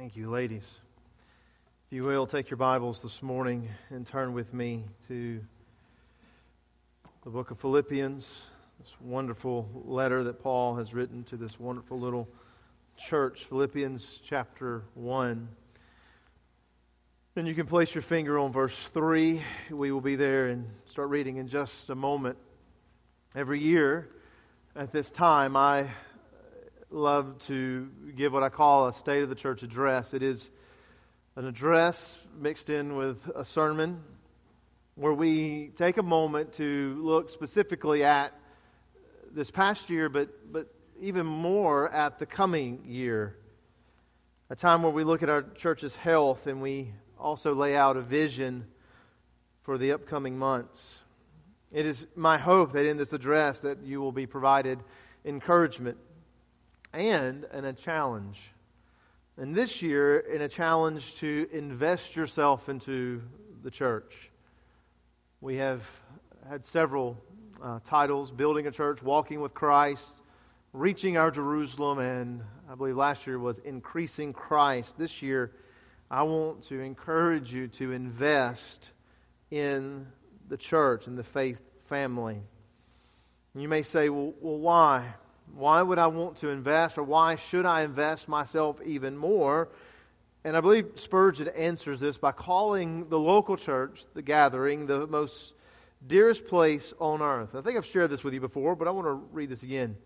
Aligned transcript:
Thank 0.00 0.16
you, 0.16 0.30
ladies. 0.30 0.64
If 1.86 1.92
you 1.92 2.04
will, 2.04 2.26
take 2.26 2.48
your 2.48 2.56
Bibles 2.56 3.02
this 3.02 3.22
morning 3.22 3.68
and 3.90 4.06
turn 4.06 4.32
with 4.32 4.54
me 4.54 4.86
to 5.08 5.42
the 7.22 7.28
book 7.28 7.50
of 7.50 7.58
Philippians, 7.58 8.24
this 8.78 8.94
wonderful 8.98 9.68
letter 9.84 10.24
that 10.24 10.42
Paul 10.42 10.76
has 10.76 10.94
written 10.94 11.22
to 11.24 11.36
this 11.36 11.60
wonderful 11.60 12.00
little 12.00 12.26
church, 12.96 13.44
Philippians 13.44 14.20
chapter 14.24 14.84
1. 14.94 15.46
Then 17.34 17.44
you 17.44 17.54
can 17.54 17.66
place 17.66 17.94
your 17.94 18.00
finger 18.00 18.38
on 18.38 18.52
verse 18.52 18.78
3. 18.94 19.42
We 19.70 19.92
will 19.92 20.00
be 20.00 20.16
there 20.16 20.46
and 20.46 20.66
start 20.88 21.10
reading 21.10 21.36
in 21.36 21.46
just 21.46 21.90
a 21.90 21.94
moment. 21.94 22.38
Every 23.34 23.60
year 23.60 24.08
at 24.74 24.92
this 24.92 25.10
time, 25.10 25.56
I 25.56 25.90
love 26.90 27.38
to 27.38 27.88
give 28.16 28.32
what 28.32 28.42
I 28.42 28.48
call 28.48 28.88
a 28.88 28.92
State 28.92 29.22
of 29.22 29.28
the 29.28 29.34
Church 29.36 29.62
address. 29.62 30.12
It 30.12 30.22
is 30.22 30.50
an 31.36 31.46
address 31.46 32.18
mixed 32.36 32.68
in 32.68 32.96
with 32.96 33.28
a 33.34 33.44
sermon 33.44 34.02
where 34.96 35.12
we 35.12 35.70
take 35.76 35.98
a 35.98 36.02
moment 36.02 36.54
to 36.54 36.98
look 37.00 37.30
specifically 37.30 38.02
at 38.02 38.34
this 39.32 39.52
past 39.52 39.88
year, 39.88 40.08
but, 40.08 40.52
but 40.52 40.66
even 41.00 41.26
more 41.26 41.88
at 41.92 42.18
the 42.18 42.26
coming 42.26 42.82
year. 42.84 43.36
A 44.50 44.56
time 44.56 44.82
where 44.82 44.92
we 44.92 45.04
look 45.04 45.22
at 45.22 45.28
our 45.28 45.42
church's 45.42 45.94
health 45.94 46.48
and 46.48 46.60
we 46.60 46.92
also 47.16 47.54
lay 47.54 47.76
out 47.76 47.96
a 47.96 48.02
vision 48.02 48.66
for 49.62 49.78
the 49.78 49.92
upcoming 49.92 50.36
months. 50.36 50.98
It 51.70 51.86
is 51.86 52.08
my 52.16 52.36
hope 52.36 52.72
that 52.72 52.84
in 52.84 52.96
this 52.96 53.12
address 53.12 53.60
that 53.60 53.84
you 53.84 54.00
will 54.00 54.10
be 54.10 54.26
provided 54.26 54.80
encouragement 55.24 55.96
and 56.92 57.46
in 57.52 57.64
a 57.64 57.72
challenge. 57.72 58.52
And 59.36 59.54
this 59.54 59.82
year, 59.82 60.18
in 60.18 60.42
a 60.42 60.48
challenge 60.48 61.14
to 61.16 61.48
invest 61.52 62.16
yourself 62.16 62.68
into 62.68 63.22
the 63.62 63.70
church. 63.70 64.30
We 65.40 65.56
have 65.56 65.88
had 66.48 66.64
several 66.64 67.16
uh, 67.62 67.80
titles 67.84 68.30
Building 68.30 68.66
a 68.66 68.70
Church, 68.70 69.02
Walking 69.02 69.40
with 69.40 69.54
Christ, 69.54 70.20
Reaching 70.72 71.16
Our 71.16 71.30
Jerusalem, 71.30 71.98
and 71.98 72.42
I 72.70 72.74
believe 72.74 72.96
last 72.96 73.26
year 73.26 73.38
was 73.38 73.58
Increasing 73.58 74.32
Christ. 74.32 74.98
This 74.98 75.22
year, 75.22 75.52
I 76.10 76.22
want 76.24 76.64
to 76.64 76.80
encourage 76.80 77.52
you 77.52 77.68
to 77.68 77.92
invest 77.92 78.90
in 79.50 80.06
the 80.48 80.56
church 80.56 81.06
and 81.06 81.16
the 81.16 81.24
faith 81.24 81.60
family. 81.88 82.42
You 83.54 83.68
may 83.68 83.82
say, 83.82 84.08
well, 84.08 84.32
well 84.40 84.58
why? 84.58 85.14
Why 85.54 85.82
would 85.82 85.98
I 85.98 86.06
want 86.06 86.36
to 86.38 86.48
invest, 86.48 86.98
or 86.98 87.02
why 87.02 87.36
should 87.36 87.66
I 87.66 87.82
invest 87.82 88.28
myself 88.28 88.80
even 88.84 89.16
more? 89.16 89.68
And 90.44 90.56
I 90.56 90.60
believe 90.60 90.92
Spurgeon 90.94 91.48
answers 91.48 92.00
this 92.00 92.16
by 92.16 92.32
calling 92.32 93.08
the 93.08 93.18
local 93.18 93.56
church, 93.56 94.04
the 94.14 94.22
gathering, 94.22 94.86
the 94.86 95.06
most 95.06 95.52
dearest 96.06 96.46
place 96.46 96.94
on 96.98 97.20
earth. 97.20 97.54
I 97.54 97.60
think 97.60 97.76
I've 97.76 97.86
shared 97.86 98.10
this 98.10 98.24
with 98.24 98.32
you 98.32 98.40
before, 98.40 98.74
but 98.74 98.88
I 98.88 98.90
want 98.90 99.06
to 99.06 99.12
read 99.12 99.50
this 99.50 99.62
again. 99.62 99.96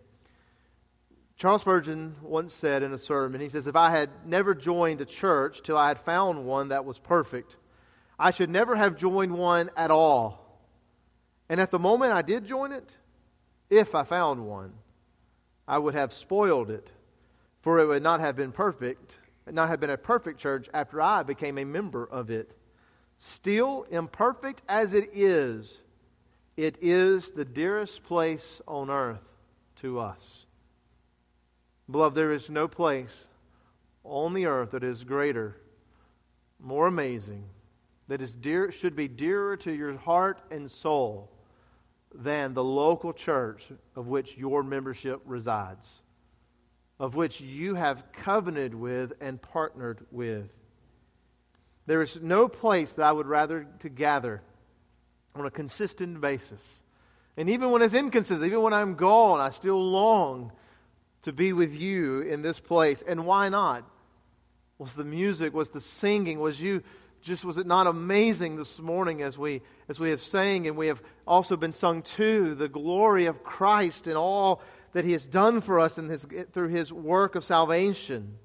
Charles 1.36 1.62
Spurgeon 1.62 2.16
once 2.22 2.54
said 2.54 2.82
in 2.82 2.92
a 2.92 2.98
sermon, 2.98 3.40
he 3.40 3.48
says, 3.48 3.66
If 3.66 3.76
I 3.76 3.90
had 3.90 4.10
never 4.26 4.54
joined 4.54 5.00
a 5.00 5.04
church 5.04 5.62
till 5.62 5.76
I 5.76 5.88
had 5.88 6.00
found 6.00 6.44
one 6.44 6.68
that 6.68 6.84
was 6.84 6.98
perfect, 6.98 7.56
I 8.18 8.30
should 8.30 8.50
never 8.50 8.76
have 8.76 8.96
joined 8.96 9.36
one 9.36 9.70
at 9.76 9.90
all. 9.90 10.60
And 11.48 11.60
at 11.60 11.70
the 11.70 11.78
moment 11.78 12.12
I 12.12 12.22
did 12.22 12.46
join 12.46 12.72
it, 12.72 12.88
if 13.68 13.94
I 13.94 14.04
found 14.04 14.46
one, 14.46 14.72
I 15.66 15.78
would 15.78 15.94
have 15.94 16.12
spoiled 16.12 16.70
it, 16.70 16.88
for 17.62 17.78
it 17.78 17.86
would 17.86 18.02
not 18.02 18.20
have 18.20 18.36
been 18.36 18.52
perfect, 18.52 19.12
not 19.50 19.68
have 19.68 19.80
been 19.80 19.90
a 19.90 19.96
perfect 19.96 20.38
church 20.38 20.68
after 20.74 21.00
I 21.00 21.22
became 21.22 21.58
a 21.58 21.64
member 21.64 22.04
of 22.04 22.30
it. 22.30 22.56
Still, 23.18 23.86
imperfect 23.90 24.62
as 24.68 24.92
it 24.92 25.10
is, 25.12 25.80
it 26.56 26.76
is 26.80 27.30
the 27.30 27.44
dearest 27.44 28.04
place 28.04 28.60
on 28.68 28.90
earth 28.90 29.24
to 29.76 29.98
us. 29.98 30.46
Beloved, 31.90 32.16
there 32.16 32.32
is 32.32 32.50
no 32.50 32.68
place 32.68 33.24
on 34.04 34.34
the 34.34 34.46
earth 34.46 34.72
that 34.72 34.84
is 34.84 35.04
greater, 35.04 35.56
more 36.60 36.86
amazing, 36.86 37.44
that 38.08 38.20
is 38.20 38.34
dear, 38.34 38.70
should 38.70 38.94
be 38.94 39.08
dearer 39.08 39.56
to 39.58 39.72
your 39.72 39.96
heart 39.96 40.40
and 40.50 40.70
soul 40.70 41.30
than 42.14 42.54
the 42.54 42.64
local 42.64 43.12
church 43.12 43.66
of 43.96 44.06
which 44.06 44.36
your 44.36 44.62
membership 44.62 45.20
resides, 45.24 45.90
of 46.98 47.14
which 47.14 47.40
you 47.40 47.74
have 47.74 48.04
covenanted 48.12 48.74
with 48.74 49.12
and 49.20 49.40
partnered 49.42 50.06
with. 50.10 50.48
There 51.86 52.02
is 52.02 52.18
no 52.22 52.48
place 52.48 52.94
that 52.94 53.02
I 53.04 53.12
would 53.12 53.26
rather 53.26 53.66
to 53.80 53.88
gather 53.88 54.42
on 55.34 55.44
a 55.44 55.50
consistent 55.50 56.20
basis. 56.20 56.62
And 57.36 57.50
even 57.50 57.70
when 57.70 57.82
it's 57.82 57.94
inconsistent, 57.94 58.46
even 58.46 58.62
when 58.62 58.72
I'm 58.72 58.94
gone, 58.94 59.40
I 59.40 59.50
still 59.50 59.82
long 59.82 60.52
to 61.22 61.32
be 61.32 61.52
with 61.52 61.74
you 61.74 62.20
in 62.20 62.42
this 62.42 62.60
place. 62.60 63.02
And 63.06 63.26
why 63.26 63.48
not? 63.48 63.84
Was 64.78 64.94
the 64.94 65.04
music, 65.04 65.52
was 65.52 65.70
the 65.70 65.80
singing, 65.80 66.40
was 66.40 66.60
you 66.60 66.82
just 67.24 67.44
was 67.44 67.56
it 67.56 67.66
not 67.66 67.86
amazing 67.86 68.56
this 68.56 68.78
morning 68.78 69.22
as 69.22 69.38
we 69.38 69.62
as 69.88 69.98
we 69.98 70.10
have 70.10 70.22
sang 70.22 70.66
and 70.66 70.76
we 70.76 70.88
have 70.88 71.02
also 71.26 71.56
been 71.56 71.72
sung 71.72 72.02
to 72.02 72.54
the 72.54 72.68
glory 72.68 73.24
of 73.26 73.42
Christ 73.42 74.06
and 74.06 74.16
all 74.16 74.60
that 74.92 75.06
he 75.06 75.12
has 75.12 75.26
done 75.26 75.62
for 75.62 75.80
us 75.80 75.96
in 75.96 76.08
his, 76.08 76.26
through 76.52 76.68
his 76.68 76.92
work 76.92 77.34
of 77.34 77.42
salvation. 77.42 78.36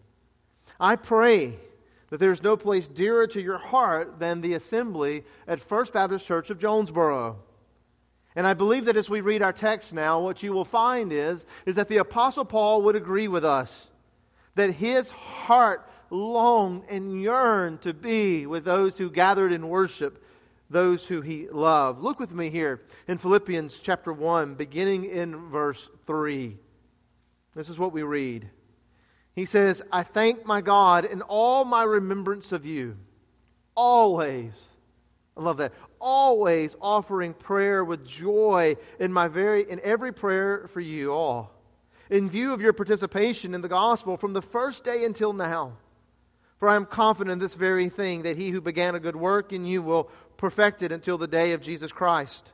I 0.79 0.95
pray 0.95 1.59
that 2.09 2.19
there 2.19 2.31
is 2.31 2.41
no 2.41 2.55
place 2.55 2.87
dearer 2.87 3.27
to 3.27 3.41
your 3.41 3.57
heart 3.57 4.17
than 4.17 4.41
the 4.41 4.53
assembly 4.53 5.25
at 5.45 5.59
First 5.59 5.93
Baptist 5.93 6.25
Church 6.25 6.49
of 6.49 6.57
Jonesboro. 6.57 7.37
And 8.35 8.47
I 8.47 8.53
believe 8.53 8.85
that 8.85 8.95
as 8.95 9.09
we 9.09 9.21
read 9.21 9.41
our 9.41 9.53
text 9.53 9.93
now, 9.93 10.21
what 10.21 10.41
you 10.41 10.53
will 10.53 10.65
find 10.65 11.11
is, 11.11 11.43
is 11.65 11.75
that 11.75 11.89
the 11.89 11.97
Apostle 11.97 12.45
Paul 12.45 12.83
would 12.83 12.95
agree 12.95 13.27
with 13.27 13.43
us 13.43 13.87
that 14.55 14.71
his 14.71 15.11
heart 15.11 15.88
longed 16.11 16.83
and 16.89 17.21
yearned 17.21 17.81
to 17.81 17.93
be 17.93 18.45
with 18.45 18.65
those 18.65 18.97
who 18.97 19.09
gathered 19.09 19.51
in 19.51 19.69
worship, 19.69 20.23
those 20.69 21.05
who 21.05 21.21
he 21.21 21.47
loved. 21.49 22.01
Look 22.01 22.19
with 22.19 22.31
me 22.31 22.49
here 22.49 22.81
in 23.07 23.17
Philippians 23.17 23.79
chapter 23.79 24.13
1, 24.13 24.55
beginning 24.55 25.05
in 25.05 25.49
verse 25.49 25.89
3. 26.05 26.57
This 27.55 27.69
is 27.69 27.79
what 27.79 27.91
we 27.91 28.03
read. 28.03 28.49
He 29.33 29.45
says, 29.45 29.81
I 29.91 30.03
thank 30.03 30.45
my 30.45 30.61
God 30.61 31.05
in 31.05 31.21
all 31.21 31.65
my 31.65 31.83
remembrance 31.83 32.51
of 32.51 32.65
you, 32.65 32.97
always. 33.75 34.53
I 35.37 35.41
love 35.41 35.57
that. 35.57 35.73
Always 36.01 36.75
offering 36.81 37.33
prayer 37.33 37.83
with 37.83 38.05
joy 38.05 38.75
in 38.99 39.13
my 39.13 39.29
very 39.29 39.69
in 39.69 39.79
every 39.83 40.11
prayer 40.11 40.67
for 40.67 40.81
you 40.81 41.13
all. 41.13 41.51
In 42.09 42.29
view 42.29 42.51
of 42.53 42.59
your 42.59 42.73
participation 42.73 43.53
in 43.53 43.61
the 43.61 43.69
gospel 43.69 44.17
from 44.17 44.33
the 44.33 44.41
first 44.41 44.83
day 44.83 45.05
until 45.05 45.31
now 45.31 45.77
for 46.59 46.69
I 46.69 46.75
am 46.75 46.85
confident 46.85 47.31
in 47.31 47.39
this 47.39 47.55
very 47.55 47.89
thing, 47.89 48.23
that 48.23 48.37
he 48.37 48.49
who 48.49 48.61
began 48.61 48.93
a 48.93 48.99
good 48.99 49.15
work 49.15 49.53
in 49.53 49.65
you 49.65 49.81
will 49.81 50.09
perfect 50.37 50.81
it 50.81 50.91
until 50.91 51.17
the 51.17 51.27
day 51.27 51.53
of 51.53 51.61
Jesus 51.61 51.91
Christ. 51.91 52.51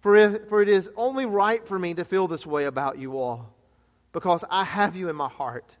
For, 0.00 0.14
if, 0.14 0.48
for 0.48 0.62
it 0.62 0.68
is 0.68 0.90
only 0.96 1.26
right 1.26 1.66
for 1.66 1.78
me 1.78 1.94
to 1.94 2.04
feel 2.04 2.28
this 2.28 2.46
way 2.46 2.64
about 2.64 2.98
you 2.98 3.18
all, 3.18 3.54
because 4.12 4.44
I 4.50 4.64
have 4.64 4.94
you 4.94 5.08
in 5.08 5.16
my 5.16 5.28
heart. 5.28 5.76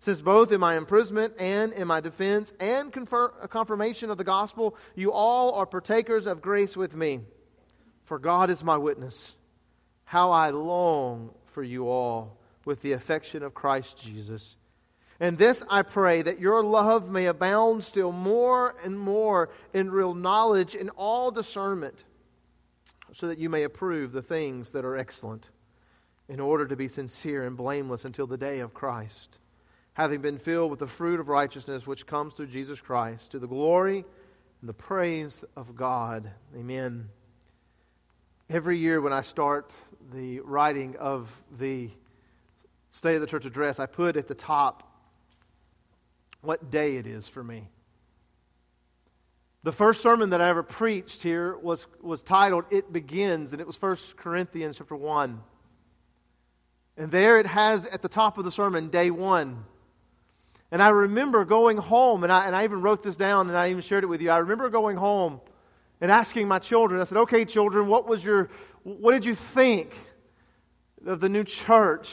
Since 0.00 0.20
both 0.20 0.52
in 0.52 0.60
my 0.60 0.76
imprisonment 0.76 1.34
and 1.38 1.72
in 1.72 1.88
my 1.88 2.00
defense 2.00 2.52
and 2.60 2.92
confer, 2.92 3.32
uh, 3.42 3.46
confirmation 3.48 4.10
of 4.10 4.18
the 4.18 4.24
gospel, 4.24 4.76
you 4.94 5.10
all 5.10 5.54
are 5.54 5.66
partakers 5.66 6.26
of 6.26 6.40
grace 6.40 6.76
with 6.76 6.94
me. 6.94 7.20
For 8.04 8.18
God 8.18 8.48
is 8.48 8.62
my 8.62 8.76
witness, 8.76 9.34
how 10.04 10.30
I 10.30 10.50
long 10.50 11.30
for 11.46 11.62
you 11.62 11.88
all 11.88 12.38
with 12.64 12.80
the 12.82 12.92
affection 12.92 13.42
of 13.42 13.54
Christ 13.54 13.98
Jesus. 13.98 14.56
And 15.20 15.36
this 15.36 15.64
I 15.68 15.82
pray 15.82 16.22
that 16.22 16.38
your 16.38 16.62
love 16.62 17.10
may 17.10 17.26
abound 17.26 17.82
still 17.82 18.12
more 18.12 18.76
and 18.84 18.98
more 18.98 19.50
in 19.74 19.90
real 19.90 20.14
knowledge 20.14 20.74
and 20.74 20.90
all 20.96 21.30
discernment, 21.30 22.04
so 23.12 23.26
that 23.26 23.38
you 23.38 23.50
may 23.50 23.64
approve 23.64 24.12
the 24.12 24.22
things 24.22 24.70
that 24.70 24.84
are 24.84 24.96
excellent, 24.96 25.50
in 26.28 26.40
order 26.40 26.66
to 26.66 26.76
be 26.76 26.88
sincere 26.88 27.46
and 27.46 27.56
blameless 27.56 28.04
until 28.04 28.26
the 28.26 28.36
day 28.36 28.60
of 28.60 28.74
Christ, 28.74 29.38
having 29.94 30.20
been 30.20 30.38
filled 30.38 30.70
with 30.70 30.78
the 30.78 30.86
fruit 30.86 31.18
of 31.18 31.28
righteousness 31.28 31.86
which 31.86 32.06
comes 32.06 32.34
through 32.34 32.48
Jesus 32.48 32.80
Christ, 32.80 33.32
to 33.32 33.38
the 33.38 33.48
glory 33.48 34.04
and 34.60 34.68
the 34.68 34.74
praise 34.74 35.42
of 35.56 35.74
God. 35.74 36.30
Amen. 36.56 37.08
Every 38.50 38.78
year 38.78 39.00
when 39.00 39.12
I 39.12 39.22
start 39.22 39.70
the 40.12 40.40
writing 40.40 40.96
of 40.96 41.28
the 41.58 41.90
State 42.90 43.16
of 43.16 43.20
the 43.20 43.26
Church 43.26 43.44
address, 43.44 43.80
I 43.80 43.86
put 43.86 44.16
at 44.16 44.28
the 44.28 44.34
top 44.34 44.84
what 46.40 46.70
day 46.70 46.96
it 46.96 47.06
is 47.06 47.28
for 47.28 47.42
me. 47.42 47.68
The 49.64 49.72
first 49.72 50.02
sermon 50.02 50.30
that 50.30 50.40
I 50.40 50.48
ever 50.48 50.62
preached 50.62 51.22
here 51.22 51.56
was, 51.58 51.86
was 52.00 52.22
titled 52.22 52.64
It 52.70 52.92
Begins, 52.92 53.52
and 53.52 53.60
it 53.60 53.66
was 53.66 53.80
1 53.80 53.96
Corinthians 54.16 54.78
chapter 54.78 54.96
1. 54.96 55.42
And 56.96 57.10
there 57.10 57.38
it 57.38 57.46
has 57.46 57.86
at 57.86 58.02
the 58.02 58.08
top 58.08 58.38
of 58.38 58.44
the 58.44 58.50
sermon, 58.50 58.88
day 58.88 59.10
one. 59.10 59.64
And 60.70 60.82
I 60.82 60.88
remember 60.90 61.44
going 61.44 61.76
home, 61.76 62.24
and 62.24 62.32
I, 62.32 62.46
and 62.46 62.54
I 62.54 62.64
even 62.64 62.82
wrote 62.82 63.02
this 63.02 63.16
down 63.16 63.48
and 63.48 63.56
I 63.56 63.70
even 63.70 63.82
shared 63.82 64.04
it 64.04 64.08
with 64.08 64.20
you. 64.20 64.30
I 64.30 64.38
remember 64.38 64.68
going 64.68 64.96
home 64.96 65.40
and 66.00 66.10
asking 66.10 66.46
my 66.48 66.58
children, 66.58 67.00
I 67.00 67.04
said, 67.04 67.18
okay, 67.18 67.44
children, 67.44 67.88
what 67.88 68.08
was 68.08 68.24
your, 68.24 68.50
what 68.82 69.12
did 69.12 69.24
you 69.24 69.34
think 69.34 69.94
of 71.06 71.20
the 71.20 71.28
new 71.28 71.44
church? 71.44 72.10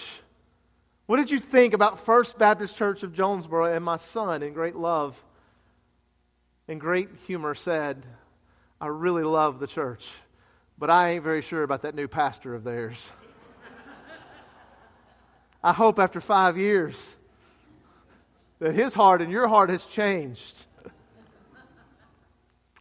What 1.07 1.17
did 1.17 1.29
you 1.29 1.39
think 1.39 1.75
about 1.75 1.99
First 1.99 2.39
Baptist 2.39 2.75
Church 2.75 3.03
of 3.03 3.13
Jonesboro? 3.13 3.65
And 3.65 3.85
my 3.85 3.97
son, 3.97 4.41
in 4.41 4.53
great 4.53 4.75
love 4.75 5.15
and 6.67 6.81
great 6.81 7.09
humor, 7.27 7.53
said, 7.53 8.03
I 8.81 8.87
really 8.87 9.23
love 9.23 9.59
the 9.59 9.67
church, 9.67 10.11
but 10.79 10.89
I 10.89 11.11
ain't 11.11 11.23
very 11.23 11.43
sure 11.43 11.61
about 11.61 11.83
that 11.83 11.93
new 11.93 12.07
pastor 12.07 12.55
of 12.55 12.63
theirs. 12.63 13.11
I 15.63 15.73
hope 15.73 15.99
after 15.99 16.19
five 16.19 16.57
years 16.57 16.99
that 18.57 18.73
his 18.73 18.95
heart 18.95 19.21
and 19.21 19.31
your 19.31 19.47
heart 19.47 19.69
has 19.69 19.85
changed. 19.85 20.65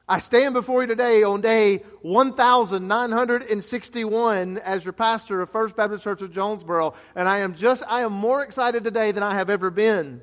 I 0.06 0.18
stand 0.18 0.52
before 0.52 0.82
you 0.82 0.86
today 0.86 1.22
on 1.22 1.40
day 1.40 1.78
1961 2.02 4.58
as 4.58 4.84
your 4.84 4.92
pastor 4.92 5.40
of 5.40 5.48
First 5.48 5.76
Baptist 5.76 6.04
Church 6.04 6.20
of 6.20 6.30
Jonesboro, 6.30 6.92
and 7.14 7.26
I 7.26 7.38
am 7.38 7.54
just, 7.54 7.82
I 7.88 8.02
am 8.02 8.12
more 8.12 8.42
excited 8.42 8.84
today 8.84 9.12
than 9.12 9.22
I 9.22 9.32
have 9.32 9.48
ever 9.48 9.70
been. 9.70 10.20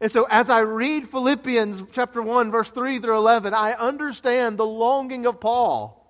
And 0.00 0.10
so 0.10 0.26
as 0.28 0.50
I 0.50 0.58
read 0.60 1.08
Philippians 1.08 1.84
chapter 1.92 2.20
1 2.20 2.50
verse 2.50 2.70
3 2.70 2.98
through 2.98 3.16
11, 3.16 3.54
I 3.54 3.74
understand 3.74 4.58
the 4.58 4.66
longing 4.66 5.26
of 5.26 5.38
Paul. 5.38 6.04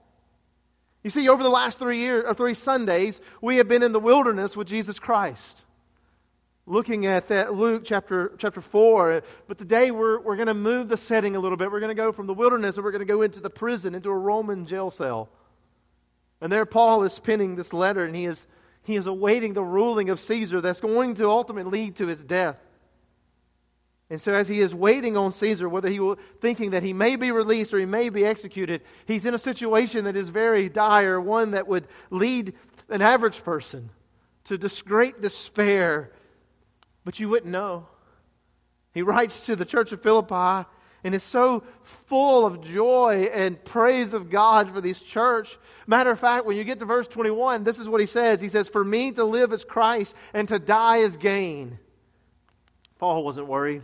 You 1.05 1.11
see, 1.11 1.29
over 1.29 1.43
the 1.43 1.51
last 1.51 1.79
three 1.79 1.99
years, 1.99 2.25
or 2.25 2.31
uh, 2.31 2.35
three 2.35 2.55
Sundays, 2.55 3.21
we 3.43 3.59
have 3.59 3.69
been 3.69 3.83
in 3.83 3.93
the 3.93 4.01
wilderness 4.01 4.57
with 4.57 4.69
Jesus 4.69 4.99
Christ 4.99 5.62
looking 6.67 7.07
at 7.07 7.29
that 7.29 7.55
Luke 7.55 7.83
chapter, 7.85 8.33
chapter 8.39 8.61
4. 8.61 9.23
But 9.49 9.59
today 9.59 9.91
we're, 9.91 10.21
we're 10.21 10.37
going 10.37 10.49
to 10.49 10.55
move 10.55 10.89
the 10.89 10.97
setting 10.97 11.37
a 11.37 11.41
little 11.41 11.57
bit. 11.57 11.71
We're 11.71 11.81
going 11.81 11.95
to 11.95 12.01
go 12.01 12.13
from 12.13 12.27
the 12.27 12.35
wilderness 12.35 12.77
and 12.77 12.85
we're 12.85 12.93
going 12.93 13.07
to 13.07 13.13
go 13.13 13.23
into 13.23 13.41
the 13.41 13.51
prison, 13.51 13.95
into 13.95 14.11
a 14.11 14.17
Roman 14.17 14.67
jail 14.67 14.91
cell. 14.91 15.29
And 16.41 16.53
there 16.53 16.67
Paul 16.67 17.05
is 17.05 17.19
penning 17.19 17.57
this 17.57 17.73
letter 17.73 18.05
and 18.05 18.15
he 18.15 18.27
is, 18.27 18.47
he 18.83 18.97
is 18.97 19.07
awaiting 19.07 19.55
the 19.55 19.63
ruling 19.63 20.11
of 20.11 20.21
Caesar 20.21 20.61
that's 20.61 20.81
going 20.81 21.15
to 21.15 21.29
ultimately 21.29 21.71
lead 21.81 21.97
to 21.97 22.07
his 22.07 22.25
death. 22.25 22.57
And 24.11 24.21
so, 24.21 24.35
as 24.35 24.47
he 24.47 24.61
is 24.61 24.75
waiting 24.75 25.17
on 25.17 25.33
Caesar, 25.33 25.71
whether 25.71 25.89
he 25.89 25.99
will, 25.99 26.19
thinking 26.43 26.73
that 26.73 26.83
he 26.83 26.93
may 26.93 27.17
be 27.17 27.33
released 27.33 27.73
or 27.73 27.79
he 27.79 27.87
may 27.87 28.11
be 28.11 28.27
executed, 28.27 28.83
he's 29.07 29.25
in 29.25 29.33
a 29.33 29.39
situation 29.39 30.05
that 30.05 30.17
is 30.17 30.29
very 30.29 30.69
dire, 30.69 31.19
one 31.19 31.53
that 31.53 31.67
would 31.67 31.89
lead 32.11 32.53
an 32.91 33.01
average 33.01 33.43
person 33.43 33.89
to 34.45 34.59
great 34.85 35.23
despair 35.23 36.11
but 37.05 37.19
you 37.21 37.29
wouldn't 37.29 37.53
know. 37.53 37.87
He 38.93 39.03
writes 39.03 39.47
to 39.47 39.57
the 39.57 39.65
church 39.65 39.93
of 39.93 40.03
Philippi 40.03 40.69
and 41.05 41.15
is 41.15 41.23
so 41.23 41.65
full 41.83 42.47
of 42.47 42.63
joy 42.63 43.29
and 43.33 43.63
praise 43.65 44.15
of 44.15 44.31
God 44.31 44.71
for 44.71 44.81
this 44.81 45.01
church. 45.01 45.59
Matter 45.87 46.11
of 46.11 46.19
fact, 46.19 46.47
when 46.47 46.57
you 46.57 46.65
get 46.65 46.79
to 46.79 46.85
verse 46.85 47.09
21, 47.09 47.65
this 47.65 47.79
is 47.79 47.89
what 47.89 48.01
he 48.01 48.07
says. 48.07 48.41
He 48.41 48.49
says, 48.49 48.69
For 48.69 48.85
me 48.85 49.11
to 49.13 49.25
live 49.25 49.53
is 49.53 49.65
Christ 49.65 50.15
and 50.33 50.47
to 50.49 50.59
die 50.59 50.99
is 50.99 51.17
gain. 51.17 51.79
Paul 52.99 53.25
wasn't 53.25 53.49
worried. 53.49 53.83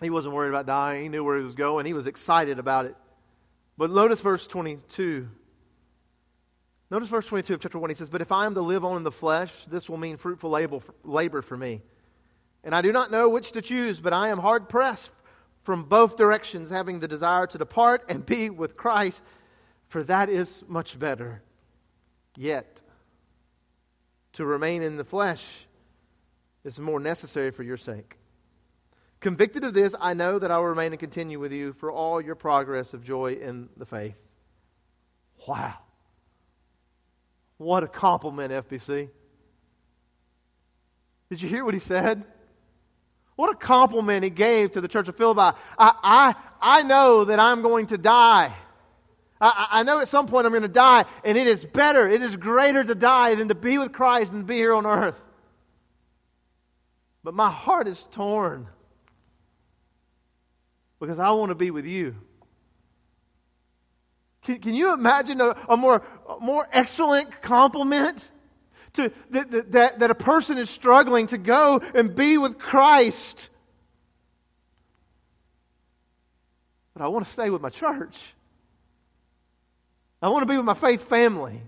He 0.00 0.10
wasn't 0.10 0.34
worried 0.34 0.48
about 0.48 0.66
dying. 0.66 1.04
He 1.04 1.08
knew 1.08 1.22
where 1.22 1.38
he 1.38 1.44
was 1.44 1.54
going. 1.54 1.86
He 1.86 1.92
was 1.92 2.08
excited 2.08 2.58
about 2.58 2.86
it. 2.86 2.96
But 3.78 3.90
notice 3.90 4.20
verse 4.20 4.46
22. 4.48 5.28
Notice 6.92 7.08
verse 7.08 7.24
22 7.24 7.54
of 7.54 7.60
chapter 7.60 7.78
1. 7.78 7.88
He 7.88 7.94
says, 7.94 8.10
But 8.10 8.20
if 8.20 8.30
I 8.30 8.44
am 8.44 8.54
to 8.54 8.60
live 8.60 8.84
on 8.84 8.98
in 8.98 9.02
the 9.02 9.10
flesh, 9.10 9.64
this 9.64 9.88
will 9.88 9.96
mean 9.96 10.18
fruitful 10.18 10.50
labor 11.04 11.40
for 11.40 11.56
me. 11.56 11.80
And 12.62 12.74
I 12.74 12.82
do 12.82 12.92
not 12.92 13.10
know 13.10 13.30
which 13.30 13.52
to 13.52 13.62
choose, 13.62 13.98
but 13.98 14.12
I 14.12 14.28
am 14.28 14.36
hard 14.36 14.68
pressed 14.68 15.10
from 15.62 15.84
both 15.84 16.18
directions, 16.18 16.68
having 16.68 17.00
the 17.00 17.08
desire 17.08 17.46
to 17.46 17.56
depart 17.56 18.04
and 18.10 18.26
be 18.26 18.50
with 18.50 18.76
Christ, 18.76 19.22
for 19.88 20.02
that 20.02 20.28
is 20.28 20.62
much 20.68 20.98
better. 20.98 21.40
Yet, 22.36 22.82
to 24.34 24.44
remain 24.44 24.82
in 24.82 24.98
the 24.98 25.04
flesh 25.04 25.66
is 26.62 26.78
more 26.78 27.00
necessary 27.00 27.52
for 27.52 27.62
your 27.62 27.78
sake. 27.78 28.18
Convicted 29.20 29.64
of 29.64 29.72
this, 29.72 29.94
I 29.98 30.12
know 30.12 30.38
that 30.38 30.50
I 30.50 30.58
will 30.58 30.66
remain 30.66 30.92
and 30.92 31.00
continue 31.00 31.40
with 31.40 31.52
you 31.52 31.72
for 31.72 31.90
all 31.90 32.20
your 32.20 32.34
progress 32.34 32.92
of 32.92 33.02
joy 33.02 33.38
in 33.40 33.70
the 33.78 33.86
faith. 33.86 34.18
Wow. 35.48 35.78
What 37.62 37.84
a 37.84 37.88
compliment, 37.88 38.52
FBC. 38.52 39.08
Did 41.30 41.40
you 41.40 41.48
hear 41.48 41.64
what 41.64 41.74
he 41.74 41.80
said? 41.80 42.24
What 43.36 43.52
a 43.52 43.56
compliment 43.56 44.24
he 44.24 44.30
gave 44.30 44.72
to 44.72 44.80
the 44.80 44.88
church 44.88 45.06
of 45.06 45.16
Philippi. 45.16 45.40
I, 45.40 45.54
I, 45.78 46.34
I 46.60 46.82
know 46.82 47.24
that 47.24 47.38
I'm 47.38 47.62
going 47.62 47.86
to 47.86 47.98
die. 47.98 48.52
I, 49.40 49.68
I 49.70 49.82
know 49.84 50.00
at 50.00 50.08
some 50.08 50.26
point 50.26 50.44
I'm 50.44 50.52
going 50.52 50.62
to 50.62 50.68
die, 50.68 51.04
and 51.24 51.38
it 51.38 51.46
is 51.46 51.64
better, 51.64 52.08
it 52.08 52.20
is 52.20 52.36
greater 52.36 52.82
to 52.82 52.94
die 52.96 53.36
than 53.36 53.48
to 53.48 53.54
be 53.54 53.78
with 53.78 53.92
Christ 53.92 54.32
and 54.32 54.44
be 54.44 54.56
here 54.56 54.74
on 54.74 54.84
earth. 54.84 55.22
But 57.22 57.34
my 57.34 57.50
heart 57.50 57.86
is 57.86 58.06
torn 58.10 58.66
because 61.00 61.20
I 61.20 61.30
want 61.30 61.50
to 61.50 61.54
be 61.54 61.70
with 61.70 61.86
you. 61.86 62.16
Can, 64.44 64.58
can 64.58 64.74
you 64.74 64.92
imagine 64.92 65.40
a, 65.40 65.56
a 65.68 65.76
more, 65.76 66.02
a 66.28 66.40
more 66.40 66.68
excellent 66.72 67.42
compliment? 67.42 68.30
To, 68.94 69.10
that, 69.30 69.72
that, 69.72 70.00
that 70.00 70.10
a 70.10 70.14
person 70.14 70.58
is 70.58 70.68
struggling 70.68 71.28
to 71.28 71.38
go 71.38 71.80
and 71.94 72.14
be 72.14 72.36
with 72.36 72.58
Christ. 72.58 73.48
But 76.92 77.02
I 77.02 77.08
want 77.08 77.24
to 77.24 77.32
stay 77.32 77.48
with 77.48 77.62
my 77.62 77.70
church. 77.70 78.34
I 80.20 80.28
want 80.28 80.42
to 80.42 80.46
be 80.46 80.56
with 80.56 80.66
my 80.66 80.74
faith 80.74 81.08
family. 81.08 81.62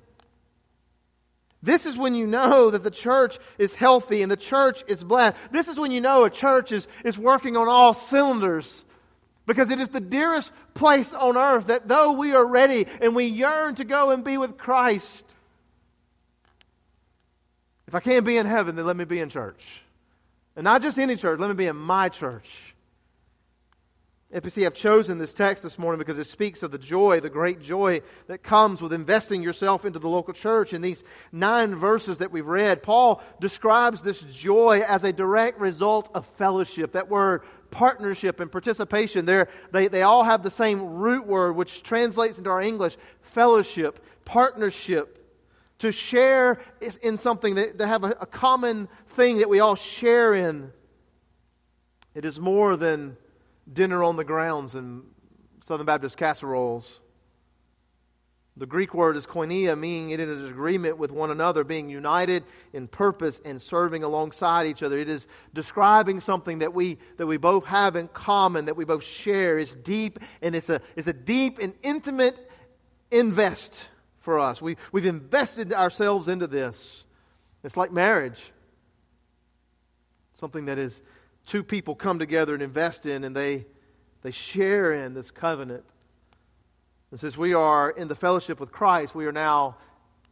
This 1.62 1.86
is 1.86 1.96
when 1.96 2.14
you 2.14 2.26
know 2.26 2.70
that 2.70 2.82
the 2.82 2.90
church 2.90 3.38
is 3.56 3.72
healthy 3.72 4.20
and 4.20 4.30
the 4.30 4.36
church 4.36 4.84
is 4.86 5.02
blessed. 5.02 5.36
This 5.50 5.66
is 5.66 5.78
when 5.78 5.92
you 5.92 6.02
know 6.02 6.24
a 6.24 6.30
church 6.30 6.72
is, 6.72 6.86
is 7.06 7.18
working 7.18 7.56
on 7.56 7.68
all 7.68 7.94
cylinders. 7.94 8.84
Because 9.46 9.70
it 9.70 9.78
is 9.78 9.90
the 9.90 10.00
dearest 10.00 10.50
place 10.72 11.12
on 11.12 11.36
earth 11.36 11.66
that 11.66 11.86
though 11.86 12.12
we 12.12 12.34
are 12.34 12.46
ready 12.46 12.86
and 13.00 13.14
we 13.14 13.24
yearn 13.24 13.74
to 13.74 13.84
go 13.84 14.10
and 14.10 14.24
be 14.24 14.38
with 14.38 14.56
Christ, 14.56 15.24
if 17.86 17.94
I 17.94 18.00
can't 18.00 18.24
be 18.24 18.38
in 18.38 18.46
heaven, 18.46 18.76
then 18.76 18.86
let 18.86 18.96
me 18.96 19.04
be 19.04 19.20
in 19.20 19.28
church. 19.28 19.82
And 20.56 20.64
not 20.64 20.82
just 20.82 20.98
any 20.98 21.16
church, 21.16 21.38
let 21.38 21.48
me 21.48 21.56
be 21.56 21.66
in 21.66 21.76
my 21.76 22.08
church. 22.08 22.74
FBC, 24.34 24.66
I've 24.66 24.74
chosen 24.74 25.18
this 25.18 25.32
text 25.32 25.62
this 25.62 25.78
morning 25.78 26.00
because 26.00 26.18
it 26.18 26.26
speaks 26.26 26.64
of 26.64 26.72
the 26.72 26.78
joy, 26.78 27.20
the 27.20 27.30
great 27.30 27.60
joy 27.60 28.02
that 28.26 28.42
comes 28.42 28.82
with 28.82 28.92
investing 28.92 29.44
yourself 29.44 29.84
into 29.84 30.00
the 30.00 30.08
local 30.08 30.34
church. 30.34 30.72
In 30.72 30.82
these 30.82 31.04
nine 31.30 31.76
verses 31.76 32.18
that 32.18 32.32
we've 32.32 32.46
read, 32.46 32.82
Paul 32.82 33.22
describes 33.40 34.02
this 34.02 34.20
joy 34.22 34.82
as 34.88 35.04
a 35.04 35.12
direct 35.12 35.60
result 35.60 36.10
of 36.14 36.26
fellowship. 36.26 36.92
That 36.92 37.08
word, 37.08 37.42
partnership 37.74 38.40
and 38.40 38.50
participation, 38.50 39.26
they 39.26 39.44
they, 39.72 39.88
they 39.88 40.02
all 40.02 40.24
have 40.24 40.42
the 40.42 40.50
same 40.50 40.80
root 40.80 41.26
word, 41.26 41.56
which 41.56 41.82
translates 41.82 42.38
into 42.38 42.48
our 42.48 42.62
English 42.62 42.96
fellowship, 43.20 44.02
partnership. 44.24 45.20
To 45.80 45.90
share 45.92 46.60
in 47.02 47.18
something, 47.18 47.56
that, 47.56 47.78
to 47.78 47.86
have 47.86 48.04
a, 48.04 48.10
a 48.20 48.26
common 48.26 48.88
thing 49.08 49.38
that 49.38 49.48
we 49.50 49.60
all 49.60 49.74
share 49.74 50.32
in. 50.32 50.72
It 52.14 52.24
is 52.24 52.40
more 52.40 52.76
than 52.76 53.16
dinner 53.70 54.02
on 54.02 54.16
the 54.16 54.24
grounds 54.24 54.76
and 54.76 55.02
Southern 55.62 55.84
Baptist 55.84 56.16
casseroles. 56.16 57.00
The 58.56 58.66
Greek 58.66 58.94
word 58.94 59.16
is 59.16 59.26
koinonia, 59.26 59.76
meaning 59.76 60.10
it 60.10 60.20
is 60.20 60.44
agreement 60.44 60.96
with 60.96 61.10
one 61.10 61.32
another, 61.32 61.64
being 61.64 61.88
united 61.88 62.44
in 62.72 62.86
purpose 62.86 63.40
and 63.44 63.60
serving 63.60 64.04
alongside 64.04 64.68
each 64.68 64.84
other. 64.84 64.96
It 64.96 65.08
is 65.08 65.26
describing 65.52 66.20
something 66.20 66.60
that 66.60 66.72
we, 66.72 66.98
that 67.16 67.26
we 67.26 67.36
both 67.36 67.64
have 67.64 67.96
in 67.96 68.06
common, 68.08 68.66
that 68.66 68.76
we 68.76 68.84
both 68.84 69.02
share. 69.02 69.58
It's 69.58 69.74
deep, 69.74 70.20
and 70.40 70.54
it's 70.54 70.68
a, 70.68 70.80
it's 70.94 71.08
a 71.08 71.12
deep 71.12 71.58
and 71.58 71.74
intimate 71.82 72.36
invest 73.10 73.86
for 74.20 74.38
us. 74.38 74.62
We, 74.62 74.76
we've 74.92 75.06
invested 75.06 75.72
ourselves 75.72 76.28
into 76.28 76.46
this. 76.46 77.02
It's 77.64 77.76
like 77.76 77.90
marriage, 77.90 78.52
something 80.34 80.66
that 80.66 80.78
is 80.78 81.00
two 81.46 81.64
people 81.64 81.96
come 81.96 82.20
together 82.20 82.54
and 82.54 82.62
invest 82.62 83.04
in 83.04 83.24
and 83.24 83.34
they, 83.34 83.66
they 84.22 84.30
share 84.30 84.92
in 84.92 85.14
this 85.14 85.32
covenant. 85.32 85.84
And 87.14 87.20
since 87.20 87.38
we 87.38 87.54
are 87.54 87.90
in 87.90 88.08
the 88.08 88.16
fellowship 88.16 88.58
with 88.58 88.72
Christ, 88.72 89.14
we 89.14 89.26
are 89.26 89.30
now 89.30 89.76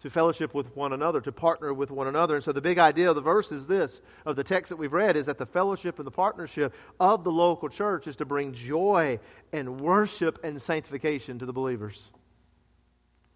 to 0.01 0.11
fellowship 0.11 0.53
with 0.53 0.75
one 0.75 0.93
another, 0.93 1.21
to 1.21 1.31
partner 1.31 1.73
with 1.73 1.93
one 1.93 2.09
another. 2.09 2.35
And 2.35 2.43
so 2.43 2.51
the 2.51 2.61
big 2.61 2.79
idea 2.79 3.09
of 3.09 3.15
the 3.15 3.23
verse 3.23 3.53
is 3.53 3.69
this, 3.69 4.01
of 4.27 4.35
the 4.35 4.43
text 4.43 4.71
that 4.71 4.79
we've 4.79 4.93
read, 4.93 5.17
is 5.17 5.27
that 5.27 5.39
the 5.39 5.47
fellowship 5.47 6.01
and 6.01 6.07
the 6.09 6.11
partnership 6.11 6.75
of 6.99 7.23
the 7.23 7.31
local 7.31 7.69
church 7.69 8.09
is 8.09 8.17
to 8.17 8.25
bring 8.25 8.53
joy 8.53 9.21
and 9.53 9.81
worship 9.81 10.41
and 10.43 10.61
sanctification 10.61 11.39
to 11.39 11.47
the 11.47 11.53
believers. 11.53 12.11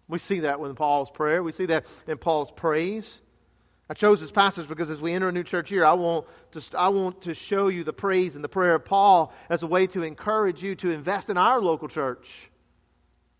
We 0.09 0.19
see 0.19 0.41
that 0.41 0.59
in 0.59 0.75
Paul's 0.75 1.09
prayer. 1.09 1.41
We 1.41 1.53
see 1.53 1.67
that 1.67 1.85
in 2.05 2.17
Paul's 2.17 2.51
praise. 2.51 3.17
I 3.89 3.93
chose 3.93 4.19
this 4.19 4.29
passage 4.29 4.67
because 4.67 4.89
as 4.89 4.99
we 4.99 5.13
enter 5.13 5.29
a 5.29 5.31
new 5.31 5.43
church 5.43 5.71
year, 5.71 5.85
I 5.85 5.93
want, 5.93 6.25
to, 6.51 6.61
I 6.77 6.89
want 6.89 7.21
to 7.21 7.33
show 7.33 7.69
you 7.69 7.85
the 7.85 7.93
praise 7.93 8.35
and 8.35 8.43
the 8.43 8.49
prayer 8.49 8.75
of 8.75 8.83
Paul 8.83 9.33
as 9.49 9.63
a 9.63 9.67
way 9.67 9.87
to 9.87 10.03
encourage 10.03 10.61
you 10.61 10.75
to 10.75 10.91
invest 10.91 11.29
in 11.29 11.37
our 11.37 11.61
local 11.61 11.87
church. 11.87 12.49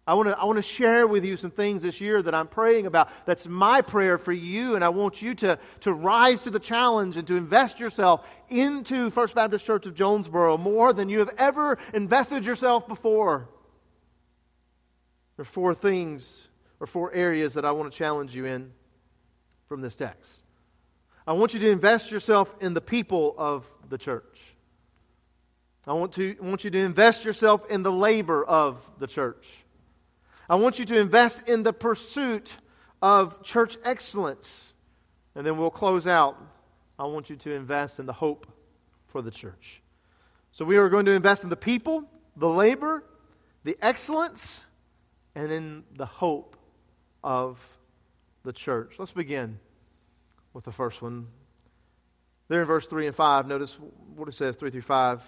I 0.08 0.14
want, 0.14 0.30
to, 0.30 0.40
I 0.40 0.46
want 0.46 0.56
to 0.56 0.62
share 0.62 1.06
with 1.06 1.26
you 1.26 1.36
some 1.36 1.52
things 1.52 1.82
this 1.82 2.00
year 2.00 2.22
that 2.22 2.34
I'm 2.34 2.48
praying 2.48 2.86
about. 2.86 3.10
That's 3.26 3.46
my 3.46 3.82
prayer 3.82 4.18
for 4.18 4.32
you, 4.32 4.76
and 4.76 4.84
I 4.84 4.88
want 4.88 5.22
you 5.22 5.36
to, 5.36 5.60
to 5.82 5.92
rise 5.92 6.44
to 6.44 6.50
the 6.50 6.62
challenge 6.62 7.18
and 7.18 7.28
to 7.28 7.36
invest 7.36 7.82
yourself 7.82 8.26
into 8.48 9.10
First 9.10 9.36
Baptist 9.36 9.66
Church 9.66 9.86
of 9.86 9.96
Jonesboro 9.96 10.58
more 10.58 10.94
than 10.94 11.10
you 11.10 11.20
have 11.20 11.32
ever 11.38 11.78
invested 11.94 12.46
yourself 12.46 12.88
before. 12.88 13.50
There 15.36 15.42
are 15.42 15.46
four 15.46 15.76
things 15.76 16.48
or 16.80 16.88
four 16.88 17.14
areas 17.14 17.56
that 17.56 17.66
I 17.66 17.72
want 17.72 17.92
to 17.92 17.98
challenge 17.98 18.34
you 18.34 18.46
in 18.46 18.72
from 19.68 19.82
this 19.82 19.98
text. 19.98 20.32
I 21.28 21.34
want 21.34 21.54
you 21.54 21.60
to 21.60 21.70
invest 21.70 22.12
yourself 22.12 22.56
in 22.62 22.74
the 22.74 22.80
people 22.80 23.36
of 23.38 23.70
the 23.90 23.98
church. 23.98 24.40
I 25.86 25.94
want, 25.94 26.14
to, 26.14 26.36
I 26.42 26.46
want 26.46 26.64
you 26.64 26.70
to 26.70 26.80
invest 26.80 27.26
yourself 27.26 27.70
in 27.70 27.84
the 27.84 27.92
labor 27.92 28.44
of 28.44 28.90
the 29.00 29.08
church. 29.08 29.48
I 30.50 30.56
want 30.56 30.80
you 30.80 30.86
to 30.86 30.98
invest 30.98 31.48
in 31.48 31.64
the 31.64 31.74
pursuit 31.74 32.52
of 33.02 33.44
church 33.44 33.78
excellence. 33.84 34.74
And 35.36 35.46
then 35.46 35.58
we'll 35.58 35.70
close 35.70 36.08
out. 36.08 36.42
I 36.98 37.06
want 37.06 37.30
you 37.30 37.36
to 37.36 37.54
invest 37.54 38.00
in 38.00 38.06
the 38.06 38.14
hope 38.14 38.48
for 39.08 39.22
the 39.22 39.32
church. 39.32 39.82
So 40.52 40.66
we 40.66 40.78
are 40.78 40.90
going 40.90 41.06
to 41.06 41.12
invest 41.12 41.44
in 41.44 41.50
the 41.50 41.56
people, 41.56 42.10
the 42.36 42.50
labor, 42.50 43.04
the 43.64 43.78
excellence, 43.82 44.64
and 45.36 45.52
in 45.52 45.84
the 45.96 46.06
hope 46.06 46.56
of 47.24 47.60
the 48.44 48.54
church. 48.54 48.96
Let's 48.98 49.12
begin 49.12 49.60
with 50.54 50.64
the 50.64 50.72
first 50.72 51.02
one. 51.02 51.28
There 52.48 52.62
in 52.62 52.68
verse 52.68 52.88
3 52.88 53.08
and 53.08 53.16
5, 53.16 53.46
notice 53.46 53.78
what 54.16 54.30
it 54.30 54.34
says 54.34 54.56
3 54.56 54.72
through 54.72 54.82
5. 54.82 55.22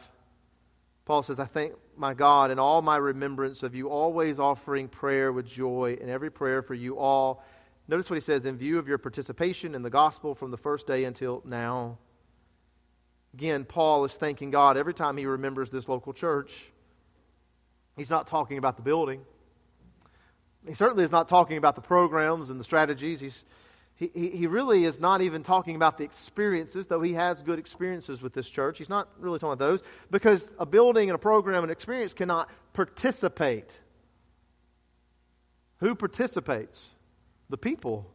Paul 1.05 1.21
says, 1.21 1.39
I 1.39 1.45
thank 1.45 1.73
my 1.99 2.13
God 2.13 2.51
in 2.51 2.59
all 2.59 2.81
my 2.81 2.97
remembrance 2.97 3.61
of 3.63 3.75
you, 3.75 3.89
always 3.89 4.39
offering 4.39 4.87
prayer 4.87 5.31
with 5.31 5.45
joy 5.45 5.97
in 5.99 6.09
every 6.09 6.31
prayer 6.31 6.61
for 6.61 6.73
you 6.73 6.97
all. 6.97 7.43
Notice 7.87 8.09
what 8.09 8.15
he 8.15 8.21
says, 8.21 8.45
in 8.45 8.57
view 8.57 8.79
of 8.79 8.87
your 8.87 8.97
participation 8.97 9.75
in 9.75 9.81
the 9.81 9.89
gospel 9.89 10.35
from 10.35 10.51
the 10.51 10.57
first 10.57 10.87
day 10.87 11.03
until 11.03 11.41
now. 11.45 11.97
Again, 13.33 13.65
Paul 13.65 14.05
is 14.05 14.13
thanking 14.13 14.51
God 14.51 14.77
every 14.77 14.93
time 14.93 15.17
he 15.17 15.25
remembers 15.25 15.69
this 15.69 15.87
local 15.87 16.13
church. 16.13 16.65
He's 17.97 18.09
not 18.09 18.27
talking 18.27 18.57
about 18.57 18.75
the 18.75 18.81
building. 18.81 19.21
He 20.67 20.73
certainly 20.73 21.03
is 21.03 21.11
not 21.11 21.27
talking 21.27 21.57
about 21.57 21.75
the 21.75 21.81
programs 21.81 22.49
and 22.49 22.59
the 22.59 22.63
strategies. 22.63 23.19
He's 23.19 23.45
he, 23.99 24.29
he, 24.29 24.47
really 24.47 24.85
is 24.85 25.01
not 25.01 25.21
even 25.21 25.43
talking 25.43 25.75
about 25.75 25.97
the 25.97 26.05
experiences, 26.05 26.87
though 26.87 27.01
he 27.01 27.13
has 27.15 27.41
good 27.41 27.59
experiences 27.59 28.21
with 28.21 28.33
this 28.33 28.49
church. 28.49 28.77
He's 28.77 28.87
not 28.87 29.09
really 29.19 29.39
talking 29.39 29.51
about 29.51 29.65
those 29.65 29.81
because 30.09 30.49
a 30.57 30.65
building 30.65 31.09
and 31.09 31.15
a 31.15 31.19
program 31.19 31.63
and 31.63 31.71
experience 31.71 32.13
cannot 32.13 32.49
participate. 32.71 33.69
Who 35.79 35.95
participates? 35.95 36.91
The 37.49 37.57
people. 37.57 38.09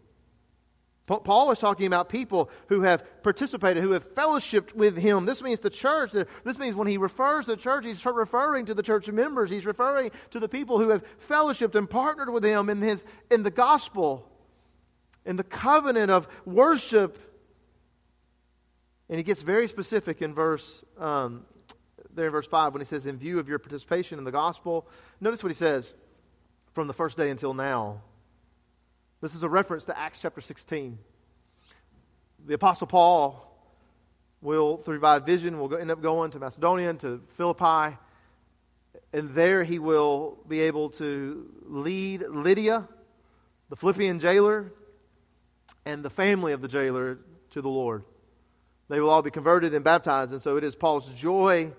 Paul 1.06 1.50
is 1.50 1.58
talking 1.58 1.84
about 1.84 2.08
people 2.08 2.48
who 2.68 2.80
have 2.80 3.04
participated, 3.22 3.82
who 3.82 3.90
have 3.90 4.14
fellowshipped 4.14 4.74
with 4.74 4.96
him. 4.96 5.26
This 5.26 5.42
means 5.42 5.58
the 5.58 5.68
church. 5.68 6.12
This 6.44 6.58
means 6.58 6.74
when 6.74 6.88
he 6.88 6.96
refers 6.96 7.44
to 7.44 7.56
the 7.56 7.60
church, 7.60 7.84
he's 7.84 8.06
referring 8.06 8.66
to 8.66 8.74
the 8.74 8.82
church 8.82 9.06
members. 9.10 9.50
He's 9.50 9.66
referring 9.66 10.12
to 10.30 10.40
the 10.40 10.48
people 10.48 10.78
who 10.78 10.88
have 10.88 11.04
fellowshipped 11.28 11.74
and 11.74 11.90
partnered 11.90 12.30
with 12.30 12.42
him 12.42 12.70
in, 12.70 12.80
his, 12.80 13.04
in 13.30 13.42
the 13.42 13.50
gospel 13.50 14.30
in 15.24 15.36
the 15.36 15.44
covenant 15.44 16.10
of 16.10 16.28
worship. 16.44 17.18
And 19.08 19.18
he 19.18 19.22
gets 19.22 19.42
very 19.42 19.68
specific 19.68 20.22
in 20.22 20.34
verse 20.34 20.82
um, 20.98 21.44
there 22.14 22.26
in 22.26 22.32
verse 22.32 22.46
5 22.46 22.72
when 22.72 22.80
he 22.80 22.86
says, 22.86 23.06
In 23.06 23.16
view 23.16 23.38
of 23.38 23.48
your 23.48 23.58
participation 23.58 24.18
in 24.18 24.24
the 24.24 24.32
gospel. 24.32 24.86
Notice 25.20 25.42
what 25.42 25.50
he 25.50 25.54
says 25.54 25.92
from 26.72 26.86
the 26.86 26.94
first 26.94 27.16
day 27.16 27.30
until 27.30 27.54
now. 27.54 28.02
This 29.20 29.34
is 29.34 29.42
a 29.42 29.48
reference 29.48 29.84
to 29.86 29.98
Acts 29.98 30.20
chapter 30.20 30.40
16. 30.40 30.98
The 32.46 32.54
Apostle 32.54 32.86
Paul 32.86 33.50
will, 34.42 34.76
through 34.78 35.00
by 35.00 35.18
vision, 35.18 35.58
will 35.58 35.74
end 35.76 35.90
up 35.90 36.02
going 36.02 36.30
to 36.32 36.38
Macedonia, 36.38 36.92
to 36.94 37.22
Philippi, 37.36 37.96
and 39.12 39.30
there 39.30 39.64
he 39.64 39.78
will 39.78 40.38
be 40.46 40.60
able 40.60 40.90
to 40.90 41.48
lead 41.66 42.22
Lydia, 42.28 42.86
the 43.70 43.76
Philippian 43.76 44.20
jailer, 44.20 44.72
and 45.84 46.04
the 46.04 46.10
family 46.10 46.52
of 46.52 46.62
the 46.62 46.68
jailer 46.68 47.18
to 47.50 47.62
the 47.62 47.68
Lord. 47.68 48.04
They 48.88 49.00
will 49.00 49.10
all 49.10 49.22
be 49.22 49.30
converted 49.30 49.74
and 49.74 49.84
baptized. 49.84 50.32
And 50.32 50.42
so 50.42 50.56
it 50.56 50.64
is 50.64 50.74
Paul's 50.74 51.08
joy 51.10 51.72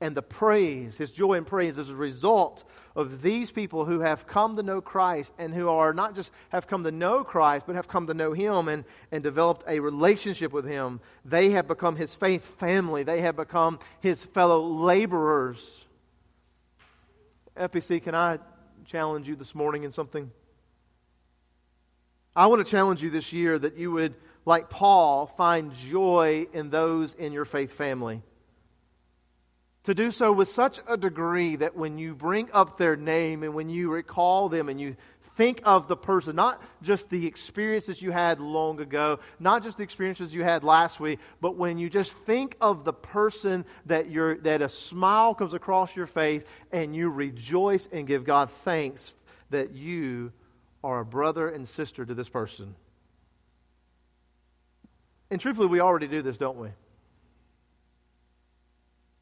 and 0.00 0.14
the 0.14 0.22
praise, 0.22 0.96
his 0.96 1.10
joy 1.12 1.34
and 1.34 1.46
praise 1.46 1.78
as 1.78 1.88
a 1.88 1.94
result 1.94 2.64
of 2.94 3.22
these 3.22 3.50
people 3.50 3.84
who 3.84 4.00
have 4.00 4.26
come 4.26 4.56
to 4.56 4.62
know 4.62 4.80
Christ 4.80 5.32
and 5.38 5.54
who 5.54 5.68
are 5.68 5.94
not 5.94 6.14
just 6.14 6.30
have 6.50 6.66
come 6.66 6.84
to 6.84 6.92
know 6.92 7.24
Christ, 7.24 7.66
but 7.66 7.74
have 7.76 7.88
come 7.88 8.06
to 8.08 8.14
know 8.14 8.32
him 8.32 8.68
and, 8.68 8.84
and 9.10 9.22
developed 9.22 9.64
a 9.66 9.80
relationship 9.80 10.52
with 10.52 10.66
him. 10.66 11.00
They 11.24 11.50
have 11.50 11.66
become 11.66 11.96
his 11.96 12.14
faith 12.14 12.44
family, 12.58 13.02
they 13.02 13.22
have 13.22 13.36
become 13.36 13.78
his 14.00 14.22
fellow 14.22 14.62
laborers. 14.62 15.84
FBC, 17.56 18.02
can 18.02 18.14
I 18.14 18.38
challenge 18.84 19.28
you 19.28 19.36
this 19.36 19.54
morning 19.54 19.84
in 19.84 19.92
something? 19.92 20.30
I 22.36 22.48
want 22.48 22.64
to 22.64 22.70
challenge 22.70 23.02
you 23.02 23.10
this 23.10 23.32
year 23.32 23.58
that 23.58 23.76
you 23.76 23.92
would, 23.92 24.14
like 24.44 24.68
Paul, 24.68 25.26
find 25.26 25.72
joy 25.72 26.46
in 26.52 26.70
those 26.70 27.14
in 27.14 27.32
your 27.32 27.44
faith 27.44 27.72
family. 27.72 28.22
To 29.84 29.94
do 29.94 30.10
so 30.10 30.32
with 30.32 30.50
such 30.50 30.80
a 30.88 30.96
degree 30.96 31.56
that 31.56 31.76
when 31.76 31.98
you 31.98 32.14
bring 32.14 32.50
up 32.52 32.78
their 32.78 32.96
name 32.96 33.42
and 33.42 33.54
when 33.54 33.68
you 33.68 33.92
recall 33.92 34.48
them 34.48 34.68
and 34.68 34.80
you 34.80 34.96
think 35.36 35.60
of 35.64 35.88
the 35.88 35.96
person, 35.96 36.34
not 36.34 36.60
just 36.82 37.10
the 37.10 37.26
experiences 37.26 38.00
you 38.00 38.10
had 38.10 38.40
long 38.40 38.80
ago, 38.80 39.20
not 39.38 39.62
just 39.62 39.76
the 39.76 39.82
experiences 39.82 40.34
you 40.34 40.42
had 40.42 40.64
last 40.64 41.00
week, 41.00 41.18
but 41.40 41.56
when 41.56 41.76
you 41.76 41.90
just 41.90 42.12
think 42.12 42.56
of 42.60 42.84
the 42.84 42.92
person 42.92 43.64
that 43.86 44.10
you're, 44.10 44.38
that 44.38 44.62
a 44.62 44.68
smile 44.68 45.34
comes 45.34 45.54
across 45.54 45.94
your 45.94 46.06
face 46.06 46.42
and 46.72 46.96
you 46.96 47.10
rejoice 47.10 47.88
and 47.92 48.06
give 48.06 48.24
God 48.24 48.50
thanks 48.50 49.12
that 49.50 49.72
you 49.72 50.32
are 50.84 51.00
a 51.00 51.04
brother 51.04 51.48
and 51.48 51.66
sister 51.66 52.04
to 52.04 52.14
this 52.14 52.28
person. 52.28 52.76
And 55.30 55.40
truthfully, 55.40 55.66
we 55.66 55.80
already 55.80 56.06
do 56.06 56.20
this, 56.20 56.36
don't 56.36 56.58
we? 56.58 56.68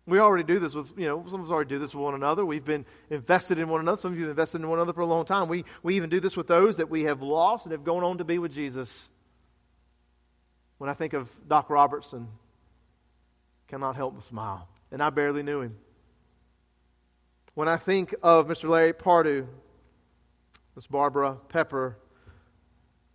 We 0.05 0.19
already 0.19 0.43
do 0.43 0.59
this 0.59 0.75
with, 0.75 0.93
you 0.99 1.07
know, 1.07 1.25
some 1.31 1.41
of 1.41 1.47
us 1.47 1.53
already 1.53 1.69
do 1.69 1.79
this 1.79 1.95
with 1.95 2.03
one 2.03 2.15
another. 2.15 2.45
We've 2.45 2.65
been 2.65 2.85
invested 3.09 3.61
in 3.61 3.69
one 3.69 3.81
another. 3.81 3.97
Some 3.97 4.13
of 4.13 4.19
you 4.19 4.25
have 4.25 4.33
invested 4.33 4.61
in 4.61 4.69
one 4.69 4.81
another 4.81 4.93
for 4.93 5.03
a 5.03 5.07
long 5.07 5.25
time. 5.25 5.49
We, 5.49 5.65
we 5.85 5.95
even 5.95 6.11
do 6.11 6.19
this 6.19 6.37
with 6.37 6.49
those 6.49 6.79
that 6.79 6.91
we 6.91 7.05
have 7.05 7.23
lost 7.23 7.65
and 7.65 7.73
have 7.73 7.85
gone 7.85 8.03
on 8.03 8.19
to 8.19 8.25
be 8.25 8.39
with 8.39 8.53
Jesus. 8.53 9.09
When 10.79 10.91
I 10.91 10.95
think 10.95 11.13
of 11.13 11.31
Doc 11.47 11.71
Robertson, 11.71 12.27
cannot 13.69 13.95
help 13.95 14.17
but 14.17 14.27
smile. 14.27 14.69
And 14.91 15.01
I 15.01 15.11
barely 15.11 15.45
knew 15.45 15.61
him. 15.61 15.77
When 17.55 17.69
I 17.69 17.77
think 17.77 18.17
of 18.21 18.49
Mr. 18.49 18.69
Larry 18.69 18.93
Pardue, 18.93 19.47
Miss 20.75 20.87
Barbara 20.87 21.37
Pepper, 21.49 21.99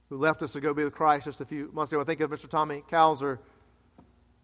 who 0.09 0.17
left 0.17 0.43
us 0.43 0.53
to 0.53 0.61
go 0.61 0.73
be 0.73 0.83
with 0.83 0.93
Christ 0.93 1.25
just 1.25 1.41
a 1.41 1.45
few 1.45 1.69
months 1.73 1.91
ago. 1.91 2.01
I 2.01 2.03
think 2.03 2.21
of 2.21 2.29
Mr. 2.29 2.49
Tommy 2.49 2.83
Cowser. 2.89 3.39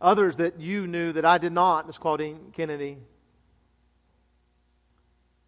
Others 0.01 0.37
that 0.37 0.59
you 0.59 0.87
knew 0.87 1.13
that 1.13 1.23
I 1.23 1.37
did 1.37 1.53
not, 1.53 1.87
Miss 1.87 1.97
Claudine 1.97 2.51
Kennedy, 2.53 2.97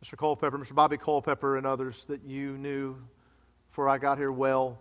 Mr. 0.04 0.18
Culpepper, 0.18 0.58
Mr. 0.58 0.76
Bobby 0.76 0.98
Culpepper, 0.98 1.58
and 1.58 1.66
others 1.66 2.06
that 2.06 2.24
you 2.24 2.58
knew 2.58 2.96
before 3.70 3.90
I 3.90 3.98
got 3.98 4.18
here 4.18 4.32
well. 4.32 4.80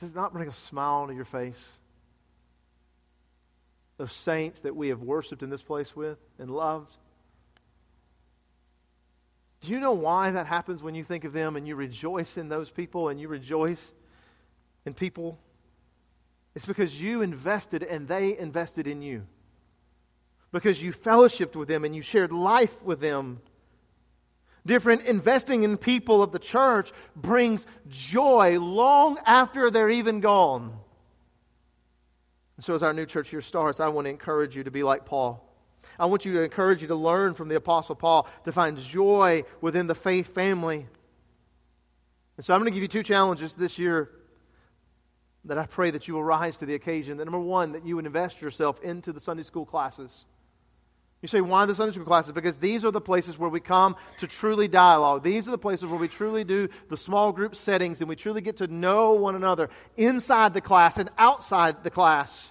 Does 0.00 0.14
not 0.14 0.32
bring 0.32 0.48
a 0.48 0.52
smile 0.52 1.06
to 1.06 1.14
your 1.14 1.26
face? 1.26 1.78
Those 3.98 4.12
saints 4.12 4.60
that 4.60 4.74
we 4.74 4.88
have 4.88 5.02
worshiped 5.02 5.42
in 5.42 5.50
this 5.50 5.62
place 5.62 5.94
with 5.94 6.18
and 6.38 6.50
loved. 6.50 6.96
Do 9.60 9.72
you 9.72 9.80
know 9.80 9.92
why 9.92 10.30
that 10.30 10.46
happens 10.46 10.82
when 10.82 10.94
you 10.94 11.04
think 11.04 11.24
of 11.24 11.32
them 11.32 11.56
and 11.56 11.68
you 11.68 11.76
rejoice 11.76 12.36
in 12.36 12.48
those 12.48 12.70
people 12.70 13.08
and 13.08 13.20
you 13.20 13.28
rejoice 13.28 13.92
in 14.86 14.94
people? 14.94 15.38
It's 16.54 16.66
because 16.66 17.00
you 17.00 17.22
invested 17.22 17.82
and 17.82 18.08
they 18.08 18.36
invested 18.36 18.86
in 18.86 19.02
you. 19.02 19.26
Because 20.50 20.82
you 20.82 20.92
fellowshipped 20.92 21.54
with 21.54 21.68
them 21.68 21.84
and 21.84 21.94
you 21.94 22.02
shared 22.02 22.32
life 22.32 22.82
with 22.82 23.00
them. 23.00 23.40
Different 24.66 25.04
investing 25.04 25.62
in 25.62 25.76
people 25.76 26.22
of 26.22 26.32
the 26.32 26.38
church 26.38 26.92
brings 27.14 27.66
joy 27.88 28.58
long 28.58 29.18
after 29.26 29.70
they're 29.70 29.90
even 29.90 30.20
gone. 30.20 30.72
And 32.56 32.64
so, 32.64 32.74
as 32.74 32.82
our 32.82 32.92
new 32.92 33.06
church 33.06 33.32
year 33.32 33.40
starts, 33.40 33.80
I 33.80 33.88
want 33.88 34.04
to 34.04 34.10
encourage 34.10 34.54
you 34.54 34.64
to 34.64 34.70
be 34.70 34.82
like 34.82 35.06
Paul. 35.06 35.49
I 36.00 36.06
want 36.06 36.24
you 36.24 36.32
to 36.32 36.42
encourage 36.42 36.80
you 36.80 36.88
to 36.88 36.94
learn 36.94 37.34
from 37.34 37.48
the 37.48 37.56
Apostle 37.56 37.94
Paul 37.94 38.26
to 38.44 38.52
find 38.52 38.78
joy 38.78 39.44
within 39.60 39.86
the 39.86 39.94
faith 39.94 40.34
family. 40.34 40.86
And 42.38 42.44
so 42.44 42.54
I'm 42.54 42.60
going 42.60 42.72
to 42.72 42.74
give 42.74 42.82
you 42.82 42.88
two 42.88 43.02
challenges 43.02 43.52
this 43.52 43.78
year 43.78 44.10
that 45.44 45.58
I 45.58 45.66
pray 45.66 45.90
that 45.90 46.08
you 46.08 46.14
will 46.14 46.24
rise 46.24 46.56
to 46.58 46.66
the 46.66 46.74
occasion. 46.74 47.18
That 47.18 47.26
number 47.26 47.38
one, 47.38 47.72
that 47.72 47.84
you 47.84 47.96
would 47.96 48.06
invest 48.06 48.40
yourself 48.40 48.80
into 48.80 49.12
the 49.12 49.20
Sunday 49.20 49.42
school 49.42 49.66
classes. 49.66 50.24
You 51.20 51.28
say, 51.28 51.42
why 51.42 51.66
the 51.66 51.74
Sunday 51.74 51.92
school 51.92 52.06
classes? 52.06 52.32
Because 52.32 52.56
these 52.56 52.82
are 52.86 52.90
the 52.90 53.00
places 53.02 53.38
where 53.38 53.50
we 53.50 53.60
come 53.60 53.94
to 54.18 54.26
truly 54.26 54.68
dialogue. 54.68 55.22
These 55.22 55.46
are 55.48 55.50
the 55.50 55.58
places 55.58 55.90
where 55.90 56.00
we 56.00 56.08
truly 56.08 56.44
do 56.44 56.70
the 56.88 56.96
small 56.96 57.30
group 57.30 57.54
settings 57.54 58.00
and 58.00 58.08
we 58.08 58.16
truly 58.16 58.40
get 58.40 58.56
to 58.56 58.68
know 58.68 59.12
one 59.12 59.34
another 59.34 59.68
inside 59.98 60.54
the 60.54 60.62
class 60.62 60.96
and 60.96 61.10
outside 61.18 61.84
the 61.84 61.90
class. 61.90 62.50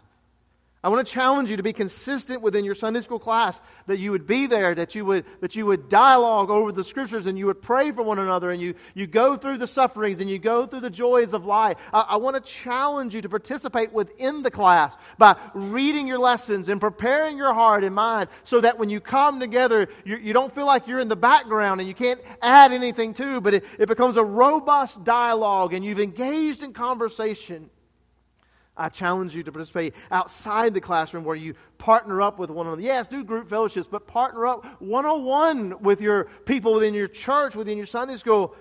I 0.82 0.88
want 0.88 1.06
to 1.06 1.14
challenge 1.14 1.50
you 1.50 1.58
to 1.58 1.64
be 1.64 1.74
consistent 1.74 2.42
within 2.42 2.64
your 2.64 2.74
Sunday 2.74 3.02
school 3.02 3.20
class, 3.20 3.60
that 3.88 4.00
you 4.00 4.12
would 4.12 4.26
be 4.26 4.48
there, 4.48 4.74
that 4.74 4.96
you 4.96 5.04
would, 5.04 5.26
that 5.42 5.54
you 5.54 5.66
would 5.66 5.90
dialogue 5.90 6.50
over 6.50 6.72
the 6.72 6.86
scriptures 6.86 7.26
and 7.26 7.38
you 7.38 7.48
would 7.48 7.62
pray 7.62 7.92
for 7.92 8.02
one 8.02 8.18
another 8.18 8.50
and 8.50 8.62
you, 8.62 8.76
you 8.94 9.06
go 9.06 9.36
through 9.36 9.58
the 9.58 9.68
sufferings 9.68 10.22
and 10.22 10.30
you 10.30 10.40
go 10.40 10.66
through 10.66 10.80
the 10.80 10.90
joys 10.90 11.34
of 11.34 11.46
life. 11.46 11.76
I, 11.92 12.02
I 12.12 12.16
want 12.16 12.38
to 12.38 12.42
challenge 12.50 13.14
you 13.14 13.22
to 13.22 13.28
participate 13.28 13.92
within 13.92 14.42
the 14.42 14.52
class 14.52 14.96
by 15.18 15.36
reading 15.54 16.08
your 16.08 16.20
lessons 16.20 16.70
and 16.70 16.80
preparing 16.80 17.36
your 17.36 17.54
heart 17.54 17.84
and 17.84 17.94
mind 17.94 18.30
so 18.46 18.62
that 18.62 18.80
when 18.80 18.90
you 18.90 19.02
come 19.02 19.42
together, 19.42 19.90
you, 20.06 20.16
you 20.16 20.32
don't 20.32 20.56
feel 20.56 20.66
like 20.66 20.88
you're 20.88 21.02
in 21.02 21.10
the 21.10 21.18
background 21.18 21.82
and 21.82 21.90
you 21.90 21.96
can't 21.96 22.22
add 22.42 22.72
anything 22.72 23.14
to, 23.16 23.42
but 23.42 23.54
it, 23.54 23.66
it 23.78 23.90
becomes 23.90 24.16
a 24.16 24.24
robust 24.24 25.04
dialogue 25.04 25.74
and 25.74 25.84
you've 25.84 26.00
engaged 26.00 26.64
in 26.64 26.72
conversation. 26.72 27.70
I 28.80 28.88
challenge 28.88 29.36
you 29.36 29.44
to 29.44 29.52
participate 29.52 29.94
outside 30.10 30.74
the 30.74 30.80
classroom 30.80 31.26
where 31.26 31.36
you 31.36 31.54
partner 31.78 32.22
up 32.22 32.40
with 32.40 32.50
one 32.50 32.66
another. 32.66 32.82
Yes, 32.82 33.10
do 33.10 33.24
group 33.26 33.50
fellowships, 33.50 33.88
but 33.92 34.08
partner 34.08 34.48
up 34.48 34.82
one 34.82 35.06
on 35.06 35.24
one 35.26 35.84
with 35.84 36.00
your 36.00 36.26
people 36.46 36.74
within 36.74 36.94
your 36.94 37.10
church, 37.10 37.56
within 37.56 37.78
your 37.78 37.86
Sunday 37.86 38.16
school. 38.16 38.56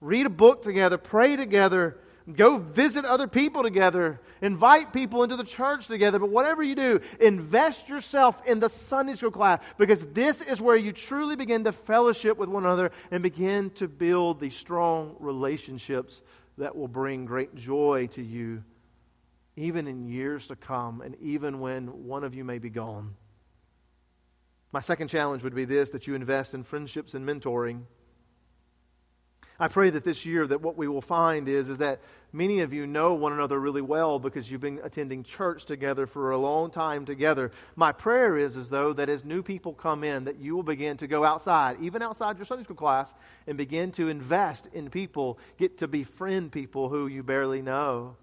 Read 0.00 0.26
a 0.26 0.30
book 0.30 0.62
together, 0.62 0.96
pray 0.96 1.34
together, 1.34 1.98
go 2.32 2.58
visit 2.58 3.04
other 3.04 3.26
people 3.26 3.64
together, 3.64 4.20
invite 4.40 4.92
people 4.92 5.24
into 5.24 5.34
the 5.34 5.44
church 5.44 5.88
together. 5.88 6.20
But 6.20 6.30
whatever 6.30 6.62
you 6.62 6.76
do, 6.76 7.00
invest 7.18 7.88
yourself 7.88 8.40
in 8.46 8.60
the 8.60 8.68
Sunday 8.68 9.16
school 9.16 9.32
class 9.32 9.60
because 9.76 10.06
this 10.12 10.40
is 10.40 10.60
where 10.60 10.76
you 10.76 10.92
truly 10.92 11.34
begin 11.34 11.64
to 11.64 11.72
fellowship 11.72 12.38
with 12.38 12.48
one 12.48 12.64
another 12.64 12.92
and 13.10 13.24
begin 13.24 13.70
to 13.70 13.88
build 13.88 14.38
these 14.38 14.54
strong 14.54 15.16
relationships 15.18 16.22
that 16.58 16.76
will 16.76 16.88
bring 16.88 17.24
great 17.24 17.56
joy 17.56 18.08
to 18.12 18.22
you 18.22 18.62
even 19.56 19.88
in 19.88 20.06
years 20.06 20.48
to 20.48 20.56
come, 20.56 21.00
and 21.00 21.16
even 21.20 21.60
when 21.60 22.06
one 22.06 22.24
of 22.24 22.34
you 22.34 22.44
may 22.44 22.58
be 22.58 22.70
gone. 22.70 23.14
My 24.72 24.80
second 24.80 25.08
challenge 25.08 25.42
would 25.42 25.54
be 25.54 25.64
this 25.64 25.90
that 25.90 26.06
you 26.06 26.14
invest 26.14 26.52
in 26.52 26.62
friendships 26.62 27.14
and 27.14 27.26
mentoring. 27.26 27.82
I 29.58 29.68
pray 29.68 29.88
that 29.88 30.04
this 30.04 30.26
year 30.26 30.46
that 30.46 30.60
what 30.60 30.76
we 30.76 30.86
will 30.86 31.00
find 31.00 31.48
is, 31.48 31.70
is 31.70 31.78
that 31.78 32.00
many 32.30 32.60
of 32.60 32.74
you 32.74 32.86
know 32.86 33.14
one 33.14 33.32
another 33.32 33.58
really 33.58 33.80
well 33.80 34.18
because 34.18 34.50
you've 34.50 34.60
been 34.60 34.80
attending 34.84 35.22
church 35.22 35.64
together 35.64 36.06
for 36.06 36.30
a 36.30 36.36
long 36.36 36.70
time 36.70 37.06
together. 37.06 37.50
My 37.74 37.92
prayer 37.92 38.36
is 38.36 38.58
as 38.58 38.68
though 38.68 38.92
that 38.92 39.08
as 39.08 39.24
new 39.24 39.42
people 39.42 39.72
come 39.72 40.04
in 40.04 40.24
that 40.24 40.38
you 40.38 40.54
will 40.54 40.62
begin 40.62 40.98
to 40.98 41.06
go 41.06 41.24
outside, 41.24 41.78
even 41.80 42.02
outside 42.02 42.36
your 42.36 42.44
Sunday 42.44 42.64
school 42.64 42.76
class, 42.76 43.14
and 43.46 43.56
begin 43.56 43.92
to 43.92 44.08
invest 44.08 44.68
in 44.74 44.90
people, 44.90 45.38
get 45.56 45.78
to 45.78 45.88
befriend 45.88 46.52
people 46.52 46.90
who 46.90 47.06
you 47.06 47.22
barely 47.22 47.62
know. 47.62 48.16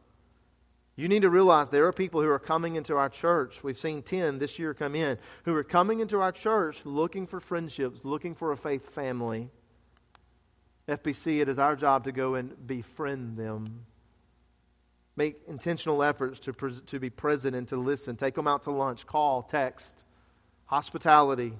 You 0.95 1.07
need 1.07 1.23
to 1.23 1.29
realize 1.29 1.69
there 1.69 1.87
are 1.87 1.93
people 1.93 2.21
who 2.21 2.29
are 2.29 2.39
coming 2.39 2.75
into 2.75 2.95
our 2.95 3.09
church. 3.09 3.63
We've 3.63 3.77
seen 3.77 4.03
10 4.03 4.37
this 4.37 4.59
year 4.59 4.75
come 4.75 4.95
in 4.95 5.17
who 5.43 5.55
are 5.55 5.63
coming 5.63 6.01
into 6.01 6.19
our 6.19 6.31
church 6.31 6.81
looking 6.85 7.25
for 7.25 7.39
friendships, 7.39 8.01
looking 8.03 8.35
for 8.35 8.51
a 8.51 8.57
faith 8.57 8.93
family. 8.93 9.49
FBC, 10.87 11.41
it 11.41 11.49
is 11.49 11.57
our 11.57 11.75
job 11.75 12.03
to 12.03 12.11
go 12.11 12.35
and 12.35 12.67
befriend 12.67 13.37
them. 13.37 13.85
Make 15.15 15.41
intentional 15.47 16.03
efforts 16.03 16.39
to, 16.41 16.53
to 16.87 16.99
be 16.99 17.09
present 17.09 17.55
and 17.55 17.67
to 17.69 17.77
listen. 17.77 18.15
Take 18.15 18.35
them 18.35 18.47
out 18.47 18.63
to 18.63 18.71
lunch, 18.71 19.07
call, 19.07 19.43
text, 19.43 20.03
hospitality, 20.65 21.53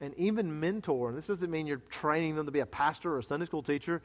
and 0.00 0.14
even 0.16 0.60
mentor. 0.60 1.08
And 1.08 1.18
this 1.18 1.26
doesn't 1.26 1.50
mean 1.50 1.66
you're 1.66 1.78
training 1.90 2.36
them 2.36 2.46
to 2.46 2.52
be 2.52 2.60
a 2.60 2.66
pastor 2.66 3.14
or 3.14 3.18
a 3.18 3.22
Sunday 3.22 3.46
school 3.46 3.62
teacher. 3.62 4.02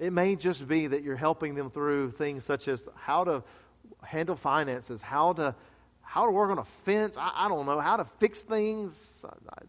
It 0.00 0.14
may 0.14 0.34
just 0.34 0.66
be 0.66 0.86
that 0.86 1.02
you're 1.02 1.14
helping 1.14 1.54
them 1.54 1.70
through 1.70 2.12
things 2.12 2.42
such 2.42 2.68
as 2.68 2.88
how 2.96 3.24
to 3.24 3.44
handle 4.02 4.34
finances, 4.34 5.02
how 5.02 5.34
to 5.34 5.54
how 6.00 6.24
to 6.24 6.32
work 6.32 6.50
on 6.50 6.58
a 6.58 6.64
fence. 6.64 7.16
I, 7.16 7.30
I, 7.32 7.48
don't 7.48 7.66
know 7.66 7.78
how 7.78 7.96
to 7.96 8.04
fix 8.18 8.40
things. 8.40 9.24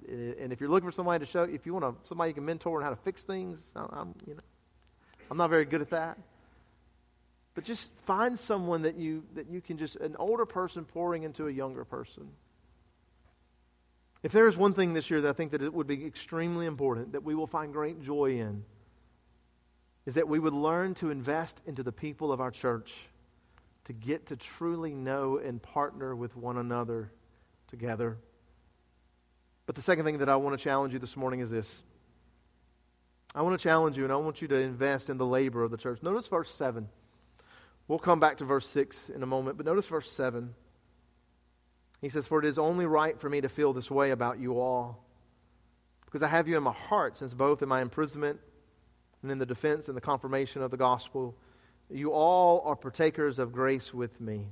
And 0.10 0.52
if 0.52 0.60
you're 0.60 0.72
looking 0.72 0.90
for 0.90 0.96
somebody 0.96 1.24
to 1.24 1.30
show, 1.30 1.44
if 1.44 1.68
you 1.68 1.74
want 1.76 2.08
somebody 2.08 2.32
you 2.32 2.34
can 2.34 2.46
mentor 2.46 2.78
on 2.78 2.84
how 2.84 2.90
to 2.90 2.96
fix 2.96 3.22
things, 3.22 3.60
I'm 3.76 4.16
you 4.26 4.34
know, 4.34 4.42
I'm 5.30 5.38
not 5.38 5.52
very 5.52 5.66
good 5.66 5.82
at 5.82 5.92
that. 5.92 6.18
But 7.54 7.66
just 7.66 7.94
find 8.06 8.40
someone 8.40 8.84
that 8.84 8.96
you 8.96 9.24
that 9.36 9.50
you 9.50 9.60
can 9.60 9.78
just 9.78 9.98
an 9.98 10.16
older 10.16 10.46
person 10.46 10.86
pouring 10.86 11.24
into 11.24 11.48
a 11.48 11.52
younger 11.52 11.84
person. 11.84 12.30
If 14.24 14.32
there 14.32 14.48
is 14.48 14.56
one 14.56 14.74
thing 14.74 14.94
this 14.94 15.12
year 15.12 15.20
that 15.22 15.30
I 15.30 15.34
think 15.34 15.52
that 15.52 15.62
it 15.62 15.74
would 15.74 15.88
be 15.88 16.06
extremely 16.06 16.68
important 16.68 17.12
that 17.12 17.24
we 17.24 17.36
will 17.36 17.48
find 17.48 17.74
great 17.74 18.02
joy 18.02 18.40
in 18.40 18.64
is 20.06 20.16
that 20.16 20.28
we 20.28 20.40
would 20.40 20.54
learn 20.54 20.96
to 20.96 21.12
invest 21.12 21.62
into 21.66 21.84
the 21.84 21.92
people 21.92 22.32
of 22.32 22.42
our 22.42 22.52
church 22.52 22.94
to 23.86 23.94
get 23.94 24.28
to 24.28 24.36
truly 24.36 24.94
know 24.94 25.38
and 25.38 25.62
partner 25.62 26.16
with 26.16 26.36
one 26.36 26.58
another 26.58 27.12
together. 27.68 28.18
But 29.66 29.76
the 29.76 29.82
second 29.82 30.06
thing 30.06 30.20
that 30.20 30.30
I 30.30 30.36
want 30.38 30.58
to 30.58 30.64
challenge 30.64 30.94
you 30.94 31.00
this 31.00 31.16
morning 31.16 31.40
is 31.40 31.50
this. 31.50 31.70
I 33.34 33.44
want 33.44 33.58
to 33.58 33.64
challenge 33.64 33.98
you 33.98 34.04
and 34.04 34.12
I 34.12 34.18
want 34.18 34.42
you 34.42 34.48
to 34.50 34.56
invest 34.56 35.10
in 35.10 35.18
the 35.18 35.26
labor 35.26 35.64
of 35.64 35.72
the 35.72 35.78
church. 35.78 36.04
Notice 36.04 36.28
verse 36.28 36.54
7. 36.54 36.90
We'll 37.88 38.00
come 38.00 38.20
back 38.20 38.38
to 38.38 38.46
verse 38.46 38.68
6 38.68 39.10
in 39.16 39.24
a 39.24 39.26
moment, 39.26 39.58
but 39.58 39.66
notice 39.66 39.88
verse 39.88 40.12
7. 40.12 40.54
He 42.02 42.10
says, 42.10 42.28
For 42.28 42.40
it 42.40 42.46
is 42.46 42.58
only 42.58 42.86
right 42.86 43.20
for 43.20 43.30
me 43.30 43.42
to 43.42 43.50
feel 43.50 43.74
this 43.74 43.92
way 43.92 44.12
about 44.12 44.40
you 44.40 44.60
all, 44.60 45.04
because 46.06 46.24
I 46.24 46.28
have 46.28 46.48
you 46.48 46.58
in 46.58 46.64
my 46.64 46.74
heart, 46.74 47.18
since 47.18 47.34
both 47.34 47.62
in 47.62 47.70
my 47.70 47.82
imprisonment 47.82 48.40
and 49.22 49.32
in 49.32 49.38
the 49.38 49.46
defense 49.46 49.88
and 49.88 49.96
the 49.96 50.02
confirmation 50.02 50.62
of 50.62 50.72
the 50.72 50.78
gospel. 50.78 51.36
You 51.90 52.12
all 52.12 52.62
are 52.66 52.76
partakers 52.76 53.40
of 53.40 53.52
grace 53.52 53.94
with 53.94 54.20
me. 54.22 54.48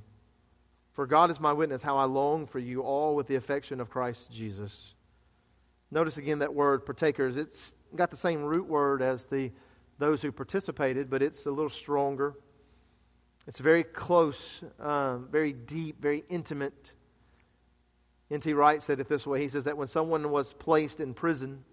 For 0.92 1.06
God 1.06 1.30
is 1.30 1.40
my 1.40 1.52
witness 1.52 1.82
how 1.82 1.96
I 1.96 2.04
long 2.04 2.46
for 2.46 2.58
you 2.58 2.82
all 2.82 3.14
with 3.14 3.26
the 3.26 3.36
affection 3.36 3.80
of 3.80 3.90
Christ 3.90 4.30
Jesus. 4.30 4.94
Notice 5.90 6.18
again 6.18 6.40
that 6.40 6.54
word 6.54 6.84
partakers. 6.84 7.36
It's 7.36 7.76
got 7.96 8.10
the 8.10 8.16
same 8.16 8.42
root 8.42 8.66
word 8.66 9.02
as 9.02 9.26
the 9.26 9.50
those 9.98 10.22
who 10.22 10.32
participated, 10.32 11.10
but 11.10 11.22
it's 11.22 11.46
a 11.46 11.50
little 11.50 11.70
stronger. 11.70 12.34
It's 13.46 13.58
very 13.58 13.84
close, 13.84 14.62
um, 14.80 15.28
very 15.30 15.52
deep, 15.52 16.00
very 16.00 16.24
intimate. 16.28 16.92
N.T. 18.30 18.52
Wright 18.54 18.82
said 18.82 18.98
it 18.98 19.08
this 19.08 19.26
way. 19.26 19.40
He 19.40 19.48
says 19.48 19.64
that 19.64 19.76
when 19.76 19.88
someone 19.88 20.30
was 20.30 20.52
placed 20.54 21.00
in 21.00 21.14
prison, 21.14 21.64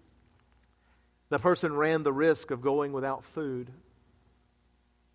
the 1.30 1.38
person 1.38 1.74
ran 1.74 2.02
the 2.02 2.12
risk 2.12 2.50
of 2.50 2.62
going 2.62 2.92
without 2.92 3.24
food. 3.24 3.70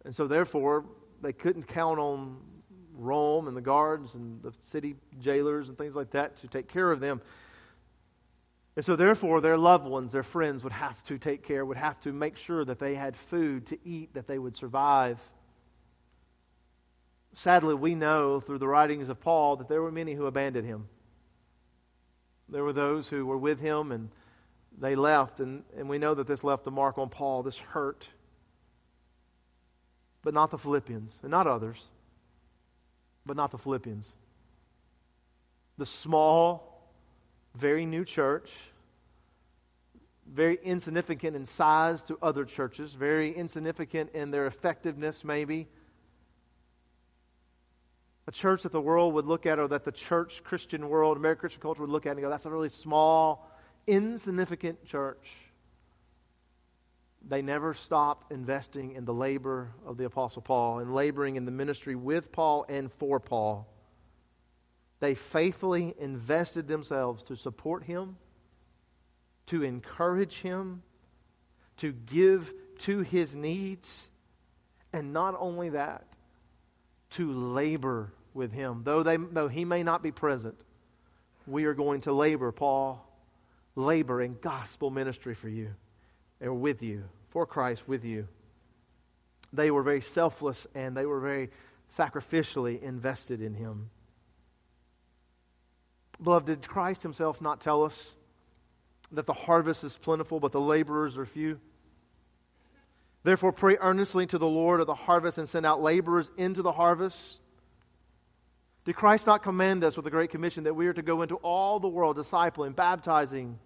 And 0.05 0.13
so, 0.13 0.27
therefore, 0.27 0.85
they 1.21 1.33
couldn't 1.33 1.67
count 1.67 1.99
on 1.99 2.37
Rome 2.95 3.47
and 3.47 3.57
the 3.57 3.61
guards 3.61 4.13
and 4.15 4.41
the 4.43 4.53
city 4.59 4.95
jailers 5.19 5.69
and 5.69 5.77
things 5.77 5.95
like 5.95 6.11
that 6.11 6.35
to 6.37 6.47
take 6.47 6.67
care 6.67 6.91
of 6.91 6.99
them. 6.99 7.21
And 8.75 8.83
so, 8.83 8.95
therefore, 8.95 9.41
their 9.41 9.57
loved 9.57 9.87
ones, 9.87 10.11
their 10.11 10.23
friends, 10.23 10.63
would 10.63 10.73
have 10.73 11.01
to 11.03 11.17
take 11.17 11.43
care, 11.43 11.65
would 11.65 11.77
have 11.77 11.99
to 12.01 12.11
make 12.11 12.37
sure 12.37 12.65
that 12.65 12.79
they 12.79 12.95
had 12.95 13.15
food 13.15 13.67
to 13.67 13.77
eat, 13.85 14.13
that 14.13 14.27
they 14.27 14.39
would 14.39 14.55
survive. 14.55 15.19
Sadly, 17.33 17.73
we 17.73 17.95
know 17.95 18.39
through 18.39 18.59
the 18.59 18.67
writings 18.67 19.09
of 19.09 19.19
Paul 19.19 19.55
that 19.57 19.67
there 19.67 19.81
were 19.81 19.91
many 19.91 20.13
who 20.13 20.25
abandoned 20.25 20.67
him. 20.67 20.87
There 22.49 22.63
were 22.63 22.73
those 22.73 23.07
who 23.07 23.25
were 23.25 23.37
with 23.37 23.59
him 23.59 23.91
and 23.91 24.09
they 24.79 24.95
left, 24.95 25.39
and, 25.39 25.63
and 25.77 25.87
we 25.87 25.97
know 25.97 26.13
that 26.13 26.27
this 26.27 26.43
left 26.43 26.67
a 26.67 26.71
mark 26.71 26.97
on 26.97 27.09
Paul, 27.09 27.43
this 27.43 27.57
hurt. 27.57 28.07
But 30.23 30.33
not 30.33 30.51
the 30.51 30.57
Philippians, 30.57 31.19
and 31.21 31.31
not 31.31 31.47
others, 31.47 31.89
but 33.25 33.35
not 33.35 33.51
the 33.51 33.57
Philippians. 33.57 34.09
The 35.77 35.85
small, 35.85 36.91
very 37.55 37.85
new 37.85 38.05
church, 38.05 38.51
very 40.31 40.57
insignificant 40.63 41.35
in 41.35 41.45
size 41.45 42.03
to 42.03 42.17
other 42.21 42.45
churches, 42.45 42.93
very 42.93 43.35
insignificant 43.35 44.11
in 44.13 44.31
their 44.31 44.47
effectiveness, 44.47 45.23
maybe. 45.23 45.67
A 48.25 48.31
church 48.31 48.63
that 48.63 48.71
the 48.71 48.81
world 48.81 49.13
would 49.15 49.25
look 49.25 49.45
at, 49.45 49.59
or 49.59 49.67
that 49.67 49.83
the 49.83 49.91
church 49.91 50.43
Christian 50.43 50.87
world, 50.87 51.17
American 51.17 51.41
Christian 51.41 51.61
culture 51.61 51.81
would 51.81 51.89
look 51.89 52.05
at 52.05 52.11
and 52.11 52.21
go, 52.21 52.29
that's 52.29 52.45
a 52.45 52.49
really 52.49 52.69
small, 52.69 53.49
insignificant 53.87 54.85
church, 54.85 55.31
they 57.25 57.41
never 57.41 57.73
stopped 57.73 58.31
investing 58.31 58.93
in 58.93 59.05
the 59.05 59.13
labor 59.13 59.71
of 59.85 59.97
the 59.97 60.05
Apostle 60.05 60.41
Paul 60.41 60.79
and 60.79 60.93
laboring 60.93 61.35
in 61.35 61.45
the 61.45 61.51
ministry 61.51 61.95
with 61.95 62.31
Paul 62.31 62.65
and 62.67 62.91
for 62.91 63.19
Paul. 63.19 63.67
They 64.99 65.15
faithfully 65.15 65.93
invested 65.99 66.67
themselves 66.67 67.23
to 67.23 67.35
support 67.35 67.83
him, 67.83 68.17
to 69.47 69.63
encourage 69.63 70.41
him, 70.41 70.83
to 71.77 71.91
give 71.91 72.53
to 72.79 73.01
his 73.01 73.35
needs. 73.35 74.07
And 74.91 75.13
not 75.13 75.35
only 75.37 75.69
that, 75.69 76.05
to 77.11 77.31
labor 77.31 78.13
with 78.33 78.51
him. 78.51 78.81
Though, 78.83 79.03
they, 79.03 79.17
though 79.17 79.47
he 79.47 79.65
may 79.65 79.83
not 79.83 80.03
be 80.03 80.11
present, 80.11 80.55
we 81.45 81.65
are 81.65 81.73
going 81.73 82.01
to 82.01 82.13
labor, 82.13 82.51
Paul, 82.51 83.05
labor 83.75 84.21
in 84.21 84.37
gospel 84.41 84.89
ministry 84.89 85.33
for 85.33 85.49
you, 85.49 85.69
or 86.41 86.53
with 86.53 86.81
you, 86.81 87.03
for 87.29 87.45
Christ, 87.45 87.87
with 87.87 88.05
you. 88.05 88.27
They 89.51 89.71
were 89.71 89.83
very 89.83 90.01
selfless 90.01 90.67
and 90.73 90.95
they 90.95 91.05
were 91.05 91.19
very 91.19 91.49
sacrificially 91.95 92.81
invested 92.81 93.41
in 93.41 93.53
him. 93.53 93.89
Beloved, 96.21 96.47
did 96.47 96.67
Christ 96.67 97.03
himself 97.03 97.41
not 97.41 97.61
tell 97.61 97.83
us 97.83 98.15
that 99.11 99.25
the 99.25 99.33
harvest 99.33 99.83
is 99.83 99.97
plentiful, 99.97 100.39
but 100.39 100.51
the 100.51 100.61
laborers 100.61 101.17
are 101.17 101.25
few? 101.25 101.59
Therefore, 103.23 103.51
pray 103.51 103.77
earnestly 103.79 104.25
to 104.27 104.37
the 104.37 104.47
Lord 104.47 104.81
of 104.81 104.87
the 104.87 104.95
harvest 104.95 105.37
and 105.37 105.47
send 105.47 105.65
out 105.65 105.81
laborers 105.81 106.29
into 106.37 106.61
the 106.61 106.73
harvest. 106.73 107.39
Did 108.85 108.95
Christ 108.95 109.27
not 109.27 109.43
command 109.43 109.83
us 109.83 109.95
with 109.95 110.03
the 110.03 110.11
Great 110.11 110.29
Commission 110.29 110.65
that 110.65 110.73
we 110.73 110.87
are 110.87 110.93
to 110.93 111.01
go 111.01 111.21
into 111.21 111.35
all 111.35 111.79
the 111.79 111.87
world, 111.87 112.17
discipling, 112.17 112.75
baptizing? 112.75 113.57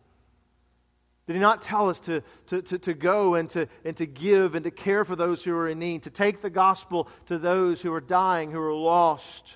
Did 1.25 1.35
he 1.35 1.39
not 1.39 1.61
tell 1.61 1.89
us 1.89 1.99
to, 2.01 2.21
to, 2.47 2.61
to, 2.61 2.77
to, 2.77 2.93
go 2.93 3.35
and 3.35 3.49
to, 3.49 3.67
and 3.83 3.97
to 3.97 4.05
give 4.05 4.55
and 4.55 4.63
to 4.63 4.71
care 4.71 5.03
for 5.03 5.15
those 5.15 5.43
who 5.43 5.53
are 5.55 5.67
in 5.67 5.79
need, 5.79 6.03
to 6.03 6.09
take 6.09 6.41
the 6.41 6.49
gospel 6.49 7.09
to 7.25 7.37
those 7.37 7.81
who 7.81 7.91
are 7.93 7.99
dying, 7.99 8.51
who 8.51 8.61
are 8.61 8.73
lost? 8.73 9.55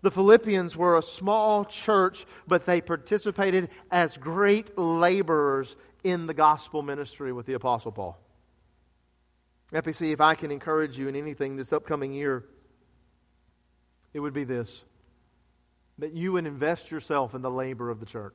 The 0.00 0.10
Philippians 0.10 0.76
were 0.76 0.96
a 0.96 1.02
small 1.02 1.64
church, 1.64 2.24
but 2.46 2.64
they 2.64 2.80
participated 2.80 3.68
as 3.90 4.16
great 4.16 4.76
laborers 4.78 5.76
in 6.02 6.26
the 6.26 6.34
gospel 6.34 6.82
ministry 6.82 7.32
with 7.32 7.46
the 7.46 7.52
Apostle 7.52 7.92
Paul. 7.92 8.18
FBC, 9.72 10.12
if 10.12 10.20
I 10.20 10.34
can 10.34 10.50
encourage 10.50 10.98
you 10.98 11.08
in 11.08 11.16
anything 11.16 11.56
this 11.56 11.72
upcoming 11.72 12.12
year, 12.12 12.44
it 14.14 14.20
would 14.20 14.34
be 14.34 14.44
this 14.44 14.84
that 15.98 16.14
you 16.14 16.32
would 16.32 16.46
invest 16.46 16.90
yourself 16.90 17.34
in 17.34 17.42
the 17.42 17.50
labor 17.50 17.90
of 17.90 18.00
the 18.00 18.06
church. 18.06 18.34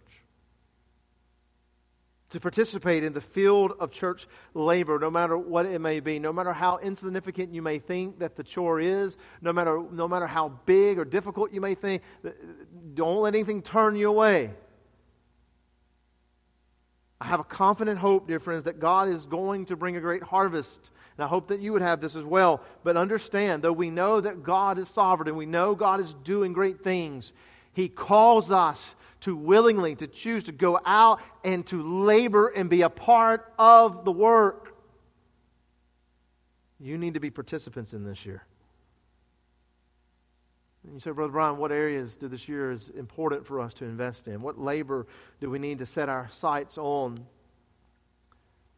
To 2.32 2.40
participate 2.40 3.04
in 3.04 3.14
the 3.14 3.22
field 3.22 3.74
of 3.80 3.92
church 3.92 4.28
labor, 4.54 5.00
no 5.00 5.10
matter 5.10 5.38
what 5.38 5.66
it 5.66 5.80
may 5.80 6.00
be, 6.00 6.20
no 6.20 6.32
matter 6.32 6.54
how 6.54 6.78
insignificant 6.78 7.54
you 7.54 7.62
may 7.62 7.80
think 7.80 8.20
that 8.20 8.36
the 8.36 8.44
chore 8.44 8.80
is, 8.80 9.18
no 9.42 9.52
matter, 9.52 9.82
no 9.92 10.08
matter 10.08 10.28
how 10.28 10.50
big 10.66 11.00
or 11.00 11.06
difficult 11.06 11.52
you 11.52 11.62
may 11.62 11.74
think, 11.74 12.04
don't 12.94 13.22
let 13.22 13.34
anything 13.34 13.62
turn 13.62 13.96
you 13.96 14.10
away. 14.10 14.52
I 17.20 17.26
have 17.26 17.40
a 17.40 17.46
confident 17.46 17.98
hope, 17.98 18.28
dear 18.28 18.40
friends, 18.40 18.66
that 18.66 18.80
God 18.80 19.10
is 19.10 19.26
going 19.26 19.66
to 19.66 19.76
bring 19.76 19.96
a 19.96 20.02
great 20.02 20.22
harvest 20.22 20.92
and 21.18 21.26
I 21.26 21.28
hope 21.28 21.48
that 21.48 21.62
you 21.62 21.74
would 21.74 21.82
have 21.82 22.00
this 22.00 22.16
as 22.16 22.24
well. 22.24 22.62
But 22.84 22.96
understand, 22.96 23.64
though 23.64 23.74
we 23.74 23.90
know 23.90 24.22
that 24.22 24.44
God 24.44 24.78
is 24.78 24.88
sovereign 24.88 25.28
and 25.28 25.38
we 25.38 25.48
know 25.48 25.74
God 25.74 26.00
is 26.00 26.14
doing 26.24 26.54
great 26.54 26.84
things, 26.84 27.34
He 27.74 27.90
calls 27.90 28.52
us 28.52 28.96
to 29.22 29.36
willingly 29.36 29.96
to 29.96 30.06
choose 30.06 30.44
to 30.44 30.52
go 30.52 30.80
out 30.86 31.20
and 31.44 31.66
to 31.68 31.82
labor 31.82 32.50
and 32.50 32.70
be 32.70 32.84
a 32.84 32.90
part 32.90 33.52
of 33.58 34.06
the 34.06 34.12
work. 34.12 34.76
You 36.80 37.00
need 37.00 37.16
to 37.16 37.20
be 37.20 37.32
participants 37.32 37.94
in 37.94 38.06
this 38.06 38.24
year. 38.24 38.44
And 40.84 40.94
you 40.94 41.00
say, 41.00 41.10
Brother 41.10 41.34
Brian, 41.34 41.58
what 41.58 41.72
areas 41.72 42.16
do 42.16 42.28
this 42.28 42.48
year 42.48 42.72
is 42.72 42.90
important 42.90 43.48
for 43.48 43.60
us 43.60 43.74
to 43.76 43.86
invest 43.86 44.28
in? 44.28 44.44
What 44.44 44.60
labor 44.60 45.08
do 45.42 45.50
we 45.50 45.58
need 45.58 45.80
to 45.80 45.88
set 45.88 46.10
our 46.10 46.30
sights 46.32 46.78
on? 46.78 47.26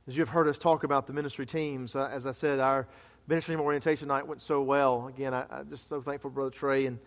As 0.09 0.17
you've 0.17 0.29
heard 0.29 0.47
us 0.47 0.57
talk 0.57 0.83
about 0.83 1.05
the 1.05 1.13
ministry 1.13 1.45
teams, 1.45 1.95
uh, 1.95 2.09
as 2.11 2.25
I 2.25 2.31
said, 2.31 2.57
our 2.57 2.87
ministry 3.27 3.55
orientation 3.55 4.07
night 4.07 4.25
went 4.25 4.41
so 4.41 4.63
well. 4.63 5.05
Again, 5.05 5.35
I, 5.35 5.45
am 5.59 5.69
just 5.69 5.87
so 5.87 6.01
thankful, 6.01 6.31
Brother 6.31 6.49
Trey, 6.49 6.87
and 6.87 6.97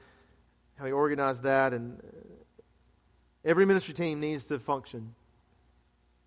how 0.76 0.86
he 0.86 0.92
organized 0.92 1.42
that. 1.42 1.72
And 1.72 1.98
uh, 1.98 2.62
every 3.44 3.66
ministry 3.66 3.92
team 3.92 4.20
needs 4.20 4.46
to 4.46 4.60
function. 4.60 5.16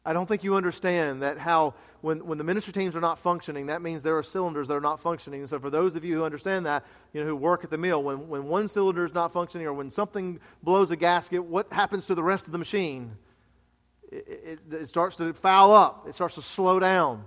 I 0.05 0.11
don't 0.11 0.25
think 0.25 0.43
you 0.43 0.55
understand 0.55 1.21
that 1.21 1.37
how, 1.37 1.75
when, 2.01 2.25
when 2.25 2.37
the 2.37 2.43
ministry 2.43 2.73
teams 2.73 2.93
are 2.93 2.99
not 2.99 3.19
functioning, 3.19 3.67
that 3.67 3.81
means 3.81 4.03
there 4.03 4.17
are 4.17 4.23
cylinders 4.23 4.67
that 4.67 4.73
are 4.73 4.81
not 4.81 4.99
functioning. 4.99 5.47
so, 5.47 5.57
for 5.57 5.69
those 5.69 5.95
of 5.95 6.03
you 6.03 6.17
who 6.17 6.23
understand 6.25 6.65
that, 6.65 6.85
you 7.13 7.21
know, 7.21 7.27
who 7.27 7.37
work 7.37 7.63
at 7.63 7.69
the 7.69 7.77
mill, 7.77 8.03
when, 8.03 8.27
when 8.27 8.49
one 8.49 8.67
cylinder 8.67 9.05
is 9.05 9.13
not 9.13 9.31
functioning 9.31 9.65
or 9.65 9.71
when 9.71 9.89
something 9.89 10.41
blows 10.61 10.91
a 10.91 10.97
gasket, 10.97 11.41
what 11.41 11.71
happens 11.71 12.05
to 12.07 12.15
the 12.15 12.23
rest 12.23 12.47
of 12.47 12.51
the 12.51 12.57
machine? 12.57 13.15
It, 14.11 14.59
it, 14.69 14.73
it 14.73 14.89
starts 14.89 15.17
to 15.17 15.33
foul 15.33 15.73
up, 15.73 16.05
it 16.07 16.15
starts 16.15 16.35
to 16.35 16.41
slow 16.41 16.79
down. 16.79 17.25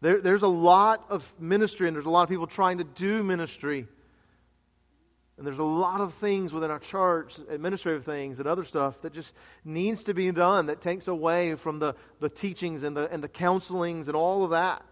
There, 0.00 0.20
there's 0.20 0.42
a 0.42 0.48
lot 0.48 1.04
of 1.10 1.32
ministry, 1.38 1.86
and 1.86 1.94
there's 1.94 2.06
a 2.06 2.10
lot 2.10 2.22
of 2.22 2.28
people 2.28 2.46
trying 2.46 2.78
to 2.78 2.84
do 2.84 3.22
ministry. 3.22 3.86
And 5.36 5.46
there's 5.46 5.58
a 5.58 5.62
lot 5.62 6.02
of 6.02 6.14
things 6.14 6.52
within 6.52 6.70
our 6.70 6.78
church, 6.78 7.38
administrative 7.48 8.04
things 8.04 8.40
and 8.40 8.48
other 8.48 8.64
stuff, 8.64 9.00
that 9.02 9.14
just 9.14 9.32
needs 9.64 10.04
to 10.04 10.14
be 10.14 10.30
done, 10.32 10.66
that 10.66 10.82
takes 10.82 11.08
away 11.08 11.54
from 11.54 11.78
the, 11.78 11.94
the 12.20 12.28
teachings 12.28 12.82
and 12.82 12.94
the, 12.96 13.10
and 13.10 13.22
the 13.24 13.28
counselings 13.28 14.06
and 14.08 14.16
all 14.16 14.44
of 14.44 14.50
that. 14.50 14.82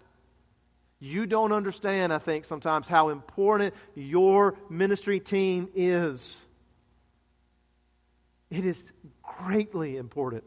You 1.01 1.27
don't 1.27 1.53
understand, 1.53 2.13
I 2.13 2.19
think, 2.19 2.45
sometimes 2.45 2.89
how 2.89 3.11
important 3.11 3.75
your 3.95 4.57
ministry 4.71 5.21
team 5.21 5.69
is. 5.75 6.39
It 8.51 8.65
is 8.65 8.83
greatly 9.45 9.97
important. 9.97 10.45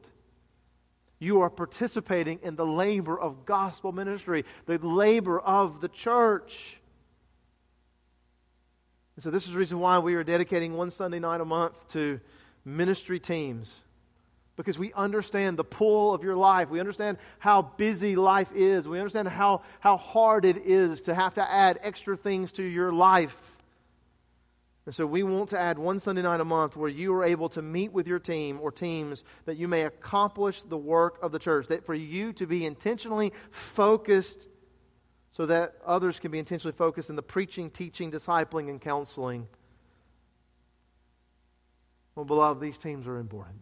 You 1.19 1.41
are 1.41 1.49
participating 1.49 2.39
in 2.41 2.55
the 2.55 2.65
labor 2.65 3.19
of 3.19 3.45
gospel 3.45 3.91
ministry, 3.91 4.43
the 4.65 4.79
labor 4.79 5.39
of 5.39 5.79
the 5.79 5.87
church. 5.87 6.77
And 9.15 9.23
so, 9.23 9.29
this 9.29 9.45
is 9.45 9.53
the 9.53 9.59
reason 9.59 9.79
why 9.79 9.99
we 9.99 10.15
are 10.15 10.23
dedicating 10.23 10.73
one 10.73 10.89
Sunday 10.89 11.19
night 11.19 11.41
a 11.41 11.45
month 11.45 11.87
to 11.89 12.19
ministry 12.65 13.19
teams. 13.19 13.71
Because 14.57 14.77
we 14.77 14.91
understand 14.93 15.57
the 15.57 15.63
pull 15.63 16.13
of 16.13 16.23
your 16.23 16.35
life. 16.35 16.69
We 16.69 16.79
understand 16.79 17.17
how 17.39 17.61
busy 17.61 18.15
life 18.15 18.51
is. 18.53 18.87
We 18.87 18.99
understand 18.99 19.27
how, 19.27 19.61
how 19.79 19.97
hard 19.97 20.43
it 20.43 20.57
is 20.57 21.03
to 21.03 21.15
have 21.15 21.35
to 21.35 21.51
add 21.51 21.79
extra 21.81 22.17
things 22.17 22.51
to 22.53 22.63
your 22.63 22.91
life. 22.91 23.50
And 24.91 24.95
so 24.97 25.05
we 25.05 25.23
want 25.23 25.47
to 25.51 25.57
add 25.57 25.79
one 25.79 26.01
Sunday 26.01 26.21
night 26.21 26.41
a 26.41 26.43
month 26.43 26.75
where 26.75 26.89
you 26.89 27.13
are 27.13 27.23
able 27.23 27.47
to 27.47 27.61
meet 27.61 27.93
with 27.93 28.07
your 28.07 28.19
team 28.19 28.59
or 28.61 28.73
teams 28.73 29.23
that 29.45 29.55
you 29.55 29.69
may 29.69 29.83
accomplish 29.83 30.63
the 30.63 30.75
work 30.75 31.17
of 31.23 31.31
the 31.31 31.39
church. 31.39 31.67
That 31.67 31.85
for 31.85 31.93
you 31.93 32.33
to 32.33 32.45
be 32.45 32.65
intentionally 32.65 33.31
focused 33.51 34.49
so 35.31 35.45
that 35.45 35.75
others 35.85 36.19
can 36.19 36.29
be 36.29 36.39
intentionally 36.39 36.75
focused 36.75 37.09
in 37.09 37.15
the 37.15 37.23
preaching, 37.23 37.69
teaching, 37.69 38.11
discipling, 38.11 38.69
and 38.69 38.81
counseling. 38.81 39.47
Well, 42.15 42.25
beloved, 42.25 42.61
these 42.61 42.77
teams 42.77 43.07
are 43.07 43.17
important. 43.17 43.61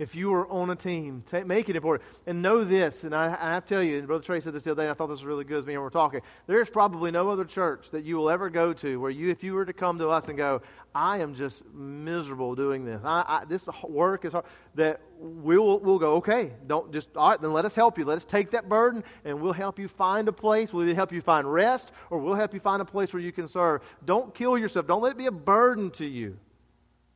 If 0.00 0.14
you 0.16 0.32
are 0.32 0.48
on 0.48 0.70
a 0.70 0.76
team, 0.76 1.22
take, 1.26 1.46
make 1.46 1.68
it 1.68 1.76
important. 1.76 2.08
And 2.26 2.40
know 2.40 2.64
this, 2.64 3.04
and 3.04 3.14
I, 3.14 3.26
I 3.38 3.52
have 3.52 3.66
to 3.66 3.74
tell 3.74 3.82
you, 3.82 3.98
and 3.98 4.06
Brother 4.06 4.24
Trey 4.24 4.40
said 4.40 4.54
this 4.54 4.64
the 4.64 4.70
other 4.70 4.80
day, 4.80 4.86
and 4.86 4.90
I 4.90 4.94
thought 4.94 5.08
this 5.08 5.18
was 5.18 5.26
really 5.26 5.44
good 5.44 5.58
as 5.58 5.66
me 5.66 5.74
and 5.74 5.82
we're 5.82 5.90
talking. 5.90 6.22
There's 6.46 6.70
probably 6.70 7.10
no 7.10 7.28
other 7.28 7.44
church 7.44 7.90
that 7.90 8.02
you 8.02 8.16
will 8.16 8.30
ever 8.30 8.48
go 8.48 8.72
to 8.72 8.98
where 8.98 9.10
you, 9.10 9.28
if 9.28 9.44
you 9.44 9.52
were 9.52 9.66
to 9.66 9.74
come 9.74 9.98
to 9.98 10.08
us 10.08 10.28
and 10.28 10.38
go, 10.38 10.62
I 10.94 11.18
am 11.18 11.34
just 11.34 11.66
miserable 11.74 12.54
doing 12.54 12.86
this. 12.86 13.02
I, 13.04 13.24
I, 13.28 13.44
this 13.44 13.68
work 13.86 14.24
is 14.24 14.32
hard. 14.32 14.46
That 14.74 15.02
we'll, 15.18 15.80
we'll 15.80 15.98
go, 15.98 16.14
okay, 16.14 16.52
don't 16.66 16.90
just, 16.94 17.14
all 17.14 17.28
right, 17.28 17.40
then 17.42 17.52
let 17.52 17.66
us 17.66 17.74
help 17.74 17.98
you. 17.98 18.06
Let 18.06 18.16
us 18.16 18.24
take 18.24 18.52
that 18.52 18.70
burden 18.70 19.04
and 19.26 19.38
we'll 19.38 19.52
help 19.52 19.78
you 19.78 19.86
find 19.86 20.28
a 20.28 20.32
place. 20.32 20.72
We'll 20.72 20.94
help 20.94 21.12
you 21.12 21.20
find 21.20 21.52
rest 21.52 21.92
or 22.08 22.20
we'll 22.20 22.36
help 22.36 22.54
you 22.54 22.60
find 22.60 22.80
a 22.80 22.86
place 22.86 23.12
where 23.12 23.22
you 23.22 23.32
can 23.32 23.48
serve. 23.48 23.82
Don't 24.06 24.34
kill 24.34 24.56
yourself. 24.56 24.86
Don't 24.86 25.02
let 25.02 25.12
it 25.12 25.18
be 25.18 25.26
a 25.26 25.30
burden 25.30 25.90
to 25.90 26.06
you. 26.06 26.38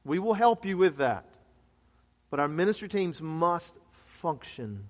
We 0.04 0.18
will 0.18 0.34
help 0.34 0.66
you 0.66 0.76
with 0.76 0.98
that. 0.98 1.24
But 2.34 2.40
our 2.40 2.48
ministry 2.48 2.88
teams 2.88 3.22
must 3.22 3.78
function. 4.06 4.88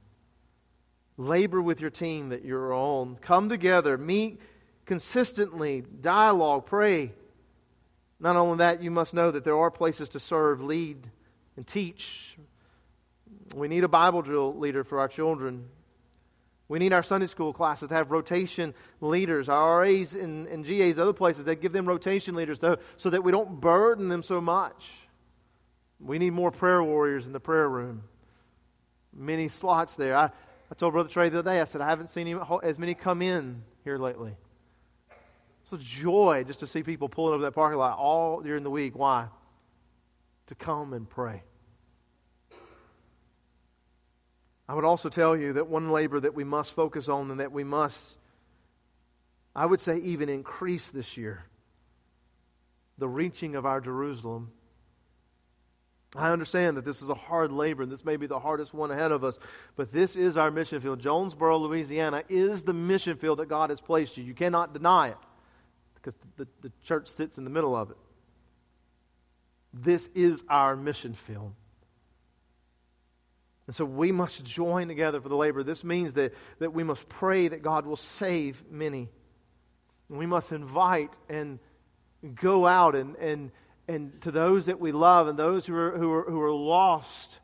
Labor 1.18 1.60
with 1.60 1.78
your 1.78 1.90
team 1.90 2.30
that 2.30 2.42
you're 2.42 2.72
on. 2.72 3.18
Come 3.20 3.50
together, 3.50 3.98
meet 3.98 4.40
consistently, 4.86 5.82
dialogue, 6.00 6.64
pray. 6.64 7.12
Not 8.18 8.36
only 8.36 8.56
that, 8.60 8.82
you 8.82 8.90
must 8.90 9.12
know 9.12 9.30
that 9.30 9.44
there 9.44 9.58
are 9.58 9.70
places 9.70 10.08
to 10.08 10.20
serve, 10.20 10.62
lead, 10.62 11.06
and 11.58 11.66
teach. 11.66 12.38
We 13.54 13.68
need 13.68 13.84
a 13.84 13.88
Bible 13.88 14.22
drill 14.22 14.56
leader 14.58 14.82
for 14.82 14.98
our 14.98 15.08
children. 15.08 15.68
We 16.68 16.78
need 16.78 16.94
our 16.94 17.02
Sunday 17.02 17.26
school 17.26 17.52
classes 17.52 17.90
to 17.90 17.94
have 17.94 18.10
rotation 18.10 18.72
leaders. 19.02 19.50
Our 19.50 19.80
RAs 19.80 20.14
and, 20.14 20.46
and 20.46 20.64
GAs, 20.64 20.96
other 20.96 21.12
places, 21.12 21.44
they 21.44 21.56
give 21.56 21.72
them 21.72 21.84
rotation 21.84 22.36
leaders 22.36 22.58
so 22.96 23.10
that 23.10 23.22
we 23.22 23.32
don't 23.32 23.60
burden 23.60 24.08
them 24.08 24.22
so 24.22 24.40
much. 24.40 24.90
We 26.00 26.18
need 26.18 26.32
more 26.32 26.50
prayer 26.50 26.82
warriors 26.82 27.26
in 27.26 27.32
the 27.32 27.40
prayer 27.40 27.68
room. 27.68 28.02
Many 29.12 29.48
slots 29.48 29.94
there. 29.94 30.16
I, 30.16 30.24
I 30.24 30.74
told 30.76 30.92
Brother 30.92 31.08
Trey 31.08 31.28
the 31.28 31.38
other 31.38 31.50
day, 31.50 31.60
I 31.60 31.64
said, 31.64 31.80
I 31.80 31.88
haven't 31.88 32.10
seen 32.10 32.40
as 32.62 32.78
many 32.78 32.94
come 32.94 33.22
in 33.22 33.62
here 33.84 33.98
lately. 33.98 34.36
It's 35.62 35.72
a 35.72 35.78
joy 35.78 36.44
just 36.46 36.60
to 36.60 36.66
see 36.66 36.82
people 36.82 37.08
pulling 37.08 37.34
over 37.34 37.44
that 37.44 37.52
parking 37.52 37.78
lot 37.78 37.96
all 37.96 38.40
during 38.40 38.64
the 38.64 38.70
week. 38.70 38.96
Why? 38.96 39.28
To 40.48 40.54
come 40.54 40.92
and 40.92 41.08
pray. 41.08 41.42
I 44.68 44.74
would 44.74 44.84
also 44.84 45.08
tell 45.08 45.36
you 45.36 45.54
that 45.54 45.68
one 45.68 45.90
labor 45.90 46.20
that 46.20 46.34
we 46.34 46.44
must 46.44 46.72
focus 46.72 47.08
on 47.08 47.30
and 47.30 47.40
that 47.40 47.52
we 47.52 47.64
must 47.64 48.16
I 49.56 49.66
would 49.66 49.80
say 49.80 49.98
even 49.98 50.28
increase 50.28 50.88
this 50.88 51.16
year 51.16 51.44
the 52.98 53.08
reaching 53.08 53.56
of 53.56 53.66
our 53.66 53.80
Jerusalem. 53.80 54.52
I 56.16 56.30
understand 56.30 56.76
that 56.76 56.84
this 56.84 57.02
is 57.02 57.08
a 57.08 57.14
hard 57.14 57.50
labor 57.50 57.82
and 57.82 57.90
this 57.90 58.04
may 58.04 58.16
be 58.16 58.26
the 58.26 58.38
hardest 58.38 58.72
one 58.72 58.90
ahead 58.90 59.10
of 59.10 59.24
us, 59.24 59.38
but 59.74 59.92
this 59.92 60.14
is 60.14 60.36
our 60.36 60.50
mission 60.50 60.80
field. 60.80 61.00
Jonesboro, 61.00 61.58
Louisiana 61.58 62.22
is 62.28 62.62
the 62.62 62.72
mission 62.72 63.16
field 63.16 63.40
that 63.40 63.48
God 63.48 63.70
has 63.70 63.80
placed 63.80 64.16
you. 64.16 64.22
You 64.22 64.34
cannot 64.34 64.72
deny 64.72 65.08
it 65.08 65.18
because 65.96 66.14
the, 66.36 66.46
the 66.60 66.70
church 66.84 67.08
sits 67.08 67.36
in 67.36 67.44
the 67.44 67.50
middle 67.50 67.74
of 67.74 67.90
it. 67.90 67.96
This 69.72 70.08
is 70.14 70.44
our 70.48 70.76
mission 70.76 71.14
field. 71.14 71.52
And 73.66 73.74
so 73.74 73.84
we 73.84 74.12
must 74.12 74.44
join 74.44 74.88
together 74.88 75.20
for 75.20 75.28
the 75.28 75.36
labor. 75.36 75.64
This 75.64 75.82
means 75.82 76.14
that, 76.14 76.32
that 76.60 76.72
we 76.72 76.84
must 76.84 77.08
pray 77.08 77.48
that 77.48 77.62
God 77.62 77.86
will 77.86 77.96
save 77.96 78.62
many. 78.70 79.08
We 80.08 80.26
must 80.26 80.52
invite 80.52 81.16
and 81.28 81.58
go 82.34 82.66
out 82.66 82.94
and, 82.94 83.16
and, 83.16 83.50
and 83.88 84.20
to 84.22 84.30
those 84.30 84.66
that 84.66 84.80
we 84.80 84.92
love 84.92 85.28
and 85.28 85.38
those 85.38 85.66
who 85.66 85.74
are, 85.74 85.96
who 85.96 86.12
are, 86.12 86.22
who 86.22 86.40
are 86.40 86.52
lost, 86.52 87.38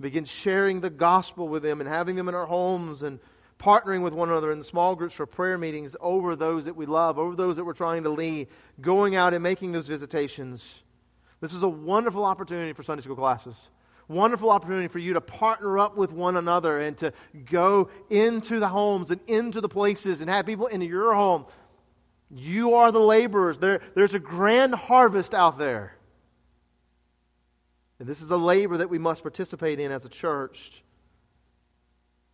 begin 0.00 0.24
sharing 0.24 0.80
the 0.80 0.90
gospel 0.90 1.48
with 1.48 1.62
them 1.62 1.80
and 1.80 1.88
having 1.88 2.16
them 2.16 2.28
in 2.28 2.34
our 2.34 2.46
homes 2.46 3.02
and 3.02 3.18
partnering 3.58 4.02
with 4.02 4.12
one 4.12 4.28
another 4.28 4.52
in 4.52 4.62
small 4.62 4.94
groups 4.94 5.14
for 5.14 5.26
prayer 5.26 5.56
meetings 5.56 5.96
over 6.00 6.36
those 6.36 6.66
that 6.66 6.76
we 6.76 6.86
love, 6.86 7.18
over 7.18 7.34
those 7.34 7.56
that 7.56 7.64
we're 7.64 7.72
trying 7.72 8.02
to 8.02 8.10
lead, 8.10 8.48
going 8.80 9.16
out 9.16 9.32
and 9.32 9.42
making 9.42 9.72
those 9.72 9.88
visitations. 9.88 10.82
This 11.40 11.54
is 11.54 11.62
a 11.62 11.68
wonderful 11.68 12.24
opportunity 12.24 12.72
for 12.72 12.82
Sunday 12.82 13.02
school 13.02 13.16
classes 13.16 13.56
wonderful 14.08 14.50
opportunity 14.50 14.88
for 14.88 14.98
you 14.98 15.14
to 15.14 15.20
partner 15.20 15.78
up 15.78 15.96
with 15.96 16.12
one 16.12 16.36
another 16.36 16.80
and 16.80 16.96
to 16.98 17.12
go 17.44 17.90
into 18.10 18.60
the 18.60 18.68
homes 18.68 19.10
and 19.10 19.20
into 19.26 19.60
the 19.60 19.68
places 19.68 20.20
and 20.20 20.30
have 20.30 20.46
people 20.46 20.66
into 20.66 20.86
your 20.86 21.14
home. 21.14 21.46
You 22.30 22.74
are 22.74 22.90
the 22.90 23.00
laborers. 23.00 23.58
There, 23.58 23.80
there's 23.94 24.14
a 24.14 24.18
grand 24.18 24.74
harvest 24.74 25.34
out 25.34 25.58
there. 25.58 25.94
And 27.98 28.08
this 28.08 28.20
is 28.20 28.30
a 28.30 28.36
labor 28.36 28.78
that 28.78 28.90
we 28.90 28.98
must 28.98 29.22
participate 29.22 29.80
in 29.80 29.90
as 29.90 30.04
a 30.04 30.08
church. 30.08 30.82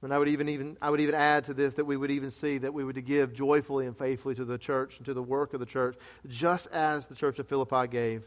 And 0.03 0.13
I 0.13 0.19
would 0.19 0.29
even, 0.29 0.49
even 0.49 0.77
I 0.83 0.91
would 0.91 1.01
even 1.01 1.15
add 1.15 1.45
to 1.45 1.55
this 1.55 1.77
that 1.77 1.85
we 1.85 1.97
would 1.97 2.11
even 2.11 2.33
see 2.33 2.59
that 2.59 2.75
we 2.75 2.83
would 2.83 3.05
give 3.05 3.33
joyfully 3.33 3.87
and 3.87 3.97
faithfully 3.97 4.35
to 4.35 4.45
the 4.45 4.59
church 4.59 4.97
and 4.97 5.07
to 5.07 5.15
the 5.15 5.23
work 5.23 5.55
of 5.55 5.61
the 5.61 5.67
church, 5.67 5.97
just 6.27 6.67
as 6.73 7.07
the 7.07 7.15
church 7.15 7.39
of 7.39 7.47
Philippi 7.47 7.87
gave. 7.87 8.25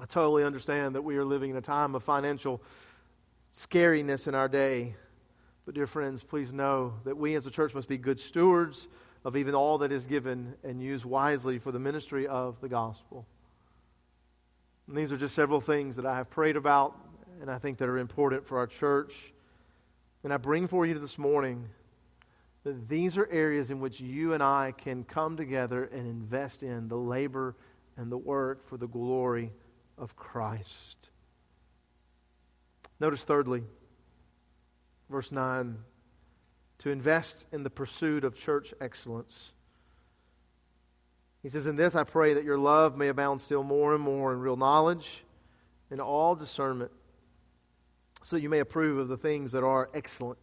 I 0.00 0.04
totally 0.04 0.44
understand 0.44 0.94
that 0.94 1.02
we 1.02 1.16
are 1.16 1.24
living 1.24 1.50
in 1.50 1.56
a 1.56 1.62
time 1.62 1.96
of 1.96 2.04
financial 2.04 2.62
scariness 3.54 4.28
in 4.28 4.34
our 4.36 4.48
day. 4.48 4.94
But, 5.64 5.74
dear 5.74 5.86
friends, 5.86 6.22
please 6.22 6.52
know 6.52 6.94
that 7.04 7.16
we 7.16 7.34
as 7.34 7.46
a 7.46 7.50
church 7.50 7.74
must 7.74 7.88
be 7.88 7.98
good 7.98 8.20
stewards 8.20 8.86
of 9.24 9.36
even 9.36 9.54
all 9.54 9.78
that 9.78 9.92
is 9.92 10.04
given 10.04 10.54
and 10.64 10.82
used 10.82 11.04
wisely 11.04 11.58
for 11.58 11.72
the 11.72 11.78
ministry 11.78 12.26
of 12.26 12.60
the 12.60 12.68
gospel. 12.68 13.26
And 14.88 14.96
these 14.96 15.12
are 15.12 15.16
just 15.16 15.34
several 15.34 15.60
things 15.60 15.96
that 15.96 16.06
I 16.06 16.16
have 16.16 16.30
prayed 16.30 16.56
about 16.56 16.96
and 17.40 17.50
I 17.50 17.58
think 17.58 17.78
that 17.78 17.88
are 17.88 17.98
important 17.98 18.46
for 18.46 18.58
our 18.58 18.66
church. 18.66 19.14
And 20.24 20.32
I 20.32 20.36
bring 20.36 20.68
for 20.68 20.86
you 20.86 20.98
this 20.98 21.18
morning 21.18 21.68
that 22.64 22.88
these 22.88 23.16
are 23.16 23.28
areas 23.30 23.70
in 23.70 23.80
which 23.80 24.00
you 24.00 24.34
and 24.34 24.42
I 24.42 24.72
can 24.76 25.04
come 25.04 25.36
together 25.36 25.84
and 25.84 26.06
invest 26.06 26.62
in 26.62 26.88
the 26.88 26.96
labor 26.96 27.56
and 27.96 28.10
the 28.10 28.18
work 28.18 28.68
for 28.68 28.76
the 28.76 28.86
glory 28.86 29.52
of 29.98 30.16
Christ. 30.16 30.96
Notice, 33.00 33.22
thirdly, 33.22 33.64
verse 35.10 35.32
9, 35.32 35.76
to 36.82 36.90
invest 36.90 37.46
in 37.52 37.62
the 37.62 37.70
pursuit 37.70 38.24
of 38.24 38.34
church 38.34 38.74
excellence. 38.80 39.52
He 41.40 41.48
says, 41.48 41.66
In 41.66 41.76
this 41.76 41.94
I 41.94 42.02
pray 42.02 42.34
that 42.34 42.44
your 42.44 42.58
love 42.58 42.96
may 42.96 43.06
abound 43.06 43.40
still 43.40 43.62
more 43.62 43.94
and 43.94 44.02
more 44.02 44.32
in 44.32 44.40
real 44.40 44.56
knowledge 44.56 45.22
and 45.92 46.00
all 46.00 46.34
discernment, 46.34 46.90
so 48.24 48.36
you 48.36 48.48
may 48.48 48.58
approve 48.58 48.98
of 48.98 49.06
the 49.06 49.16
things 49.16 49.52
that 49.52 49.62
are 49.62 49.90
excellent, 49.94 50.38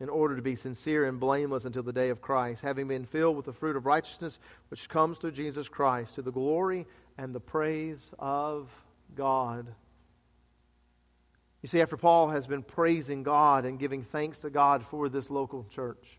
in 0.00 0.10
order 0.10 0.36
to 0.36 0.42
be 0.42 0.54
sincere 0.54 1.06
and 1.06 1.18
blameless 1.18 1.64
until 1.64 1.82
the 1.82 1.92
day 1.92 2.10
of 2.10 2.20
Christ, 2.20 2.60
having 2.60 2.86
been 2.86 3.06
filled 3.06 3.36
with 3.36 3.46
the 3.46 3.52
fruit 3.52 3.76
of 3.76 3.86
righteousness 3.86 4.38
which 4.68 4.88
comes 4.88 5.16
through 5.16 5.32
Jesus 5.32 5.68
Christ, 5.68 6.16
to 6.16 6.22
the 6.22 6.32
glory 6.32 6.86
and 7.16 7.34
the 7.34 7.40
praise 7.40 8.10
of 8.18 8.68
God. 9.14 9.66
You 11.64 11.68
see, 11.68 11.80
after 11.80 11.96
Paul 11.96 12.28
has 12.28 12.46
been 12.46 12.62
praising 12.62 13.22
God 13.22 13.64
and 13.64 13.78
giving 13.78 14.02
thanks 14.02 14.40
to 14.40 14.50
God 14.50 14.84
for 14.84 15.08
this 15.08 15.30
local 15.30 15.64
church, 15.70 16.18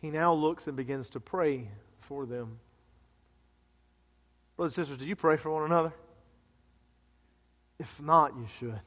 he 0.00 0.08
now 0.08 0.34
looks 0.34 0.68
and 0.68 0.76
begins 0.76 1.10
to 1.10 1.18
pray 1.18 1.66
for 2.02 2.26
them. 2.26 2.60
Brothers 4.56 4.78
and 4.78 4.86
sisters, 4.86 4.98
do 5.02 5.04
you 5.04 5.16
pray 5.16 5.36
for 5.36 5.50
one 5.50 5.64
another? 5.64 5.92
If 7.80 8.00
not, 8.00 8.36
you 8.36 8.46
should. 8.60 8.80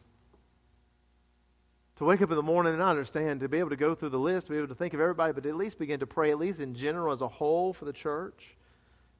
To 1.97 2.05
wake 2.05 2.21
up 2.21 2.29
in 2.29 2.37
the 2.37 2.41
morning 2.41 2.71
and 2.71 2.81
understand, 2.81 3.41
to 3.41 3.49
be 3.49 3.57
able 3.57 3.71
to 3.71 3.75
go 3.75 3.95
through 3.95 4.11
the 4.11 4.17
list, 4.17 4.47
to 4.47 4.53
be 4.53 4.57
able 4.59 4.69
to 4.69 4.75
think 4.75 4.93
of 4.93 5.01
everybody, 5.01 5.33
but 5.33 5.45
at 5.45 5.57
least 5.57 5.77
begin 5.77 5.99
to 5.99 6.07
pray, 6.07 6.31
at 6.31 6.39
least 6.39 6.61
in 6.61 6.73
general 6.73 7.11
as 7.11 7.19
a 7.19 7.27
whole 7.27 7.73
for 7.73 7.83
the 7.83 7.91
church. 7.91 8.55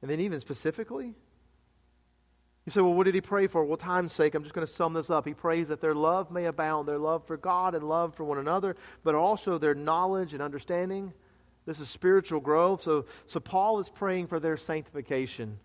And 0.00 0.10
then, 0.10 0.20
even 0.20 0.40
specifically, 0.40 1.12
you 2.66 2.72
say, 2.72 2.80
well, 2.80 2.94
what 2.94 3.04
did 3.04 3.14
he 3.14 3.20
pray 3.20 3.46
for? 3.46 3.64
Well, 3.64 3.76
time's 3.76 4.12
sake, 4.12 4.34
I'm 4.34 4.42
just 4.42 4.54
going 4.54 4.66
to 4.66 4.72
sum 4.72 4.92
this 4.92 5.08
up. 5.08 5.24
He 5.24 5.34
prays 5.34 5.68
that 5.68 5.80
their 5.80 5.94
love 5.94 6.30
may 6.32 6.46
abound, 6.46 6.88
their 6.88 6.98
love 6.98 7.24
for 7.24 7.36
God 7.36 7.74
and 7.74 7.88
love 7.88 8.14
for 8.14 8.24
one 8.24 8.38
another, 8.38 8.76
but 9.04 9.14
also 9.14 9.56
their 9.56 9.74
knowledge 9.74 10.34
and 10.34 10.42
understanding. 10.42 11.12
This 11.64 11.80
is 11.80 11.88
spiritual 11.88 12.40
growth. 12.40 12.82
So, 12.82 13.06
so 13.26 13.38
Paul 13.38 13.78
is 13.78 13.88
praying 13.88 14.26
for 14.26 14.40
their 14.40 14.56
sanctification. 14.56 15.58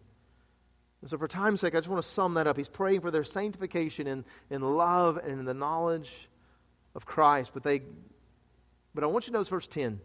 And 1.02 1.10
so, 1.10 1.18
for 1.18 1.28
time's 1.28 1.62
sake, 1.62 1.74
I 1.74 1.80
just 1.80 1.90
want 1.90 2.04
to 2.04 2.10
sum 2.10 2.36
that 2.36 2.46
up. 2.46 2.56
He's 2.56 2.68
praying 2.68 3.02
for 3.02 3.10
their 3.10 3.24
sanctification 3.24 4.06
in, 4.06 4.24
in 4.52 4.62
love 4.62 5.18
and 5.18 5.40
in 5.40 5.46
the 5.46 5.56
knowledge 5.56 6.30
of 6.94 7.06
Christ. 7.08 7.52
But, 7.54 7.64
they, 7.64 7.82
but 8.94 9.04
I 9.04 9.08
want 9.08 9.26
you 9.26 9.32
to 9.32 9.38
notice 9.38 9.50
verse 9.50 9.68
10. 9.68 10.00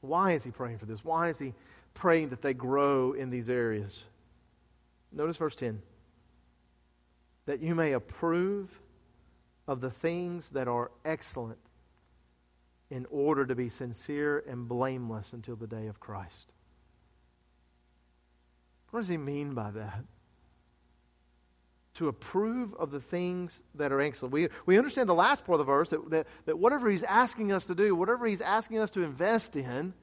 Why 0.00 0.32
is 0.32 0.42
he 0.42 0.50
praying 0.50 0.78
for 0.78 0.86
this? 0.86 1.04
Why 1.04 1.28
is 1.28 1.38
he 1.38 1.52
praying 1.94 2.30
that 2.30 2.42
they 2.42 2.54
grow 2.54 3.12
in 3.12 3.30
these 3.30 3.48
areas. 3.48 4.04
Notice 5.12 5.36
verse 5.36 5.56
10 5.56 5.82
that 7.46 7.60
you 7.60 7.74
may 7.74 7.92
approve 7.92 8.68
of 9.66 9.80
the 9.80 9.90
things 9.90 10.50
that 10.50 10.68
are 10.68 10.90
excellent 11.04 11.58
in 12.90 13.06
order 13.10 13.46
to 13.46 13.54
be 13.54 13.68
sincere 13.68 14.42
and 14.46 14.68
blameless 14.68 15.32
until 15.32 15.56
the 15.56 15.66
day 15.66 15.86
of 15.86 16.00
Christ. 16.00 16.52
What 18.90 19.00
does 19.00 19.08
he 19.08 19.16
mean 19.16 19.54
by 19.54 19.70
that? 19.70 20.04
To 21.94 22.08
approve 22.08 22.74
of 22.74 22.90
the 22.90 23.00
things 23.00 23.62
that 23.76 23.92
are 23.92 24.00
excellent. 24.00 24.32
We, 24.32 24.48
we 24.66 24.78
understand 24.78 25.08
the 25.08 25.14
last 25.14 25.44
part 25.44 25.60
of 25.60 25.66
the 25.66 25.72
verse 25.72 25.90
that, 25.90 26.10
that, 26.10 26.26
that 26.46 26.58
whatever 26.58 26.90
he's 26.90 27.04
asking 27.04 27.52
us 27.52 27.66
to 27.66 27.74
do, 27.74 27.94
whatever 27.94 28.26
he's 28.26 28.40
asking 28.40 28.78
us 28.78 28.90
to 28.92 29.02
invest 29.02 29.56
in, 29.56 29.94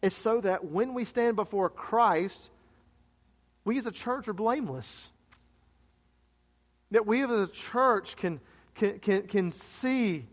is 0.00 0.14
so 0.14 0.40
that 0.40 0.64
when 0.64 0.94
we 0.94 1.04
stand 1.04 1.36
before 1.36 1.68
Christ, 1.68 2.50
we 3.68 3.76
as 3.76 3.84
a 3.84 3.92
church 3.92 4.26
are 4.28 4.32
blameless. 4.32 5.10
That 6.90 7.06
we 7.06 7.22
as 7.22 7.30
a 7.30 7.46
church 7.48 8.16
can, 8.16 8.40
can, 8.74 8.98
can, 8.98 9.22
can 9.24 9.52
see 9.52 10.24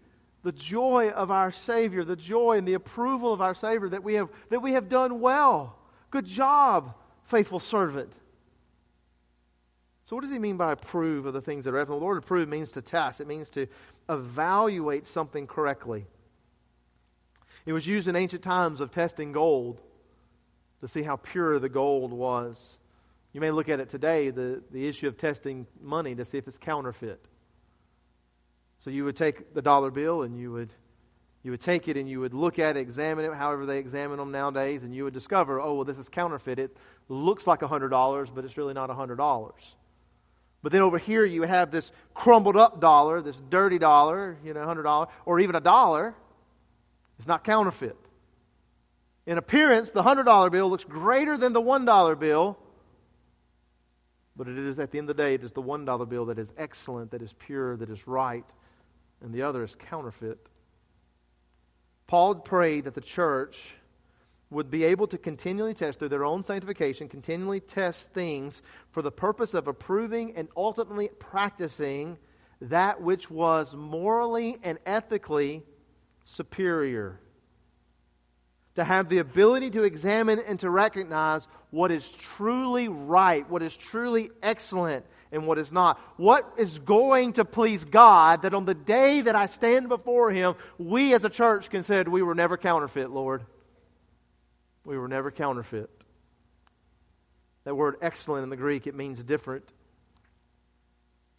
the 0.43 0.53
joy 0.53 1.09
of 1.09 1.31
our 1.31 1.51
Savior, 1.51 2.05
the 2.05 2.15
joy 2.15 2.57
and 2.57 2.65
the 2.65 2.75
approval 2.75 3.33
of 3.33 3.41
our 3.41 3.53
Savior 3.53 3.89
that 3.89 4.05
we 4.05 4.13
have, 4.13 4.29
that 4.49 4.61
we 4.61 4.71
have 4.71 4.87
done 4.87 5.19
well. 5.19 5.77
Good 6.11 6.25
job, 6.25 6.95
faithful 7.25 7.59
servant. 7.59 8.13
So, 10.05 10.15
what 10.15 10.21
does 10.21 10.31
he 10.31 10.39
mean 10.39 10.55
by 10.55 10.71
approve 10.71 11.25
of 11.25 11.33
the 11.33 11.41
things 11.41 11.65
that 11.65 11.73
are 11.73 11.77
excellent? 11.79 11.99
The 11.99 12.05
Lord 12.05 12.17
approve 12.17 12.47
means 12.47 12.71
to 12.71 12.81
test, 12.81 13.19
it 13.19 13.27
means 13.27 13.49
to 13.49 13.67
evaluate 14.07 15.07
something 15.07 15.45
correctly. 15.45 16.05
It 17.65 17.73
was 17.73 17.85
used 17.85 18.07
in 18.07 18.15
ancient 18.15 18.43
times 18.43 18.79
of 18.79 18.91
testing 18.91 19.33
gold 19.33 19.81
to 20.79 20.87
see 20.87 21.01
how 21.01 21.17
pure 21.17 21.59
the 21.59 21.67
gold 21.67 22.13
was. 22.13 22.77
You 23.35 23.41
may 23.41 23.51
look 23.51 23.67
at 23.67 23.81
it 23.81 23.89
today, 23.89 24.29
the, 24.29 24.61
the 24.71 24.87
issue 24.87 25.09
of 25.09 25.17
testing 25.17 25.67
money 25.81 26.15
to 26.15 26.23
see 26.23 26.37
if 26.37 26.47
it's 26.47 26.57
counterfeit. 26.57 27.19
So 28.77 28.89
you 28.89 29.03
would 29.03 29.17
take 29.17 29.53
the 29.53 29.61
dollar 29.61 29.91
bill 29.91 30.21
and 30.21 30.39
you 30.39 30.53
would 30.53 30.69
you 31.43 31.51
would 31.51 31.59
take 31.59 31.89
it 31.89 31.97
and 31.97 32.09
you 32.09 32.21
would 32.21 32.33
look 32.33 32.59
at 32.59 32.77
it, 32.77 32.79
examine 32.79 33.25
it, 33.25 33.33
however 33.33 33.65
they 33.65 33.77
examine 33.77 34.19
them 34.19 34.31
nowadays, 34.31 34.83
and 34.83 34.95
you 34.95 35.03
would 35.03 35.13
discover, 35.13 35.59
oh, 35.59 35.73
well, 35.73 35.83
this 35.83 35.99
is 35.99 36.07
counterfeit. 36.07 36.59
It 36.59 36.77
looks 37.09 37.45
like 37.45 37.59
$100, 37.59 38.33
but 38.33 38.45
it's 38.45 38.55
really 38.55 38.73
not 38.73 38.89
$100. 38.89 39.51
But 40.63 40.71
then 40.71 40.81
over 40.81 40.97
here, 40.97 41.25
you 41.25 41.41
would 41.41 41.49
have 41.49 41.71
this 41.71 41.91
crumbled 42.13 42.55
up 42.55 42.79
dollar, 42.79 43.21
this 43.21 43.41
dirty 43.49 43.79
dollar, 43.79 44.37
you 44.45 44.53
know, 44.53 44.61
$100, 44.61 45.09
or 45.25 45.41
even 45.41 45.57
a 45.57 45.59
dollar, 45.59 46.15
it's 47.19 47.27
not 47.27 47.43
counterfeit. 47.43 47.97
In 49.25 49.37
appearance, 49.37 49.91
the 49.91 50.03
$100 50.03 50.51
bill 50.53 50.69
looks 50.69 50.85
greater 50.85 51.37
than 51.37 51.51
the 51.51 51.61
$1 51.61 52.17
bill, 52.17 52.57
but 54.35 54.47
it 54.47 54.57
is, 54.57 54.79
at 54.79 54.91
the 54.91 54.97
end 54.97 55.09
of 55.09 55.15
the 55.15 55.23
day, 55.23 55.33
it 55.33 55.43
is 55.43 55.51
the 55.51 55.61
$1 55.61 56.09
bill 56.09 56.25
that 56.25 56.39
is 56.39 56.53
excellent, 56.57 57.11
that 57.11 57.21
is 57.21 57.33
pure, 57.33 57.77
that 57.77 57.89
is 57.89 58.07
right, 58.07 58.45
and 59.21 59.33
the 59.33 59.41
other 59.41 59.63
is 59.63 59.75
counterfeit. 59.75 60.39
Paul 62.07 62.35
prayed 62.35 62.83
that 62.83 62.93
the 62.93 63.01
church 63.01 63.71
would 64.49 64.69
be 64.69 64.83
able 64.83 65.07
to 65.07 65.17
continually 65.17 65.73
test 65.73 65.99
through 65.99 66.09
their 66.09 66.25
own 66.25 66.43
sanctification, 66.43 67.09
continually 67.09 67.59
test 67.59 68.13
things 68.13 68.61
for 68.91 69.01
the 69.01 69.11
purpose 69.11 69.53
of 69.53 69.67
approving 69.67 70.35
and 70.35 70.47
ultimately 70.55 71.09
practicing 71.19 72.17
that 72.61 73.01
which 73.01 73.29
was 73.31 73.73
morally 73.75 74.57
and 74.63 74.77
ethically 74.85 75.63
superior. 76.25 77.19
To 78.75 78.83
have 78.83 79.07
the 79.09 79.19
ability 79.19 79.71
to 79.71 79.83
examine 79.83 80.39
and 80.39 80.59
to 80.59 80.69
recognize 80.69 81.47
what 81.71 81.91
is 81.91 82.09
truly 82.09 82.87
right, 82.87 83.49
what 83.49 83.63
is 83.63 83.75
truly 83.75 84.29
excellent, 84.43 85.05
and 85.31 85.47
what 85.47 85.57
is 85.57 85.71
not. 85.71 85.99
What 86.17 86.53
is 86.57 86.79
going 86.79 87.33
to 87.33 87.45
please 87.45 87.83
God 87.85 88.43
that 88.43 88.53
on 88.53 88.65
the 88.65 88.73
day 88.73 89.21
that 89.21 89.35
I 89.35 89.45
stand 89.45 89.89
before 89.89 90.31
Him, 90.31 90.55
we 90.77 91.13
as 91.13 91.23
a 91.23 91.29
church 91.29 91.69
can 91.69 91.83
say, 91.83 92.01
We 92.03 92.21
were 92.21 92.35
never 92.35 92.57
counterfeit, 92.57 93.11
Lord. 93.11 93.45
We 94.85 94.97
were 94.97 95.07
never 95.07 95.31
counterfeit. 95.31 95.89
That 97.65 97.75
word 97.75 97.95
excellent 98.01 98.43
in 98.43 98.49
the 98.49 98.57
Greek, 98.57 98.87
it 98.87 98.95
means 98.95 99.23
different, 99.23 99.67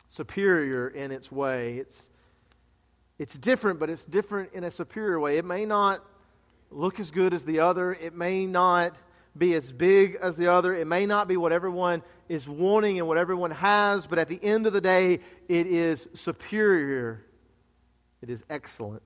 superior 0.08 0.88
in 0.88 1.12
its 1.12 1.30
way. 1.30 1.78
It's, 1.78 2.02
it's 3.18 3.38
different, 3.38 3.78
but 3.78 3.88
it's 3.88 4.04
different 4.04 4.52
in 4.52 4.64
a 4.64 4.70
superior 4.70 5.20
way. 5.20 5.38
It 5.38 5.44
may 5.44 5.64
not 5.64 6.04
look 6.70 7.00
as 7.00 7.10
good 7.10 7.34
as 7.34 7.44
the 7.44 7.60
other, 7.60 7.92
it 7.92 8.14
may 8.14 8.46
not 8.46 8.94
be 9.36 9.54
as 9.54 9.70
big 9.70 10.16
as 10.20 10.36
the 10.36 10.50
other, 10.52 10.74
it 10.74 10.86
may 10.86 11.06
not 11.06 11.28
be 11.28 11.36
what 11.36 11.52
everyone 11.52 12.02
is 12.28 12.48
wanting 12.48 12.98
and 12.98 13.06
what 13.06 13.18
everyone 13.18 13.50
has, 13.50 14.06
but 14.06 14.18
at 14.18 14.28
the 14.28 14.42
end 14.42 14.66
of 14.66 14.72
the 14.72 14.80
day, 14.80 15.20
it 15.48 15.66
is 15.66 16.08
superior. 16.14 17.24
It 18.22 18.30
is 18.30 18.44
excellent. 18.48 19.02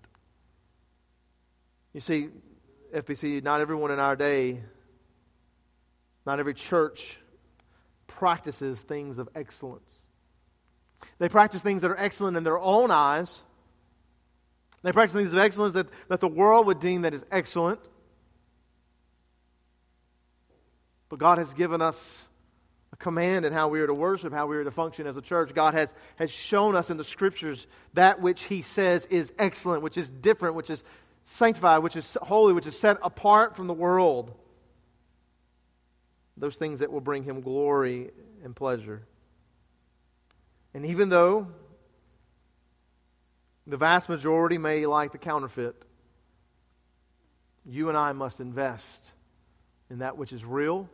You 1.92 2.00
see, 2.00 2.28
FBC, 2.94 3.42
not 3.42 3.60
everyone 3.60 3.90
in 3.90 3.98
our 3.98 4.16
day, 4.16 4.62
not 6.24 6.38
every 6.38 6.54
church 6.54 7.16
practices 8.06 8.78
things 8.78 9.18
of 9.18 9.28
excellence. 9.34 9.94
They 11.18 11.28
practice 11.28 11.62
things 11.62 11.82
that 11.82 11.90
are 11.90 11.98
excellent 11.98 12.36
in 12.36 12.44
their 12.44 12.58
own 12.58 12.90
eyes. 12.90 13.40
They 14.82 14.92
practice 14.92 15.14
things 15.14 15.32
of 15.32 15.38
excellence 15.38 15.74
that, 15.74 15.88
that 16.08 16.20
the 16.20 16.28
world 16.28 16.66
would 16.66 16.80
deem 16.80 17.02
that 17.02 17.12
is 17.12 17.24
excellent. 17.30 17.80
But 21.08 21.18
God 21.18 21.38
has 21.38 21.52
given 21.54 21.82
us 21.82 22.26
a 22.92 22.96
command 22.96 23.44
in 23.44 23.52
how 23.52 23.68
we 23.68 23.80
are 23.80 23.86
to 23.86 23.94
worship, 23.94 24.32
how 24.32 24.46
we 24.46 24.56
are 24.56 24.64
to 24.64 24.70
function 24.70 25.06
as 25.06 25.16
a 25.16 25.22
church. 25.22 25.52
God 25.54 25.74
has, 25.74 25.92
has 26.16 26.30
shown 26.30 26.74
us 26.74 26.88
in 26.88 26.96
the 26.96 27.04
scriptures 27.04 27.66
that 27.94 28.20
which 28.20 28.42
He 28.44 28.62
says 28.62 29.06
is 29.06 29.32
excellent, 29.38 29.82
which 29.82 29.98
is 29.98 30.10
different, 30.10 30.54
which 30.54 30.70
is 30.70 30.82
sanctified, 31.24 31.82
which 31.82 31.96
is 31.96 32.16
holy, 32.22 32.52
which 32.54 32.66
is 32.66 32.78
set 32.78 32.96
apart 33.02 33.56
from 33.56 33.66
the 33.66 33.74
world. 33.74 34.34
Those 36.36 36.56
things 36.56 36.78
that 36.78 36.90
will 36.90 37.02
bring 37.02 37.22
Him 37.22 37.42
glory 37.42 38.12
and 38.42 38.56
pleasure. 38.56 39.02
And 40.72 40.86
even 40.86 41.08
though 41.08 41.48
the 43.70 43.76
vast 43.76 44.08
majority 44.08 44.58
may 44.58 44.86
like 44.86 45.12
the 45.12 45.18
counterfeit, 45.18 45.76
you 47.64 47.88
and 47.88 47.96
I 47.96 48.12
must 48.12 48.40
invest 48.40 49.12
in 49.90 49.98
that 49.98 50.16
which 50.16 50.32
is 50.32 50.44
real 50.44 50.88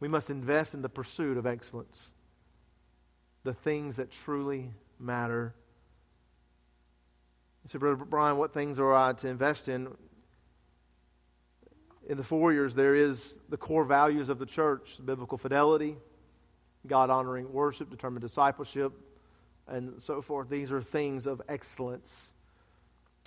we 0.00 0.08
must 0.08 0.30
invest 0.30 0.74
in 0.74 0.82
the 0.82 0.88
pursuit 0.88 1.36
of 1.36 1.46
excellence, 1.46 2.10
the 3.44 3.54
things 3.54 3.96
that 3.96 4.10
truly 4.10 4.70
matter. 4.98 5.54
You 7.64 7.70
say, 7.70 7.78
Brother 7.78 8.04
Brian, 8.04 8.36
what 8.36 8.52
things 8.52 8.78
are 8.78 8.94
I 8.94 9.14
to 9.14 9.28
invest 9.28 9.68
in? 9.68 9.88
In 12.08 12.16
the 12.16 12.22
four 12.22 12.52
years, 12.52 12.74
there 12.74 12.94
is 12.94 13.38
the 13.48 13.56
core 13.56 13.84
values 13.84 14.28
of 14.28 14.38
the 14.38 14.46
church 14.46 14.98
biblical 15.04 15.38
fidelity, 15.38 15.96
God 16.86 17.10
honoring 17.10 17.52
worship, 17.52 17.90
determined 17.90 18.22
discipleship, 18.22 18.92
and 19.68 20.00
so 20.00 20.22
forth. 20.22 20.48
These 20.48 20.72
are 20.72 20.80
things 20.80 21.26
of 21.26 21.42
excellence. 21.48 22.28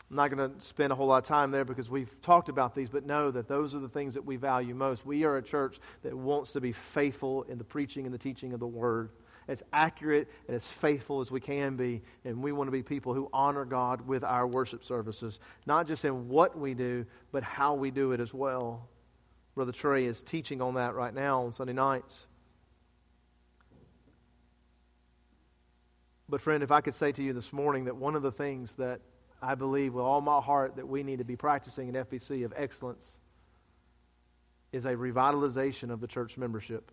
I'm 0.10 0.15
not 0.15 0.36
going 0.36 0.56
to 0.56 0.62
spend 0.62 0.91
a 0.91 0.95
whole 0.95 1.08
lot 1.08 1.17
of 1.19 1.28
time 1.28 1.52
there 1.52 1.65
because 1.65 1.89
we've 1.89 2.19
talked 2.21 2.49
about 2.49 2.73
these, 2.73 2.89
but 2.89 3.06
know 3.06 3.30
that 3.30 3.47
those 3.47 3.75
are 3.75 3.80
the 3.80 3.89
things 3.89 4.15
that 4.15 4.25
we 4.25 4.38
value 4.38 4.73
most. 4.73 5.06
We 5.06 5.23
are 5.23 5.38
a 5.38 5.41
church 5.41 5.80
that 6.04 6.15
wants 6.15 6.54
to 6.54 6.62
be 6.62 6.71
faithful 6.71 7.43
in 7.43 7.60
the 7.60 7.63
preaching 7.63 8.06
and 8.06 8.13
the 8.13 8.19
teaching 8.19 8.54
of 8.54 8.60
the 8.60 8.67
Word, 8.67 9.12
as 9.47 9.63
accurate 9.71 10.28
and 10.47 10.56
as 10.56 10.65
faithful 10.65 11.21
as 11.21 11.30
we 11.30 11.39
can 11.39 11.75
be. 11.75 12.02
And 12.25 12.41
we 12.41 12.52
want 12.52 12.67
to 12.67 12.71
be 12.71 12.82
people 12.82 13.13
who 13.13 13.30
honor 13.32 13.65
God 13.65 14.08
with 14.08 14.23
our 14.23 14.47
worship 14.47 14.84
services, 14.84 15.39
not 15.67 15.88
just 15.88 16.04
in 16.06 16.28
what 16.28 16.58
we 16.58 16.73
do, 16.73 17.06
but 17.32 17.43
how 17.43 17.75
we 17.75 17.91
do 17.91 18.12
it 18.12 18.19
as 18.19 18.34
well. 18.34 18.88
Brother 19.54 19.71
Trey 19.71 20.06
is 20.06 20.23
teaching 20.23 20.62
on 20.62 20.73
that 20.75 20.95
right 20.95 21.13
now 21.13 21.43
on 21.43 21.52
Sunday 21.52 21.73
nights. 21.73 22.25
But, 26.29 26.41
friend, 26.41 26.61
if 26.61 26.71
I 26.71 26.81
could 26.81 26.93
say 26.93 27.11
to 27.11 27.23
you 27.23 27.33
this 27.33 27.51
morning 27.51 27.85
that 27.85 27.95
one 27.95 28.15
of 28.15 28.21
the 28.21 28.31
things 28.31 28.75
that 28.75 29.01
I 29.41 29.55
believe 29.55 29.95
with 29.95 30.03
all 30.03 30.21
my 30.21 30.39
heart 30.39 30.75
that 30.75 30.87
we 30.87 31.01
need 31.01 31.17
to 31.17 31.25
be 31.25 31.35
practicing 31.35 31.89
in 31.89 31.95
FBC 31.95 32.45
of 32.45 32.53
excellence 32.55 33.17
is 34.71 34.85
a 34.85 34.93
revitalization 34.93 35.89
of 35.89 36.01
the 36.01 36.07
church 36.07 36.37
membership. 36.37 36.91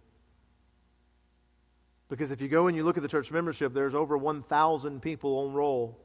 Because 2.08 2.30
if 2.30 2.40
you 2.40 2.48
go 2.48 2.68
and 2.68 2.76
you 2.76 2.84
look 2.84 2.96
at 2.96 3.02
the 3.02 3.08
church 3.08 3.30
membership, 3.30 3.74
there's 3.74 3.94
over 3.94 4.16
1,000 4.16 5.02
people 5.02 5.38
on 5.40 5.52
roll. 5.52 5.98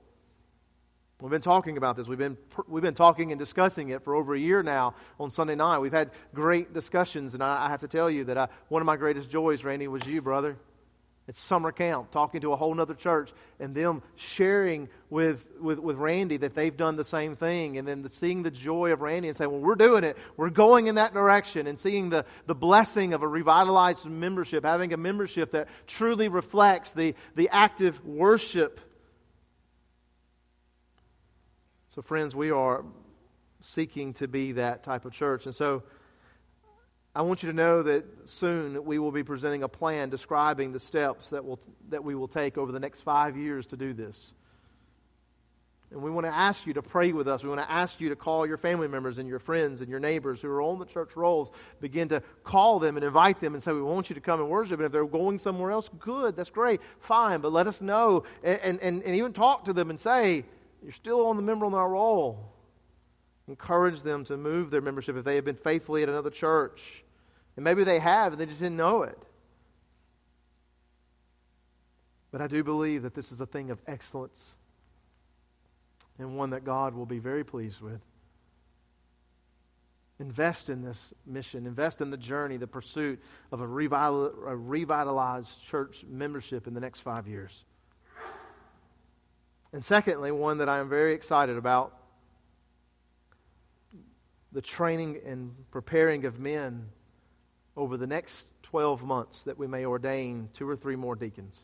We've 1.22 1.30
been 1.30 1.40
talking 1.40 1.78
about 1.78 1.96
this. 1.96 2.08
We've 2.08 2.18
been, 2.18 2.36
we've 2.68 2.82
been 2.82 2.96
talking 2.96 3.32
and 3.32 3.38
discussing 3.38 3.90
it 3.90 4.04
for 4.04 4.16
over 4.16 4.34
a 4.34 4.40
year 4.40 4.64
now 4.64 4.96
on 5.20 5.30
Sunday 5.30 5.56
night. 5.56 5.78
We've 5.78 5.94
had 5.94 6.10
great 6.34 6.74
discussions, 6.74 7.36
and 7.36 7.44
I, 7.44 7.68
I 7.68 7.70
have 7.70 7.82
to 7.82 7.88
tell 7.88 8.10
you 8.10 8.26
that 8.26 8.38
I, 8.38 8.48
one 8.68 8.82
of 8.82 8.88
my 8.88 8.98
greatest 8.98 9.30
joys, 9.30 9.64
Randy, 9.64 9.88
was 9.88 10.06
you, 10.08 10.22
brother. 10.22 10.58
It's 11.32 11.40
summer 11.40 11.72
camp, 11.72 12.12
talking 12.12 12.42
to 12.42 12.52
a 12.52 12.58
whole 12.58 12.78
other 12.82 12.94
church, 12.94 13.32
and 13.58 13.74
them 13.74 14.02
sharing 14.18 14.90
with, 15.10 15.48
with, 15.62 15.80
with 15.80 15.96
Randy 15.96 16.36
that 16.36 16.56
they've 16.56 16.76
done 16.76 16.98
the 16.98 17.06
same 17.06 17.38
thing, 17.38 17.78
and 17.78 17.88
then 17.88 18.02
the, 18.02 18.10
seeing 18.10 18.44
the 18.44 18.52
joy 18.52 18.92
of 18.92 19.00
Randy 19.00 19.30
and 19.30 19.38
saying, 19.38 19.50
Well, 19.50 19.62
we're 19.62 19.76
doing 19.76 20.04
it. 20.04 20.18
We're 20.36 20.50
going 20.50 20.88
in 20.88 20.96
that 20.96 21.14
direction, 21.14 21.68
and 21.68 21.80
seeing 21.80 22.10
the, 22.10 22.26
the 22.48 22.54
blessing 22.54 23.14
of 23.14 23.24
a 23.24 23.28
revitalized 23.30 24.06
membership, 24.08 24.66
having 24.66 24.92
a 24.92 24.98
membership 24.98 25.52
that 25.52 25.70
truly 25.88 26.28
reflects 26.28 26.92
the, 26.92 27.16
the 27.36 27.48
active 27.48 28.04
worship. 28.06 28.82
So, 31.96 32.02
friends, 32.02 32.36
we 32.36 32.52
are 32.52 32.84
seeking 33.62 34.12
to 34.16 34.28
be 34.28 34.52
that 34.52 34.84
type 34.84 35.06
of 35.06 35.14
church. 35.14 35.46
And 35.46 35.56
so, 35.56 35.84
I 37.14 37.24
want 37.24 37.44
you 37.44 37.50
to 37.50 37.56
know 37.56 37.84
that 37.84 38.06
soon 38.26 38.86
we 38.86 38.98
will 38.98 39.12
be 39.12 39.24
presenting 39.24 39.64
a 39.64 39.68
plan 39.68 40.10
describing 40.10 40.72
the 40.72 40.80
steps 40.80 41.32
that, 41.32 41.44
will, 41.44 41.60
that 41.90 42.04
we 42.04 42.16
will 42.16 42.30
take 42.30 42.58
over 42.58 42.72
the 42.72 42.80
next 42.80 43.02
five 43.02 43.36
years 43.36 43.66
to 43.68 43.78
do 43.78 43.94
this. 43.94 44.34
And 45.92 46.02
we 46.02 46.10
want 46.10 46.26
to 46.26 46.34
ask 46.34 46.66
you 46.66 46.74
to 46.76 46.82
pray 46.82 47.12
with 47.12 47.28
us. 47.28 47.44
We 47.44 47.50
want 47.50 47.60
to 47.60 47.70
ask 47.70 48.00
you 48.00 48.08
to 48.10 48.16
call 48.16 48.48
your 48.48 48.56
family 48.56 48.88
members 48.88 49.18
and 49.18 49.28
your 49.28 49.40
friends 49.40 49.82
and 49.82 49.90
your 49.90 50.00
neighbors 50.00 50.42
who 50.42 50.48
are 50.48 50.62
on 50.62 50.80
the 50.80 50.86
church 50.86 51.18
rolls. 51.18 51.52
Begin 51.82 52.08
to 52.10 52.24
call 52.46 52.80
them 52.80 52.96
and 52.96 53.04
invite 53.04 53.42
them 53.42 53.56
and 53.56 53.62
say, 53.62 53.74
We 53.74 53.82
want 53.82 54.10
you 54.10 54.14
to 54.14 54.22
come 54.22 54.40
and 54.40 54.50
worship. 54.50 54.80
And 54.80 54.86
if 54.86 54.94
they're 54.94 55.06
going 55.06 55.38
somewhere 55.38 55.70
else, 55.70 55.90
good, 56.00 56.38
that's 56.38 56.50
great, 56.50 56.80
fine. 57.02 57.42
But 57.42 57.52
let 57.52 57.68
us 57.68 57.82
know 57.82 58.24
and, 58.42 58.80
and, 58.80 59.04
and 59.04 59.16
even 59.16 59.34
talk 59.34 59.66
to 59.66 59.74
them 59.74 59.90
and 59.90 60.00
say, 60.00 60.46
You're 60.82 60.94
still 60.94 61.28
on 61.28 61.36
the 61.36 61.44
member 61.44 61.66
on 61.66 61.74
our 61.74 61.90
roll. 61.90 62.51
Encourage 63.48 64.02
them 64.02 64.24
to 64.26 64.38
move 64.38 64.72
their 64.72 64.82
membership 64.82 65.16
if 65.18 65.24
they 65.24 65.36
have 65.36 65.46
been 65.46 65.56
faithfully 65.56 66.04
at 66.04 66.10
another 66.10 66.30
church. 66.30 67.04
And 67.56 67.64
maybe 67.64 67.84
they 67.84 68.00
have 68.00 68.34
and 68.34 68.42
they 68.42 68.46
just 68.46 68.60
didn't 68.60 68.78
know 68.78 69.04
it. 69.04 69.18
But 72.32 72.42
I 72.42 72.48
do 72.48 72.64
believe 72.64 73.04
that 73.04 73.14
this 73.14 73.32
is 73.32 73.42
a 73.42 73.46
thing 73.46 73.72
of 73.72 73.80
excellence 73.88 74.56
and 76.18 76.38
one 76.38 76.52
that 76.52 76.64
God 76.64 76.94
will 76.94 77.06
be 77.06 77.20
very 77.20 77.44
pleased 77.44 77.82
with. 77.82 78.00
Invest 80.20 80.70
in 80.70 80.84
this 80.84 81.14
mission. 81.26 81.66
Invest 81.66 82.00
in 82.00 82.12
the 82.12 82.18
journey, 82.18 82.58
the 82.58 82.68
pursuit 82.68 83.20
of 83.52 83.60
a, 83.60 83.68
revital, 83.68 84.32
a 84.48 84.56
revitalized 84.56 85.50
church 85.64 86.06
membership 86.08 86.68
in 86.68 86.76
the 86.76 86.80
next 86.80 87.02
five 87.02 87.28
years. 87.28 87.66
And 89.74 89.84
secondly, 89.84 90.32
one 90.32 90.60
that 90.60 90.70
I 90.70 90.78
am 90.78 90.90
very 90.90 91.14
excited 91.14 91.58
about 91.58 92.01
the 94.52 94.62
training 94.62 95.20
and 95.26 95.54
preparing 95.72 96.26
of 96.26 96.40
men 96.40 96.90
over 97.78 97.98
the 97.98 98.08
next 98.08 98.48
12 98.64 99.04
months 99.04 99.44
that 99.44 99.58
we 99.58 99.68
may 99.68 99.86
ordain 99.86 100.50
two 100.54 100.68
or 100.68 100.76
three 100.76 100.96
more 100.96 101.16
deacons. 101.16 101.64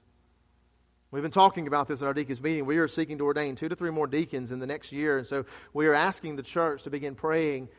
We've 1.09 1.23
been 1.23 1.31
talking 1.31 1.67
about 1.67 1.87
this 1.87 2.01
in 2.01 2.07
our 2.07 2.13
deacons 2.13 2.41
meeting. 2.41 2.65
We 2.65 2.77
are 2.77 2.87
seeking 2.87 3.17
to 3.19 3.25
ordain 3.25 3.55
two 3.55 3.69
to 3.69 3.75
three 3.75 3.91
more 3.91 4.07
deacons 4.07 4.51
in 4.51 4.59
the 4.59 4.67
next 4.67 4.91
year. 4.91 5.19
And 5.19 5.27
so 5.27 5.45
we 5.73 5.87
are 5.87 5.93
asking 5.93 6.35
the 6.35 6.43
church 6.43 6.83
to 6.83 6.89
begin 6.89 7.15
praying 7.15 7.69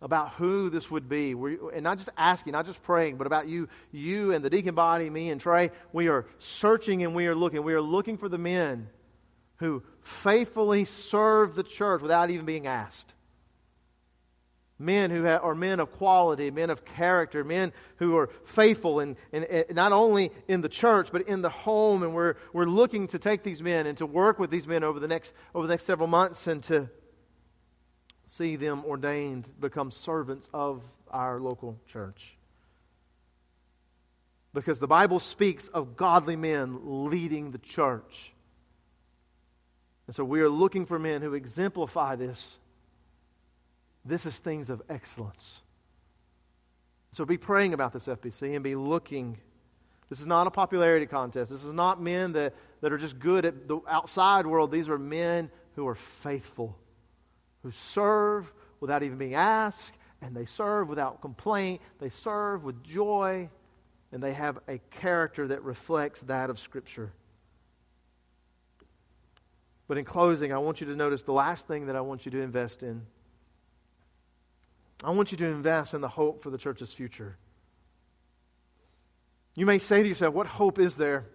about 0.00 0.32
who 0.32 0.70
this 0.70 0.90
would 0.90 1.08
be. 1.08 1.34
we 1.34 1.58
and 1.72 1.84
not 1.84 1.98
just 1.98 2.10
asking, 2.16 2.52
not 2.52 2.66
just 2.66 2.82
praying, 2.82 3.18
but 3.18 3.26
about 3.26 3.46
you, 3.46 3.68
you 3.92 4.32
and 4.32 4.44
the 4.44 4.50
deacon 4.50 4.74
body, 4.74 5.10
me 5.10 5.30
and 5.30 5.40
Trey. 5.40 5.70
We 5.92 6.08
are 6.08 6.26
searching 6.38 7.02
and 7.02 7.14
we 7.14 7.26
are 7.26 7.34
looking. 7.34 7.62
We 7.62 7.74
are 7.74 7.82
looking 7.82 8.16
for 8.16 8.28
the 8.28 8.38
men 8.38 8.88
who 9.56 9.82
faithfully 10.00 10.86
serve 10.86 11.54
the 11.54 11.62
church 11.62 12.00
without 12.00 12.30
even 12.30 12.46
being 12.46 12.66
asked. 12.66 13.12
Men 14.82 15.12
who 15.12 15.26
are 15.26 15.54
men 15.54 15.78
of 15.78 15.92
quality, 15.92 16.50
men 16.50 16.68
of 16.68 16.84
character, 16.84 17.44
men 17.44 17.72
who 17.96 18.16
are 18.16 18.30
faithful, 18.44 18.98
and, 18.98 19.16
not 19.70 19.92
only 19.92 20.32
in 20.48 20.60
the 20.60 20.68
church, 20.68 21.10
but 21.12 21.22
in 21.28 21.40
the 21.40 21.48
home. 21.48 22.02
And 22.02 22.14
we're, 22.14 22.34
we're 22.52 22.66
looking 22.66 23.06
to 23.08 23.18
take 23.20 23.44
these 23.44 23.62
men 23.62 23.86
and 23.86 23.96
to 23.98 24.06
work 24.06 24.40
with 24.40 24.50
these 24.50 24.66
men 24.66 24.82
over 24.82 24.98
the 24.98 25.06
next, 25.06 25.32
over 25.54 25.66
the 25.66 25.72
next 25.72 25.84
several 25.84 26.08
months 26.08 26.48
and 26.48 26.64
to 26.64 26.90
see 28.26 28.56
them 28.56 28.84
ordained, 28.84 29.48
become 29.60 29.92
servants 29.92 30.48
of 30.52 30.82
our 31.10 31.38
local 31.38 31.78
church. 31.86 32.36
Because 34.52 34.80
the 34.80 34.88
Bible 34.88 35.20
speaks 35.20 35.68
of 35.68 35.96
godly 35.96 36.34
men 36.34 36.80
leading 37.08 37.52
the 37.52 37.58
church. 37.58 38.32
And 40.08 40.16
so 40.16 40.24
we 40.24 40.40
are 40.40 40.48
looking 40.48 40.86
for 40.86 40.98
men 40.98 41.22
who 41.22 41.34
exemplify 41.34 42.16
this. 42.16 42.58
This 44.04 44.26
is 44.26 44.38
things 44.38 44.70
of 44.70 44.82
excellence. 44.88 45.62
So 47.12 47.24
be 47.24 47.36
praying 47.36 47.74
about 47.74 47.92
this 47.92 48.06
FBC 48.06 48.54
and 48.54 48.64
be 48.64 48.74
looking. 48.74 49.38
This 50.08 50.20
is 50.20 50.26
not 50.26 50.46
a 50.46 50.50
popularity 50.50 51.06
contest. 51.06 51.50
This 51.50 51.62
is 51.62 51.72
not 51.72 52.00
men 52.00 52.32
that, 52.32 52.54
that 52.80 52.92
are 52.92 52.98
just 52.98 53.18
good 53.18 53.44
at 53.44 53.68
the 53.68 53.80
outside 53.88 54.46
world. 54.46 54.72
These 54.72 54.88
are 54.88 54.98
men 54.98 55.50
who 55.76 55.86
are 55.86 55.94
faithful, 55.94 56.76
who 57.62 57.70
serve 57.70 58.50
without 58.80 59.02
even 59.02 59.18
being 59.18 59.34
asked, 59.34 59.92
and 60.22 60.34
they 60.34 60.46
serve 60.46 60.88
without 60.88 61.20
complaint. 61.20 61.80
They 61.98 62.08
serve 62.08 62.64
with 62.64 62.82
joy, 62.82 63.48
and 64.10 64.22
they 64.22 64.32
have 64.32 64.58
a 64.68 64.78
character 64.90 65.48
that 65.48 65.62
reflects 65.62 66.22
that 66.22 66.50
of 66.50 66.58
Scripture. 66.58 67.12
But 69.86 69.98
in 69.98 70.04
closing, 70.06 70.52
I 70.52 70.58
want 70.58 70.80
you 70.80 70.86
to 70.86 70.96
notice 70.96 71.22
the 71.22 71.32
last 71.32 71.68
thing 71.68 71.86
that 71.86 71.96
I 71.96 72.00
want 72.00 72.24
you 72.24 72.32
to 72.32 72.40
invest 72.40 72.82
in. 72.82 73.02
I 75.02 75.10
want 75.10 75.32
you 75.32 75.38
to 75.38 75.46
invest 75.46 75.94
in 75.94 76.00
the 76.00 76.08
hope 76.08 76.42
for 76.42 76.50
the 76.50 76.58
church's 76.58 76.92
future. 76.92 77.36
You 79.54 79.66
may 79.66 79.78
say 79.78 80.02
to 80.02 80.08
yourself, 80.08 80.34
What 80.34 80.46
hope 80.46 80.78
is 80.78 80.94
there? 80.94 81.26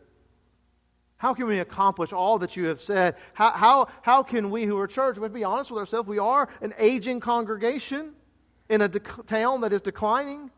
How 1.17 1.33
can 1.33 1.47
we 1.47 1.59
accomplish 1.59 2.13
all 2.13 2.39
that 2.39 2.55
you 2.55 2.65
have 2.65 2.81
said? 2.81 3.15
How, 3.33 3.51
how, 3.51 3.87
how 4.03 4.23
can 4.23 4.51
we 4.51 4.65
who 4.65 4.77
are 4.77 4.87
church, 4.87 5.17
let's 5.17 5.33
be 5.33 5.43
honest 5.43 5.71
with 5.71 5.79
ourselves, 5.79 6.07
we 6.07 6.19
are 6.19 6.47
an 6.61 6.73
aging 6.77 7.19
congregation 7.19 8.13
in 8.69 8.81
a 8.81 8.89
town 8.89 9.61
that 9.61 9.73
is 9.73 9.81
declining, 9.81 10.51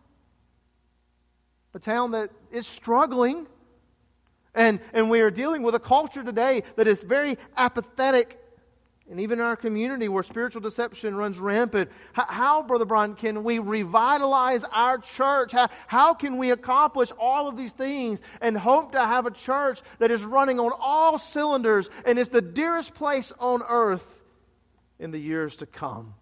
a 1.74 1.80
town 1.80 2.12
that 2.12 2.30
is 2.52 2.68
struggling. 2.68 3.48
And, 4.54 4.82
and 4.94 5.10
we 5.10 5.22
are 5.22 5.32
dealing 5.32 5.64
with 5.64 5.76
a 5.76 5.80
culture 5.80 6.24
today 6.24 6.64
that 6.76 6.88
is 6.88 7.04
very 7.04 7.38
apathetic. 7.56 8.38
And 9.10 9.20
even 9.20 9.40
in 9.40 9.46
our 9.46 9.56
community 9.56 10.08
where 10.08 10.22
spiritual 10.22 10.62
deception 10.62 11.16
runs 11.16 11.40
rampant, 11.40 11.90
how, 12.14 12.26
how, 12.26 12.62
Brother 12.62 12.86
Brian, 12.86 13.16
can 13.16 13.44
we 13.44 13.58
revitalize 13.58 14.64
our 14.66 15.00
church? 15.00 15.52
How, 15.52 15.70
how 15.88 16.14
can 16.14 16.38
we 16.38 16.52
accomplish 16.52 17.12
all 17.20 17.48
of 17.48 17.58
these 17.58 17.74
things 17.74 18.22
and 18.40 18.56
hope 18.56 18.92
to 18.92 19.04
have 19.04 19.26
a 19.26 19.32
church 19.32 19.82
that 19.98 20.12
is 20.12 20.22
running 20.22 20.60
on 20.60 20.72
all 20.80 21.18
cylinders 21.18 21.90
and 22.06 22.20
is 22.20 22.30
the 22.30 22.42
dearest 22.42 22.94
place 22.94 23.34
on 23.40 23.64
earth 23.68 24.20
in 25.00 25.10
the 25.10 25.20
years 25.20 25.56
to 25.58 25.66
come? 25.66 26.14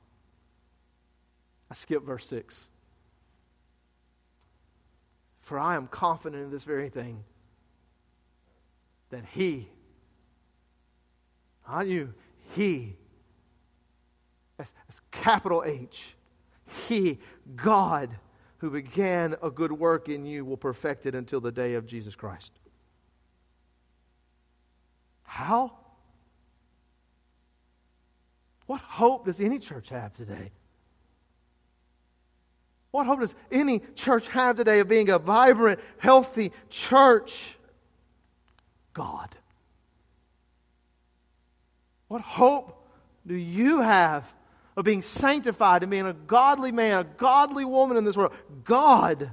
I 1.70 1.74
skip 1.74 2.06
verse 2.06 2.26
6. 2.28 2.68
For 5.42 5.60
I 5.60 5.76
am 5.76 5.88
confident 5.88 6.42
in 6.42 6.52
this 6.52 6.64
very 6.64 6.90
thing 6.90 7.26
that 9.10 9.26
He, 9.26 9.68
not 11.68 11.88
you, 11.88 12.14
He, 12.58 12.96
that's, 14.58 14.74
that's 14.88 15.00
capital 15.12 15.64
H, 15.64 16.16
He, 16.88 17.20
God, 17.56 18.10
who 18.58 18.72
began 18.72 19.36
a 19.44 19.52
good 19.52 19.72
work 19.72 20.10
in 20.10 20.26
you, 20.26 20.44
will 20.44 20.58
perfect 20.58 21.06
it 21.06 21.14
until 21.14 21.40
the 21.40 21.52
day 21.52 21.76
of 21.76 21.86
Jesus 21.86 22.16
Christ. 22.16 22.52
How? 25.22 25.72
What 28.66 28.82
hope 28.82 29.26
does 29.26 29.40
any 29.40 29.60
church 29.60 29.90
have 29.90 30.16
today? 30.16 30.52
What 32.90 33.06
hope 33.06 33.20
does 33.20 33.36
any 33.52 33.84
church 33.94 34.28
have 34.30 34.58
today 34.58 34.80
of 34.80 34.88
being 34.88 35.12
a 35.12 35.20
vibrant, 35.20 35.80
healthy 36.00 36.52
church? 36.72 37.56
God. 38.96 39.37
What 42.08 42.22
hope 42.22 42.88
do 43.26 43.36
you 43.36 43.82
have 43.82 44.26
of 44.76 44.86
being 44.86 45.02
sanctified 45.02 45.84
and 45.84 45.90
being 45.90 46.06
a 46.06 46.14
godly 46.14 46.72
man, 46.72 47.00
a 47.00 47.04
godly 47.04 47.66
woman 47.66 47.98
in 47.98 48.06
this 48.06 48.16
world? 48.16 48.34
God. 48.64 49.32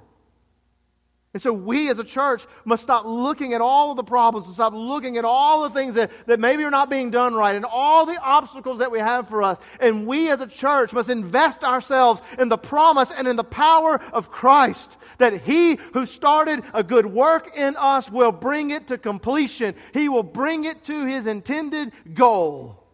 And 1.34 1.42
so 1.42 1.52
we 1.52 1.90
as 1.90 1.98
a 1.98 2.04
church 2.04 2.46
must 2.64 2.84
stop 2.84 3.04
looking 3.04 3.54
at 3.54 3.60
all 3.60 3.90
of 3.90 3.96
the 3.96 4.04
problems 4.04 4.46
and 4.46 4.54
stop 4.54 4.72
looking 4.72 5.16
at 5.18 5.24
all 5.24 5.64
the 5.64 5.70
things 5.70 5.94
that, 5.94 6.12
that 6.28 6.38
maybe 6.38 6.62
are 6.62 6.70
not 6.70 6.88
being 6.88 7.10
done 7.10 7.34
right 7.34 7.56
and 7.56 7.64
all 7.64 8.06
the 8.06 8.16
obstacles 8.22 8.78
that 8.78 8.92
we 8.92 9.00
have 9.00 9.28
for 9.28 9.42
us. 9.42 9.58
And 9.80 10.06
we 10.06 10.30
as 10.30 10.40
a 10.40 10.46
church 10.46 10.92
must 10.92 11.10
invest 11.10 11.64
ourselves 11.64 12.22
in 12.38 12.48
the 12.48 12.56
promise 12.56 13.10
and 13.10 13.26
in 13.26 13.34
the 13.34 13.42
power 13.42 14.00
of 14.12 14.30
Christ 14.30 14.96
that 15.18 15.40
He 15.42 15.74
who 15.92 16.06
started 16.06 16.62
a 16.72 16.84
good 16.84 17.06
work 17.06 17.56
in 17.56 17.74
us 17.76 18.08
will 18.08 18.32
bring 18.32 18.70
it 18.70 18.86
to 18.86 18.96
completion. 18.96 19.74
He 19.92 20.08
will 20.08 20.22
bring 20.22 20.64
it 20.64 20.84
to 20.84 21.04
His 21.04 21.26
intended 21.26 21.90
goal 22.14 22.86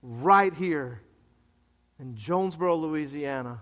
right 0.00 0.54
here 0.54 1.02
in 1.98 2.14
Jonesboro, 2.14 2.76
Louisiana 2.76 3.58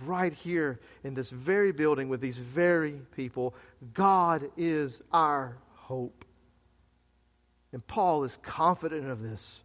right 0.00 0.32
here 0.32 0.80
in 1.04 1.14
this 1.14 1.30
very 1.30 1.72
building 1.72 2.08
with 2.08 2.20
these 2.20 2.38
very 2.38 3.00
people. 3.14 3.54
God 3.94 4.50
is 4.56 5.00
our 5.12 5.56
hope. 5.74 6.24
And 7.72 7.86
Paul 7.86 8.24
is 8.24 8.38
confident 8.42 9.08
of 9.08 9.22
this 9.22 9.60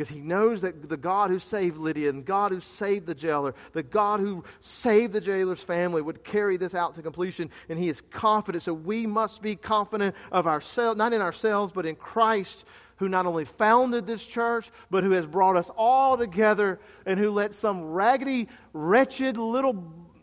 because 0.00 0.08
he 0.08 0.20
knows 0.20 0.62
that 0.62 0.88
the 0.88 0.96
God 0.96 1.30
who 1.30 1.38
saved 1.38 1.76
Lydia 1.76 2.08
and 2.08 2.24
God 2.24 2.52
who 2.52 2.60
saved 2.60 3.06
the 3.06 3.14
jailer, 3.14 3.54
the 3.72 3.82
God 3.82 4.20
who 4.20 4.44
saved 4.60 5.12
the 5.12 5.20
jailer's 5.20 5.60
family 5.60 6.00
would 6.00 6.24
carry 6.24 6.56
this 6.56 6.74
out 6.74 6.94
to 6.94 7.02
completion, 7.02 7.50
and 7.68 7.78
he 7.78 7.90
is 7.90 8.00
confident. 8.10 8.64
So 8.64 8.72
we 8.72 9.06
must 9.06 9.42
be 9.42 9.56
confident 9.56 10.16
of 10.32 10.46
ourselves, 10.46 10.96
not 10.96 11.12
in 11.12 11.20
ourselves, 11.20 11.74
but 11.74 11.84
in 11.84 11.96
Christ 11.96 12.64
who 13.00 13.08
not 13.08 13.26
only 13.26 13.46
founded 13.46 14.06
this 14.06 14.24
church, 14.24 14.70
but 14.90 15.02
who 15.02 15.12
has 15.12 15.26
brought 15.26 15.56
us 15.56 15.70
all 15.76 16.18
together 16.18 16.78
and 17.06 17.18
who 17.18 17.30
let 17.30 17.54
some 17.54 17.82
raggedy, 17.82 18.46
wretched 18.74 19.38
little 19.38 19.72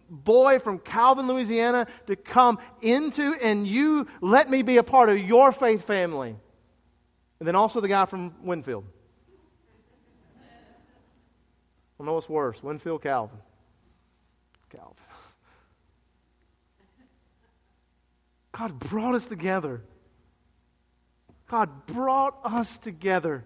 boy 0.09 0.59
from 0.59 0.77
Calvin, 0.77 1.27
Louisiana 1.27 1.87
to 2.05 2.15
come 2.15 2.59
into 2.81 3.33
and 3.41 3.67
you 3.67 4.07
let 4.21 4.49
me 4.49 4.61
be 4.61 4.77
a 4.77 4.83
part 4.83 5.09
of 5.09 5.17
your 5.17 5.51
faith 5.51 5.85
family. 5.85 6.35
And 7.39 7.47
then 7.47 7.55
also 7.55 7.81
the 7.81 7.87
guy 7.87 8.05
from 8.05 8.35
Winnfield. 8.45 8.83
I 10.39 11.97
don't 11.97 12.05
know 12.05 12.13
what's 12.13 12.29
worse, 12.29 12.59
Winnfield, 12.59 13.01
Calvin. 13.01 13.39
Calvin. 14.69 14.93
God 18.51 18.77
brought 18.77 19.15
us 19.15 19.27
together. 19.27 19.81
God 21.47 21.85
brought 21.85 22.37
us 22.43 22.77
together. 22.77 23.45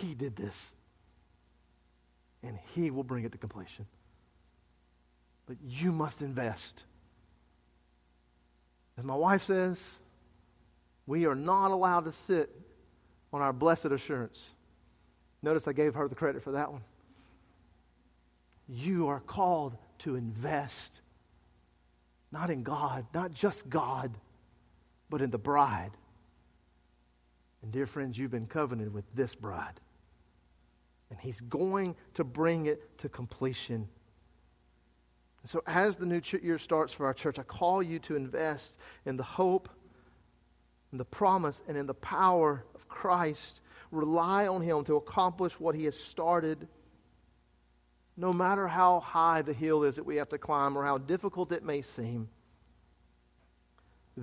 He 0.00 0.14
did 0.14 0.36
this. 0.36 0.58
And 2.42 2.58
He 2.74 2.90
will 2.90 3.04
bring 3.04 3.24
it 3.24 3.32
to 3.32 3.38
completion. 3.38 3.86
But 5.46 5.56
you 5.66 5.92
must 5.92 6.22
invest. 6.22 6.84
As 8.96 9.04
my 9.04 9.14
wife 9.14 9.42
says, 9.42 9.82
we 11.06 11.26
are 11.26 11.34
not 11.34 11.70
allowed 11.70 12.04
to 12.04 12.12
sit 12.12 12.54
on 13.32 13.40
our 13.40 13.52
blessed 13.52 13.86
assurance. 13.86 14.50
Notice 15.42 15.66
I 15.66 15.72
gave 15.72 15.94
her 15.94 16.06
the 16.06 16.14
credit 16.14 16.42
for 16.42 16.52
that 16.52 16.70
one. 16.70 16.82
You 18.68 19.08
are 19.08 19.20
called 19.20 19.76
to 20.00 20.16
invest, 20.16 21.00
not 22.30 22.50
in 22.50 22.62
God, 22.62 23.06
not 23.14 23.32
just 23.32 23.68
God 23.68 24.12
but 25.10 25.20
in 25.20 25.30
the 25.30 25.38
bride. 25.38 25.90
And 27.62 27.72
dear 27.72 27.86
friends, 27.86 28.16
you've 28.16 28.30
been 28.30 28.46
covenanted 28.46 28.94
with 28.94 29.12
this 29.12 29.34
bride. 29.34 29.78
And 31.10 31.18
he's 31.18 31.40
going 31.40 31.96
to 32.14 32.24
bring 32.24 32.66
it 32.66 32.98
to 32.98 33.08
completion. 33.08 33.88
And 35.42 35.50
So, 35.50 35.62
as 35.66 35.96
the 35.96 36.06
new 36.06 36.22
year 36.40 36.58
starts 36.58 36.92
for 36.92 37.06
our 37.06 37.12
church, 37.12 37.38
I 37.38 37.42
call 37.42 37.82
you 37.82 37.98
to 38.00 38.16
invest 38.16 38.76
in 39.04 39.16
the 39.16 39.24
hope, 39.24 39.68
in 40.92 40.98
the 40.98 41.04
promise, 41.04 41.62
and 41.66 41.76
in 41.76 41.86
the 41.86 41.94
power 41.94 42.64
of 42.74 42.88
Christ. 42.88 43.60
Rely 43.90 44.46
on 44.46 44.62
him 44.62 44.84
to 44.84 44.96
accomplish 44.96 45.58
what 45.58 45.74
he 45.74 45.84
has 45.84 45.98
started. 45.98 46.68
No 48.16 48.32
matter 48.32 48.68
how 48.68 49.00
high 49.00 49.42
the 49.42 49.52
hill 49.52 49.82
is 49.82 49.96
that 49.96 50.06
we 50.06 50.16
have 50.16 50.28
to 50.28 50.38
climb 50.38 50.78
or 50.78 50.84
how 50.84 50.98
difficult 50.98 51.50
it 51.50 51.64
may 51.64 51.82
seem. 51.82 52.28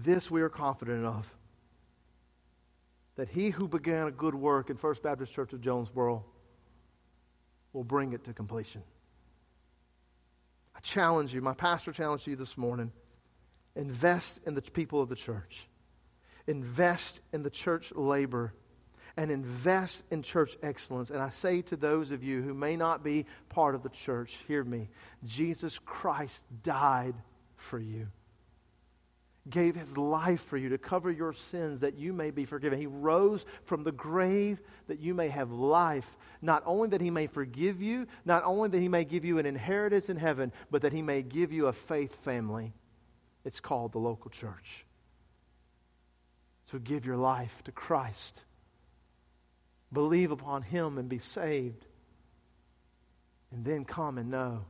This 0.03 0.29
we 0.29 0.43
are 0.43 0.49
confident 0.49 1.05
of 1.05 1.33
that 3.15 3.29
he 3.29 3.49
who 3.49 3.67
began 3.67 4.05
a 4.05 4.11
good 4.11 4.35
work 4.35 4.69
in 4.69 4.77
First 4.77 5.01
Baptist 5.01 5.33
Church 5.33 5.53
of 5.53 5.61
Jonesboro 5.61 6.23
will 7.73 7.83
bring 7.83 8.13
it 8.13 8.23
to 8.25 8.33
completion. 8.33 8.83
I 10.75 10.81
challenge 10.81 11.33
you, 11.33 11.41
my 11.41 11.55
pastor 11.55 11.91
challenged 11.91 12.27
you 12.27 12.35
this 12.35 12.55
morning 12.57 12.91
invest 13.75 14.39
in 14.45 14.53
the 14.53 14.61
people 14.61 15.01
of 15.01 15.09
the 15.09 15.15
church, 15.15 15.67
invest 16.45 17.19
in 17.33 17.41
the 17.41 17.49
church 17.49 17.91
labor, 17.95 18.53
and 19.15 19.31
invest 19.31 20.03
in 20.11 20.21
church 20.21 20.57
excellence. 20.61 21.09
And 21.09 21.23
I 21.23 21.29
say 21.29 21.63
to 21.63 21.75
those 21.75 22.11
of 22.11 22.23
you 22.23 22.43
who 22.43 22.53
may 22.53 22.75
not 22.75 23.03
be 23.03 23.25
part 23.49 23.73
of 23.73 23.81
the 23.81 23.89
church, 23.89 24.37
hear 24.47 24.63
me 24.63 24.89
Jesus 25.25 25.79
Christ 25.79 26.45
died 26.61 27.15
for 27.55 27.79
you 27.79 28.07
gave 29.49 29.75
his 29.75 29.97
life 29.97 30.41
for 30.41 30.57
you 30.57 30.69
to 30.69 30.77
cover 30.77 31.11
your 31.11 31.33
sins 31.33 31.81
that 31.81 31.97
you 31.97 32.13
may 32.13 32.31
be 32.31 32.45
forgiven. 32.45 32.79
He 32.79 32.87
rose 32.87 33.45
from 33.63 33.83
the 33.83 33.91
grave 33.91 34.59
that 34.87 34.99
you 34.99 35.13
may 35.13 35.29
have 35.29 35.51
life. 35.51 36.17
Not 36.41 36.63
only 36.65 36.89
that 36.89 37.01
he 37.01 37.09
may 37.09 37.27
forgive 37.27 37.81
you, 37.81 38.07
not 38.25 38.43
only 38.43 38.69
that 38.69 38.79
he 38.79 38.87
may 38.87 39.05
give 39.05 39.25
you 39.25 39.39
an 39.39 39.45
inheritance 39.45 40.09
in 40.09 40.17
heaven, 40.17 40.51
but 40.71 40.81
that 40.83 40.93
he 40.93 41.01
may 41.01 41.21
give 41.21 41.51
you 41.51 41.67
a 41.67 41.73
faith 41.73 42.15
family. 42.23 42.73
It's 43.45 43.59
called 43.59 43.93
the 43.93 43.99
local 43.99 44.29
church. 44.29 44.85
So 46.71 46.79
give 46.79 47.05
your 47.05 47.17
life 47.17 47.63
to 47.63 47.71
Christ. 47.71 48.41
Believe 49.93 50.31
upon 50.31 50.63
him 50.63 50.97
and 50.97 51.07
be 51.07 51.19
saved. 51.19 51.85
And 53.51 53.63
then 53.63 53.85
come 53.85 54.17
and 54.17 54.29
know 54.29 54.65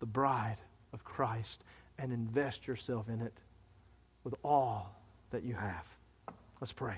the 0.00 0.06
bride 0.06 0.58
of 0.92 1.04
Christ 1.04 1.62
and 1.98 2.12
invest 2.12 2.66
yourself 2.66 3.08
in 3.08 3.20
it 3.20 3.32
with 4.24 4.34
all 4.44 4.94
that 5.30 5.42
you 5.44 5.54
have. 5.54 5.86
Let's 6.60 6.72
pray. 6.72 6.96